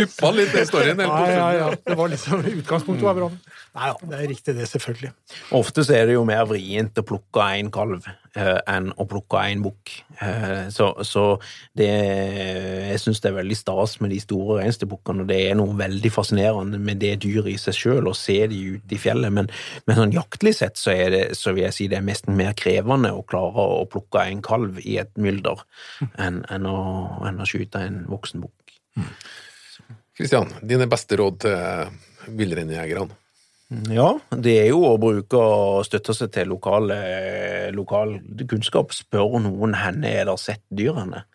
Duppa 0.00 0.34
litt 0.34 0.58
den 0.58 0.68
storyen. 0.72 1.04
Ja, 1.06 1.22
ja, 1.30 1.48
ja. 1.60 1.70
Det 1.86 1.98
var 2.02 2.10
liksom 2.10 2.42
Utgangspunktet 2.58 3.06
var 3.06 3.20
bra. 3.22 3.30
Nei 3.78 3.92
ja, 3.92 3.96
det 4.02 4.18
er 4.18 4.30
riktig 4.32 4.54
det, 4.56 4.66
selvfølgelig. 4.66 5.12
Ofte 5.54 5.84
så 5.86 5.94
er 5.94 6.08
det 6.10 6.18
jo 6.18 6.26
mer 6.26 6.42
vrient 6.50 6.98
å 6.98 7.04
plukke 7.06 7.44
en 7.60 7.70
kalv 7.70 8.08
eh, 8.08 8.56
enn 8.66 8.90
å 8.98 9.06
plukke 9.06 9.27
en 9.36 9.62
bukk. 9.62 9.92
Eh, 10.24 10.68
så, 10.74 10.88
så 11.04 11.24
det 11.76 11.88
Jeg 11.88 13.00
syns 13.02 13.20
det 13.20 13.30
er 13.30 13.36
veldig 13.36 13.58
stas 13.58 13.98
med 14.00 14.10
de 14.14 14.20
store 14.22 14.62
reinsdyrbukkene, 14.62 15.24
og 15.24 15.30
det 15.30 15.38
er 15.50 15.58
noe 15.58 15.76
veldig 15.78 16.12
fascinerende 16.14 16.80
med 16.80 17.02
det 17.02 17.18
dyret 17.26 17.52
i 17.52 17.58
seg 17.60 17.76
sjøl, 17.76 18.08
å 18.08 18.16
se 18.16 18.38
de 18.50 18.62
ute 18.78 18.96
i 18.96 19.00
fjellet. 19.00 19.34
Men, 19.34 19.50
men 19.86 20.00
sånn 20.00 20.16
jaktlig 20.16 20.54
sett 20.58 20.80
så 20.80 20.96
det 21.12 21.24
så 21.38 21.52
vil 21.52 21.66
jeg 21.66 21.76
si 21.76 21.90
det 21.92 22.00
er 22.00 22.08
mest 22.08 22.30
mer 22.32 22.56
krevende 22.58 23.12
å 23.14 23.24
klare 23.28 23.68
å 23.78 23.84
plukke 23.90 24.24
en 24.24 24.42
kalv 24.44 24.80
i 24.82 24.98
et 25.02 25.12
mylder 25.20 25.62
enn, 26.16 26.42
enn, 26.48 26.66
å, 26.66 26.80
enn 27.28 27.42
å 27.42 27.48
skyte 27.48 27.84
en 27.84 28.02
voksen 28.08 28.42
bukk. 28.44 28.74
Kristian, 30.18 30.50
dine 30.66 30.88
beste 30.90 31.18
råd 31.20 31.42
til 31.44 32.34
villreinjegerne? 32.38 33.14
Ja, 33.68 34.14
det 34.32 34.54
er 34.62 34.70
jo 34.70 34.80
å 34.88 34.94
bruke 35.00 35.36
og 35.36 35.82
støtte 35.84 36.14
seg 36.16 36.30
til 36.32 36.48
lokal, 36.48 36.88
lokal 37.76 38.14
kunnskap. 38.48 38.94
Spør 38.96 39.42
noen 39.44 39.76
hvor 39.76 40.06
er 40.08 40.24
det 40.24 40.38
sett 40.40 40.64
dyrene. 40.72 41.26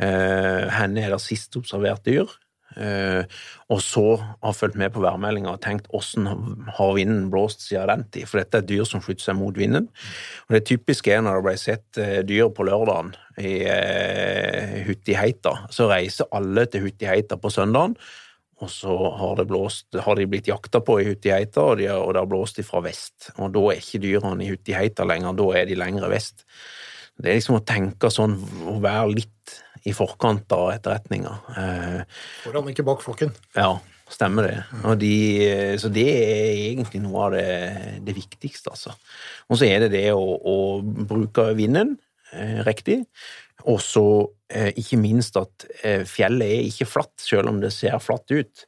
Eh, 0.00 0.68
Hvor 0.68 0.98
er 0.98 1.10
det 1.10 1.20
sist 1.20 1.56
observert 1.56 2.04
dyr? 2.04 2.28
Uh, 2.70 3.24
og 3.66 3.80
så 3.82 4.04
har 4.20 4.52
fulgt 4.54 4.76
med 4.78 4.92
på 4.94 5.02
værmeldinga 5.02 5.56
og 5.56 5.62
tenkt 5.64 5.88
hvordan 5.90 6.68
har 6.76 6.92
vinden 6.94 7.24
blåst 7.32 7.64
siden 7.66 7.90
den 7.90 8.04
tid. 8.14 8.28
For 8.30 8.38
dette 8.38 8.60
er 8.60 8.68
dyr 8.68 8.86
som 8.86 9.02
flytter 9.02 9.26
seg 9.26 9.38
mot 9.40 9.56
vinden. 9.58 9.88
Og 10.46 10.54
det 10.54 10.62
typiske 10.68 11.10
er 11.10 11.24
når 11.26 11.40
det 11.40 11.46
ble 11.48 11.56
sett 11.58 11.98
uh, 11.98 12.20
dyr 12.26 12.52
på 12.54 12.66
lørdagen 12.68 13.10
i 13.42 13.56
uh, 13.66 14.76
Huttiheita, 14.86 15.56
så 15.74 15.90
reiser 15.90 16.30
alle 16.36 16.68
til 16.70 16.86
Huttiheita 16.86 17.40
på 17.42 17.50
søndagen. 17.50 17.98
Og 18.60 18.68
så 18.68 18.92
har, 18.92 19.36
det 19.38 19.46
blåst, 19.48 19.86
har 20.04 20.18
de 20.18 20.26
blitt 20.28 20.50
jakta 20.50 20.82
på 20.84 20.98
i 21.00 21.06
Hutiheita, 21.08 21.62
og, 21.64 21.78
de 21.80 21.88
og 21.94 22.12
det 22.12 22.20
har 22.20 22.28
blåst 22.28 22.60
ifra 22.60 22.82
vest. 22.84 23.30
Og 23.38 23.54
da 23.54 23.62
er 23.70 23.80
ikke 23.80 24.02
dyrene 24.02 24.44
i 24.44 24.50
Hutiheita 24.50 25.06
lenger, 25.08 25.36
da 25.38 25.46
er 25.56 25.70
de 25.70 25.78
lengre 25.80 26.10
vest. 26.12 26.44
Det 27.20 27.30
er 27.30 27.38
liksom 27.38 27.58
å 27.58 27.64
tenke 27.64 28.10
sånn, 28.12 28.36
å 28.68 28.76
være 28.80 29.14
litt 29.14 29.56
i 29.88 29.94
forkant 29.96 30.52
av 30.52 30.74
etterretninga. 30.74 31.32
Eh, 31.56 32.20
Foran, 32.44 32.68
ikke 32.72 32.84
bak 32.84 33.00
flokken. 33.04 33.32
ja, 33.56 33.72
stemmer 34.12 34.48
det. 34.48 34.56
De, 35.00 35.14
så 35.80 35.88
det 35.92 36.06
er 36.10 36.52
egentlig 36.70 37.00
noe 37.04 37.26
av 37.28 37.36
det, 37.36 37.48
det 38.04 38.16
viktigste, 38.16 38.74
altså. 38.74 38.94
Og 39.48 39.60
så 39.60 39.68
er 39.68 39.86
det 39.86 39.92
det 39.94 40.06
å, 40.12 40.20
å 40.20 40.56
bruke 40.82 41.50
vinden 41.56 41.96
eh, 42.34 42.60
riktig. 42.66 43.02
Og 43.68 43.80
så 43.82 44.04
eh, 44.52 44.70
ikke 44.80 44.98
minst 45.00 45.36
at 45.40 45.66
eh, 45.84 46.04
fjellet 46.08 46.46
er 46.46 46.66
ikke 46.68 46.88
flatt, 46.88 47.14
selv 47.22 47.50
om 47.52 47.60
det 47.62 47.72
ser 47.74 47.98
flatt 48.02 48.30
ut. 48.32 48.66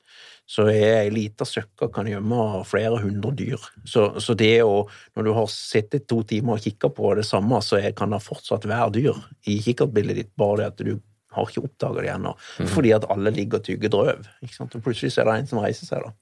Så 0.52 0.66
er 0.68 0.98
ei 0.98 1.12
lita 1.12 1.46
søkka 1.48 1.88
kan 1.94 2.08
gjemme 2.10 2.64
flere 2.68 2.98
hundre 3.00 3.30
dyr. 3.38 3.62
Så, 3.88 4.08
så 4.20 4.34
det 4.36 4.58
å 4.66 4.82
Når 5.16 5.24
du 5.24 5.32
har 5.36 5.46
sittet 5.48 6.08
to 6.10 6.20
timer 6.28 6.58
og 6.58 6.66
kikka 6.66 6.90
på 6.92 7.14
det 7.16 7.24
samme, 7.24 7.62
så 7.64 7.80
kan 7.96 8.12
det 8.12 8.20
fortsatt 8.24 8.66
være 8.68 8.90
dyr 8.98 9.22
i 9.48 9.60
kikkertbildet 9.64 10.18
ditt, 10.18 10.32
bare 10.36 10.60
det 10.60 10.68
at 10.72 10.82
du 10.82 10.92
har 11.32 11.48
ikke 11.48 11.64
oppdaga 11.64 12.02
det 12.04 12.10
ennå. 12.12 12.34
Fordi 12.74 12.92
at 12.92 13.06
alle 13.12 13.32
ligger 13.32 13.62
og 13.62 13.64
tygger 13.64 13.92
drøv. 13.92 14.26
Og 14.44 14.74
plutselig 14.82 15.14
er 15.16 15.30
det 15.30 15.38
en 15.38 15.48
som 15.48 15.62
reiser 15.62 15.88
seg, 15.88 16.04
da. 16.04 16.12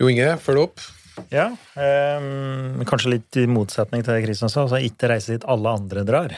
Jo 0.00 0.10
Inge, 0.10 0.34
følg 0.42 0.66
opp. 0.66 0.84
Ja, 1.30 1.48
um, 1.52 2.82
kanskje 2.88 3.14
litt 3.16 3.38
i 3.38 3.46
motsetning 3.50 4.02
til 4.02 4.16
det 4.16 4.24
Kristian 4.26 4.52
sa, 4.52 4.66
så 4.66 4.82
ikke 4.82 5.10
reise 5.12 5.36
dit 5.36 5.48
alle 5.50 5.74
andre 5.78 6.04
drar. 6.06 6.36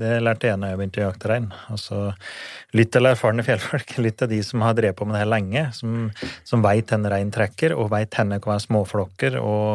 Det 0.00 0.10
lærte 0.22 0.46
jeg 0.46 0.60
da 0.62 0.68
jeg 0.70 0.78
begynte 0.78 1.00
å 1.00 1.06
jakte 1.08 1.28
rein. 1.28 1.46
Altså, 1.72 1.98
lytt 2.78 2.92
til 2.94 3.08
erfarne 3.10 3.44
fjellfolk, 3.44 3.96
lytt 4.04 4.20
til 4.22 4.30
de 4.30 4.38
som 4.46 4.62
har 4.64 4.76
drevet 4.78 4.96
på 4.96 5.06
med 5.08 5.16
det 5.16 5.22
her 5.24 5.30
lenge, 5.32 5.64
som, 5.76 6.06
som 6.46 6.64
veit 6.64 6.92
hvor 6.92 7.08
rein 7.12 7.32
trekker, 7.34 7.74
og 7.74 7.90
veit 7.92 8.14
hvor 8.14 8.30
det 8.30 8.40
kan 8.44 8.54
være 8.54 8.64
småflokker 8.64 9.38
og, 9.42 9.70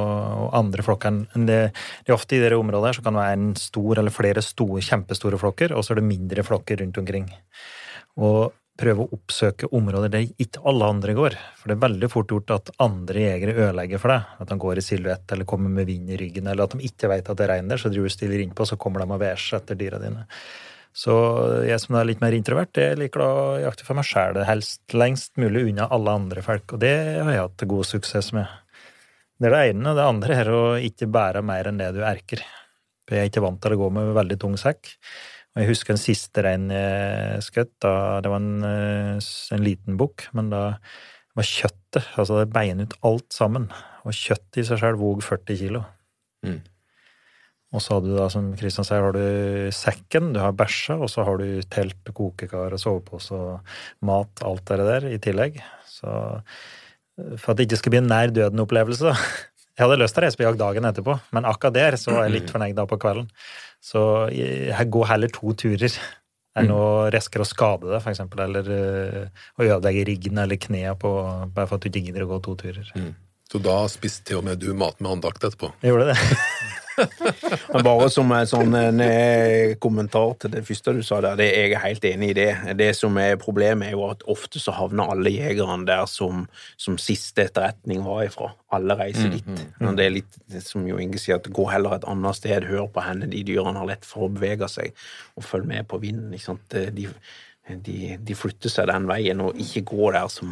og 0.45 0.55
andre 0.61 0.85
flokker 0.87 1.19
det, 1.35 1.59
det 1.75 2.09
er 2.09 2.15
Ofte 2.15 2.37
i 2.37 2.41
dette 2.41 2.57
området 2.57 2.89
her 2.89 2.99
så 2.99 3.05
kan 3.05 3.17
det 3.17 3.25
være 3.25 3.39
en 3.41 3.49
stor 3.59 4.01
eller 4.01 4.15
flere 4.15 4.45
store, 4.45 4.83
kjempestore 4.87 5.41
flokker, 5.41 5.75
og 5.75 5.85
så 5.85 5.93
er 5.93 6.01
det 6.01 6.09
mindre 6.13 6.47
flokker 6.47 6.79
rundt 6.81 7.01
omkring. 7.01 7.27
Og 8.15 8.55
prøve 8.80 9.05
å 9.05 9.15
oppsøke 9.15 9.69
områder 9.76 10.11
der 10.11 10.26
ikke 10.41 10.63
alle 10.67 10.89
andre 10.91 11.15
går. 11.15 11.38
For 11.59 11.71
det 11.71 11.78
er 11.78 11.84
veldig 11.86 12.09
fort 12.11 12.32
gjort 12.34 12.53
at 12.55 12.71
andre 12.84 13.23
jegere 13.23 13.55
ødelegger 13.55 14.01
for 14.01 14.11
deg. 14.11 14.30
At 14.43 14.51
de 14.51 14.57
går 14.61 14.82
i 14.82 14.84
silhuett 14.84 15.36
eller 15.36 15.47
kommer 15.49 15.71
med 15.71 15.88
vind 15.89 16.11
i 16.11 16.19
ryggen, 16.19 16.49
eller 16.51 16.67
at 16.67 16.76
de 16.76 16.88
ikke 16.89 17.09
vet 17.11 17.32
at 17.32 17.39
det 17.39 17.49
regner, 17.51 17.80
så 17.80 17.91
driver 17.91 18.11
du 18.11 18.15
stiller 18.15 18.43
innpå, 18.43 18.67
så 18.67 18.80
kommer 18.80 19.03
de 19.03 19.07
og 19.15 19.21
værer 19.23 19.41
seg 19.41 19.61
etter 19.61 19.80
dyra 19.80 20.01
dine. 20.03 20.26
Så 20.95 21.13
jeg 21.67 21.80
som 21.84 21.97
er 21.99 22.07
litt 22.07 22.21
mer 22.23 22.36
introvert, 22.36 22.80
jeg 22.80 22.99
liker 22.99 23.23
å 23.23 23.32
jakte 23.59 23.84
for 23.88 23.97
meg 23.97 24.07
sjæl, 24.07 24.38
helst 24.47 24.95
lengst 24.95 25.34
mulig 25.39 25.65
unna 25.71 25.89
alle 25.91 26.13
andre 26.21 26.43
folk. 26.43 26.76
Og 26.76 26.84
det 26.84 26.95
har 27.19 27.32
jeg 27.34 27.47
hatt 27.47 27.65
god 27.71 27.89
suksess 27.89 28.32
med. 28.36 28.47
Det 29.36 29.49
er 29.49 29.55
det 29.55 29.63
ene. 29.73 29.95
Det 29.97 30.05
andre 30.07 30.38
er 30.39 30.51
å 30.55 30.61
ikke 30.80 31.11
bære 31.11 31.43
mer 31.43 31.67
enn 31.67 31.82
det 31.82 31.91
du 31.97 31.99
erker. 32.07 32.43
For 33.05 33.17
jeg 33.17 33.26
er 33.26 33.32
ikke 33.32 33.43
vant 33.43 33.59
til 33.61 33.76
å 33.76 33.80
gå 33.84 33.89
med 33.93 34.13
veldig 34.15 34.38
tung 34.41 34.55
sekk. 34.59 34.88
Og 35.56 35.64
jeg 35.64 35.72
husker 35.72 35.95
den 35.95 36.03
siste 36.03 36.43
jeg 36.43 37.43
skjøt. 37.47 37.74
Det 37.80 38.32
var 38.32 38.41
en, 38.41 38.64
eh, 38.68 39.28
en 39.56 39.64
liten 39.64 39.97
bukk, 39.97 40.28
men 40.36 40.51
da 40.51 40.78
var 41.36 41.47
kjøttet 41.47 41.82
Altså 42.20 42.41
det 42.41 42.51
beinet 42.51 42.91
ut 42.91 42.97
alt 43.08 43.32
sammen. 43.32 43.70
Og 44.03 44.12
kjøttet 44.12 44.60
i 44.60 44.66
seg 44.68 44.82
sjøl 44.82 44.97
vog 44.99 45.24
40 45.24 45.56
kilo. 45.56 45.86
Mm. 46.43 46.60
Og 47.76 47.82
så 47.84 47.95
har 47.95 48.03
du 48.03 48.12
da, 48.16 48.28
som 48.32 48.51
Kristian 48.56 48.88
sier, 48.88 49.03
har 49.03 49.16
du 49.16 49.72
sekken, 49.76 50.34
du 50.36 50.39
har 50.43 50.56
bæsja, 50.56 50.95
og 50.99 51.10
så 51.12 51.26
har 51.28 51.39
du 51.39 51.64
telt, 51.72 52.12
kokekar 52.16 52.76
og 52.76 52.82
sovepose 52.82 53.36
og 53.36 53.76
mat, 54.06 54.43
alt 54.47 54.64
det 54.70 54.88
der 54.91 55.08
i 55.10 55.18
tillegg. 55.24 55.60
Så 55.88 56.12
eh, 56.36 57.36
for 57.39 57.53
at 57.53 57.60
det 57.60 57.70
ikke 57.70 57.80
skal 57.80 57.95
bli 57.95 58.03
en 58.03 58.12
nær 58.12 58.36
døden-opplevelse. 58.36 59.16
Jeg 59.76 59.84
hadde 59.84 59.97
lyst 59.99 60.15
til 60.15 60.23
å 60.23 60.26
reise 60.26 60.39
på 60.39 60.45
jakt 60.45 60.59
dagen 60.61 60.88
etterpå, 60.88 61.17
men 61.36 61.47
akkurat 61.49 61.76
der 61.76 61.97
så 61.99 62.13
var 62.15 62.28
jeg 62.28 62.36
litt 62.38 62.51
fornøyd 62.53 62.78
da 62.78 62.86
på 62.88 62.99
kvelden. 63.01 63.28
Så 63.84 64.01
jeg 64.32 64.88
går 64.95 65.09
heller 65.11 65.34
to 65.36 65.51
turer 65.59 65.97
enn 66.55 66.71
å 66.71 66.84
risikere 67.11 67.43
å 67.43 67.49
skade 67.49 67.99
for 67.99 68.13
eksempel, 68.13 68.45
eller 68.45 68.69
eh, 68.71 69.43
å 69.59 69.65
ødelegge 69.65 70.05
ryggen 70.07 70.39
eller 70.39 70.55
kneet 70.55 70.95
på 71.01 71.11
bare 71.51 71.67
for 71.67 71.76
at 71.76 71.84
du 71.84 71.89
ikke 71.89 72.05
gidder 72.07 72.23
å 72.23 72.30
gå 72.30 72.39
to 72.45 72.55
turer. 72.61 72.86
Så 72.88 73.01
Så 73.51 73.61
da 73.61 73.83
spiste 73.91 74.25
til 74.31 74.41
og 74.41 74.47
med 74.47 74.61
du 74.61 74.71
mat 74.77 74.97
med 75.03 75.17
andakt 75.17 75.43
etterpå. 75.45 75.71
Jeg 75.83 75.93
gjorde 75.93 76.13
det. 76.13 76.17
Bare 77.85 78.07
som 78.11 78.29
en 78.31 78.47
sånn 78.47 78.75
en, 78.79 79.01
eh, 79.03 79.75
kommentar 79.81 80.35
til 80.39 80.53
det 80.53 80.63
første 80.67 80.93
du 80.95 81.01
sa 81.05 81.19
der, 81.23 81.37
det, 81.39 81.47
jeg 81.51 81.73
er 81.75 81.83
helt 81.83 82.07
enig 82.07 82.29
i 82.31 82.37
det. 82.37 82.49
Det 82.79 82.89
som 82.97 83.17
er 83.21 83.35
problemet, 83.41 83.89
er 83.89 83.97
jo 83.97 84.05
at 84.09 84.23
ofte 84.31 84.61
så 84.63 84.73
havner 84.75 85.11
alle 85.13 85.33
jegerne 85.33 85.85
der 85.87 86.05
som, 86.09 86.45
som 86.79 86.97
siste 87.01 87.45
etterretning 87.49 88.03
var 88.05 88.25
ifra. 88.25 88.53
Alle 88.75 88.97
reiser 88.99 89.33
dit. 89.35 89.65
Og 89.81 89.97
det 89.99 90.07
er 90.07 90.15
litt 90.17 90.61
som 90.65 90.87
jo 90.87 90.99
Inge 91.01 91.19
sier, 91.21 91.39
at 91.39 91.51
gå 91.53 91.67
heller 91.69 91.97
et 91.97 92.07
annet 92.09 92.39
sted, 92.39 92.67
hør 92.69 92.87
på 92.91 93.03
henne, 93.05 93.29
de 93.31 93.43
dyrene 93.45 93.81
har 93.81 93.91
lett 93.91 94.07
for 94.07 94.27
å 94.27 94.31
bevege 94.31 94.69
seg, 94.71 94.95
og 95.35 95.47
følg 95.47 95.67
med 95.69 95.87
på 95.91 95.99
vinden. 96.03 96.33
ikke 96.33 96.49
sant? 96.53 96.79
De, 96.95 97.09
de, 97.66 98.18
de 98.22 98.36
flytter 98.38 98.70
seg 98.70 98.89
den 98.91 99.07
veien, 99.09 99.41
og 99.41 99.57
ikke 99.61 99.82
går 99.89 100.18
der 100.20 100.28
som 100.30 100.51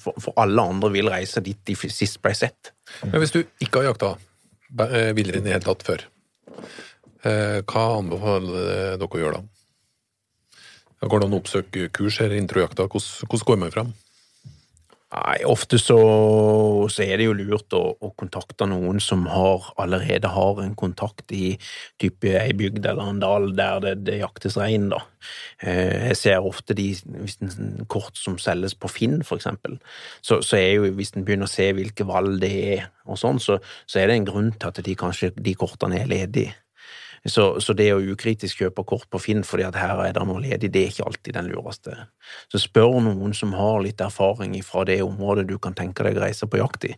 For, 0.00 0.16
for 0.20 0.36
alle 0.40 0.62
andre 0.62 0.90
vil 0.92 1.08
reise 1.12 1.42
dit 1.44 1.58
de 1.66 1.74
sist 1.76 2.20
ble 2.22 2.34
sett. 2.36 2.72
Men 3.02 3.20
hvis 3.22 3.32
du 3.34 3.40
ikke 3.42 3.80
har 3.80 3.90
jakta 3.90 4.14
eh, 4.86 5.10
villrein 5.16 5.42
i 5.42 5.48
det 5.48 5.56
hele 5.56 5.66
tatt 5.66 5.82
før, 5.84 6.04
eh, 7.26 7.58
hva 7.64 7.86
anbefaler 7.98 9.00
dere 9.00 9.08
å 9.08 9.22
gjøre 9.22 9.40
da? 9.40 9.46
Går 11.00 11.20
det 11.20 11.26
an 11.26 11.34
å 11.34 11.40
oppsøke 11.40 11.88
kurs 11.96 12.20
eller 12.20 12.36
introjakta? 12.36 12.84
Hvordan, 12.86 13.28
hvordan 13.28 13.48
går 13.48 13.60
man 13.64 13.74
fram? 13.74 13.92
Nei, 15.10 15.40
ofte 15.42 15.74
så, 15.82 15.96
så 16.86 17.02
er 17.02 17.18
det 17.18 17.24
jo 17.26 17.32
lurt 17.34 17.74
å, 17.74 17.80
å 17.98 18.12
kontakte 18.14 18.68
noen 18.70 19.00
som 19.02 19.24
har, 19.26 19.64
allerede 19.82 20.30
har 20.30 20.60
en 20.62 20.76
kontakt 20.78 21.34
i 21.34 21.56
type 21.98 22.30
ei 22.38 22.52
bygd 22.54 22.86
eller 22.86 23.10
en 23.10 23.18
dal 23.18 23.48
der 23.58 23.82
det, 23.82 23.94
det 24.06 24.20
jaktes 24.20 24.54
rein, 24.60 24.86
da. 24.92 25.00
Eh, 25.66 26.12
Jeg 26.12 26.20
ser 26.20 26.46
ofte 26.46 26.78
de, 26.78 26.92
hvis 27.24 27.40
en 27.42 27.82
kort 27.90 28.22
som 28.22 28.38
selges 28.38 28.78
på 28.78 28.92
Finn, 28.92 29.18
for 29.26 29.42
eksempel, 29.42 29.80
så, 30.22 30.38
så 30.46 30.60
er 30.60 30.76
jo, 30.76 30.92
hvis 30.94 31.10
en 31.16 31.26
begynner 31.26 31.50
å 31.50 31.54
se 31.56 31.72
hvilke 31.74 32.06
valg 32.06 32.38
det 32.44 32.54
er 32.78 32.86
og 33.10 33.18
sånn, 33.18 33.42
så, 33.42 33.58
så 33.90 33.98
er 33.98 34.12
det 34.12 34.20
en 34.20 34.30
grunn 34.30 34.54
til 34.54 34.70
at 34.70 34.78
de 34.86 34.94
kanskje, 34.94 35.34
de 35.34 35.58
kortene 35.58 36.04
er 36.04 36.10
ledige. 36.10 36.54
Så, 37.28 37.60
så 37.60 37.74
det 37.76 37.90
å 37.92 38.00
ukritisk 38.00 38.62
kjøpe 38.62 38.84
kort 38.88 39.04
på 39.12 39.20
Finn 39.20 39.42
fordi 39.44 39.66
at 39.66 39.76
her 39.76 39.98
er 40.06 40.14
det 40.16 40.22
noe 40.24 40.40
ledig, 40.40 40.70
det 40.72 40.80
er 40.86 40.92
ikke 40.94 41.04
alltid 41.10 41.36
den 41.36 41.50
lureste. 41.52 41.96
Så 42.48 42.62
spør 42.62 42.96
noen 43.04 43.34
som 43.36 43.52
har 43.52 43.82
litt 43.84 44.00
erfaring 44.00 44.54
fra 44.64 44.86
det 44.88 45.02
området 45.04 45.44
du 45.50 45.58
kan 45.60 45.76
tenke 45.76 46.06
deg 46.06 46.16
å 46.16 46.24
reise 46.24 46.48
på 46.48 46.62
jakt 46.62 46.88
i. 46.88 46.94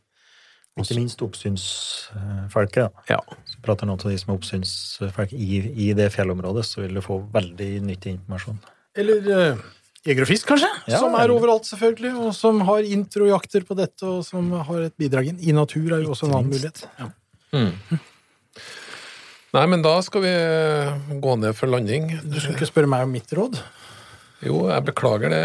Ikke 0.78 0.96
minst 0.96 1.20
oppsynsfolket. 1.20 2.86
da. 2.86 3.02
Ja. 3.10 3.18
Så 3.50 3.58
prater 3.66 3.88
noen 3.88 3.98
av 3.98 4.08
de 4.08 4.16
som 4.20 4.30
er 4.32 4.38
oppsynsfolk 4.38 5.34
i, 5.36 5.58
i 5.88 5.90
det 5.98 6.08
fjellområdet, 6.14 6.64
så 6.64 6.84
vil 6.84 6.96
du 6.96 7.02
få 7.04 7.18
veldig 7.34 7.70
nyttig 7.90 8.14
informasjon. 8.14 8.62
Eller 8.96 9.28
uh, 9.28 9.66
Jeger 10.06 10.24
og 10.24 10.30
Fisk, 10.30 10.46
kanskje? 10.48 10.70
Ja, 10.88 11.02
som 11.02 11.12
er 11.14 11.26
eller- 11.26 11.34
overalt, 11.36 11.68
selvfølgelig. 11.68 12.14
Og 12.22 12.32
som 12.38 12.62
har 12.70 12.88
introjakter 12.88 13.66
på 13.68 13.76
dette, 13.78 14.06
og 14.06 14.24
som 14.26 14.48
har 14.70 14.88
et 14.88 14.96
bidrag 14.98 15.28
inn. 15.34 15.42
I 15.42 15.52
natur 15.56 15.92
er 15.92 16.06
jo 16.06 16.14
også 16.14 16.30
en 16.30 16.38
annen 16.38 16.54
mulighet. 16.54 16.86
Ja. 16.98 17.10
Nei, 19.52 19.66
men 19.68 19.82
da 19.84 19.98
skal 20.00 20.22
vi 20.24 20.30
gå 21.20 21.32
ned 21.36 21.52
for 21.58 21.68
landing. 21.68 22.06
Du 22.24 22.38
skulle 22.40 22.56
ikke 22.56 22.70
spørre 22.70 22.88
meg 22.88 23.04
om 23.04 23.10
mitt 23.12 23.34
råd. 23.36 23.58
Jo, 24.42 24.64
jeg 24.66 24.82
beklager 24.88 25.30
det, 25.30 25.40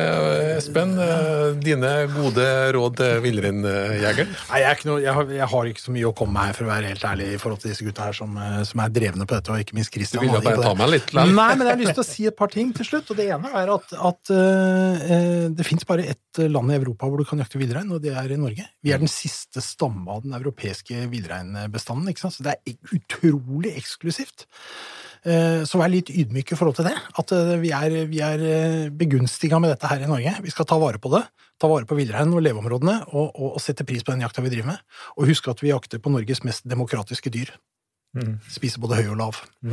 Espen. 0.58 0.96
Eh, 0.98 1.52
Dine 1.62 1.92
gode 2.10 2.46
råd 2.74 2.96
til 2.98 3.20
villreinjegeren? 3.22 4.32
Nei, 4.50 4.62
jeg, 4.64 4.80
noe, 4.90 4.98
jeg, 5.04 5.14
har, 5.14 5.34
jeg 5.38 5.50
har 5.52 5.70
ikke 5.70 5.84
så 5.84 5.94
mye 5.94 6.08
å 6.10 6.14
komme 6.18 6.34
med 6.34 6.50
her, 6.50 6.58
for 6.58 6.66
å 6.66 6.72
være 6.72 6.90
helt 6.96 7.06
ærlig, 7.06 7.28
i 7.36 7.40
forhold 7.42 7.62
til 7.62 7.74
disse 7.76 7.86
gutta 7.86 8.08
her 8.08 8.18
som, 8.18 8.34
eh, 8.42 8.56
som 8.66 8.82
er 8.82 8.96
drevne 8.96 9.28
på 9.30 9.38
dette, 9.38 9.54
og 9.54 9.62
ikke 9.62 9.78
minst 9.78 9.94
Du 9.94 10.00
Christian. 10.00 10.26
ville 10.26 10.42
er 10.42 10.48
bare 10.50 10.66
ta 10.66 10.74
meg 10.80 10.92
litt? 10.96 11.14
Lær. 11.14 11.30
Nei, 11.30 11.48
men 11.54 11.70
jeg 11.70 11.76
har 11.76 11.82
lyst 11.84 11.98
til 12.00 12.06
å 12.06 12.08
si 12.10 12.26
et 12.32 12.40
par 12.42 12.54
ting 12.54 12.74
til 12.74 12.90
slutt. 12.90 13.14
og 13.14 13.22
Det 13.22 13.30
ene 13.38 13.54
er 13.62 13.74
at, 13.76 13.94
at 14.12 14.34
eh, 14.34 15.08
eh, 15.18 15.48
det 15.54 15.70
fins 15.70 15.86
bare 15.86 16.10
ett 16.16 16.42
land 16.50 16.74
i 16.74 16.80
Europa 16.82 17.06
hvor 17.10 17.22
du 17.22 17.30
kan 17.30 17.46
jakte 17.46 17.62
villrein, 17.62 17.94
og 17.94 18.02
det 18.02 18.16
er 18.18 18.34
i 18.34 18.42
Norge. 18.42 18.66
Vi 18.82 18.96
er 18.98 19.02
den 19.04 19.14
siste 19.14 19.62
stamme 19.62 20.10
av 20.10 20.26
den 20.26 20.34
europeiske 20.38 21.06
villreinbestanden, 21.14 22.18
så 22.18 22.50
det 22.50 22.58
er 22.58 22.98
utrolig 22.98 23.78
eksklusivt. 23.78 24.48
Eh, 25.26 25.64
Så 25.66 25.80
vær 25.82 25.90
litt 25.92 26.10
ydmyk 26.14 26.52
i 26.54 26.58
forhold 26.60 26.76
til 26.78 26.86
det. 26.90 26.96
At 27.18 27.32
eh, 27.36 27.56
vi 27.62 27.72
er, 27.76 27.90
vi 28.12 28.20
er 28.22 28.38
begunstiga 28.92 29.60
med 29.64 29.70
dette 29.74 29.90
her 29.90 30.04
i 30.04 30.10
Norge. 30.10 30.36
Vi 30.44 30.52
skal 30.54 30.66
ta 30.70 30.78
vare 30.82 31.00
på 31.02 31.10
det. 31.16 31.24
Ta 31.58 31.66
vare 31.72 31.88
på 31.90 31.98
villreinen 31.98 32.36
og 32.38 32.44
leveområdene, 32.46 33.00
og, 33.14 33.32
og, 33.34 33.56
og 33.58 33.62
sette 33.64 33.86
pris 33.88 34.04
på 34.06 34.14
den 34.14 34.22
jakta 34.22 34.44
vi 34.46 34.52
driver 34.54 34.68
med. 34.76 34.80
Og 35.18 35.26
husk 35.32 35.48
at 35.50 35.64
vi 35.64 35.72
jakter 35.74 35.98
på 36.04 36.12
Norges 36.14 36.44
mest 36.46 36.68
demokratiske 36.70 37.34
dyr. 37.34 37.50
Spiser 38.50 38.80
både 38.82 38.96
høy 39.02 39.08
og 39.12 39.18
lav. 39.20 39.36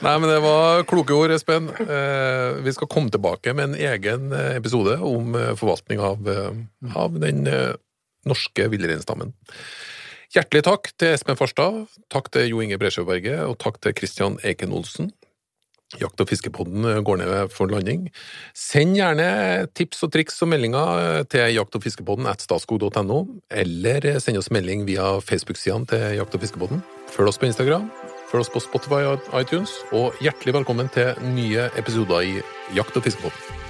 Nei, 0.00 0.14
men 0.16 0.26
det 0.30 0.38
var 0.44 0.84
kloke 0.88 1.12
ord, 1.16 1.32
Espen. 1.34 1.68
Eh, 1.82 2.60
Vi 2.64 2.72
skal 2.76 2.88
komme 2.90 3.10
tilbake 3.12 3.52
med 3.56 3.64
en 3.70 3.76
egen 3.76 4.32
eh, 4.32 4.56
episode 4.60 4.96
om 5.04 5.34
eh, 5.36 5.52
forvaltning 5.58 6.00
av, 6.04 6.28
eh, 6.30 6.52
av 6.96 7.18
den 7.20 7.46
eh, 7.50 7.74
norske 8.28 8.68
villreinstammen. 8.72 9.32
Hjertelig 10.30 10.62
takk 10.62 10.92
til 10.94 11.10
Espen 11.10 11.34
Farstad, 11.34 11.88
takk 12.06 12.28
til 12.30 12.52
Jo 12.52 12.60
Inge 12.62 12.76
Bresjøberget, 12.78 13.40
og 13.50 13.56
takk 13.58 13.80
til 13.82 13.96
Christian 13.98 14.36
Eiken 14.46 14.70
Olsen. 14.70 15.08
Jakt- 15.98 16.22
og 16.22 16.28
fiskepodden 16.30 16.84
eh, 16.86 17.00
går 17.02 17.16
ned 17.18 17.50
for 17.50 17.66
landing. 17.66 18.04
Send 18.54 18.94
gjerne 18.94 19.66
tips 19.74 20.04
og 20.06 20.12
triks 20.14 20.38
og 20.46 20.52
meldinger 20.52 21.00
eh, 21.00 21.22
til 21.26 21.56
jakt- 21.56 21.74
og 21.74 21.82
fiskepodden 21.82 22.28
at 22.30 22.44
statskog.no, 22.46 23.24
eller 23.50 24.06
eh, 24.06 24.20
send 24.22 24.38
oss 24.38 24.52
melding 24.54 24.84
via 24.86 25.16
Facebook-sidene 25.18 25.90
til 25.90 26.20
Jakt- 26.20 26.36
og 26.38 26.44
fiskepodden. 26.44 26.84
Følg 27.10 27.32
oss 27.32 27.40
på 27.42 27.50
Instagram, 27.50 27.90
følg 28.30 28.46
oss 28.46 28.52
på 28.54 28.62
Spotify 28.62 29.02
og 29.10 29.26
iTunes, 29.34 29.74
og 29.90 30.14
hjertelig 30.22 30.60
velkommen 30.60 30.94
til 30.94 31.10
nye 31.34 31.66
episoder 31.74 32.22
i 32.22 32.38
Jakt- 32.78 32.94
og 32.94 33.02
fiskepodden. 33.02 33.69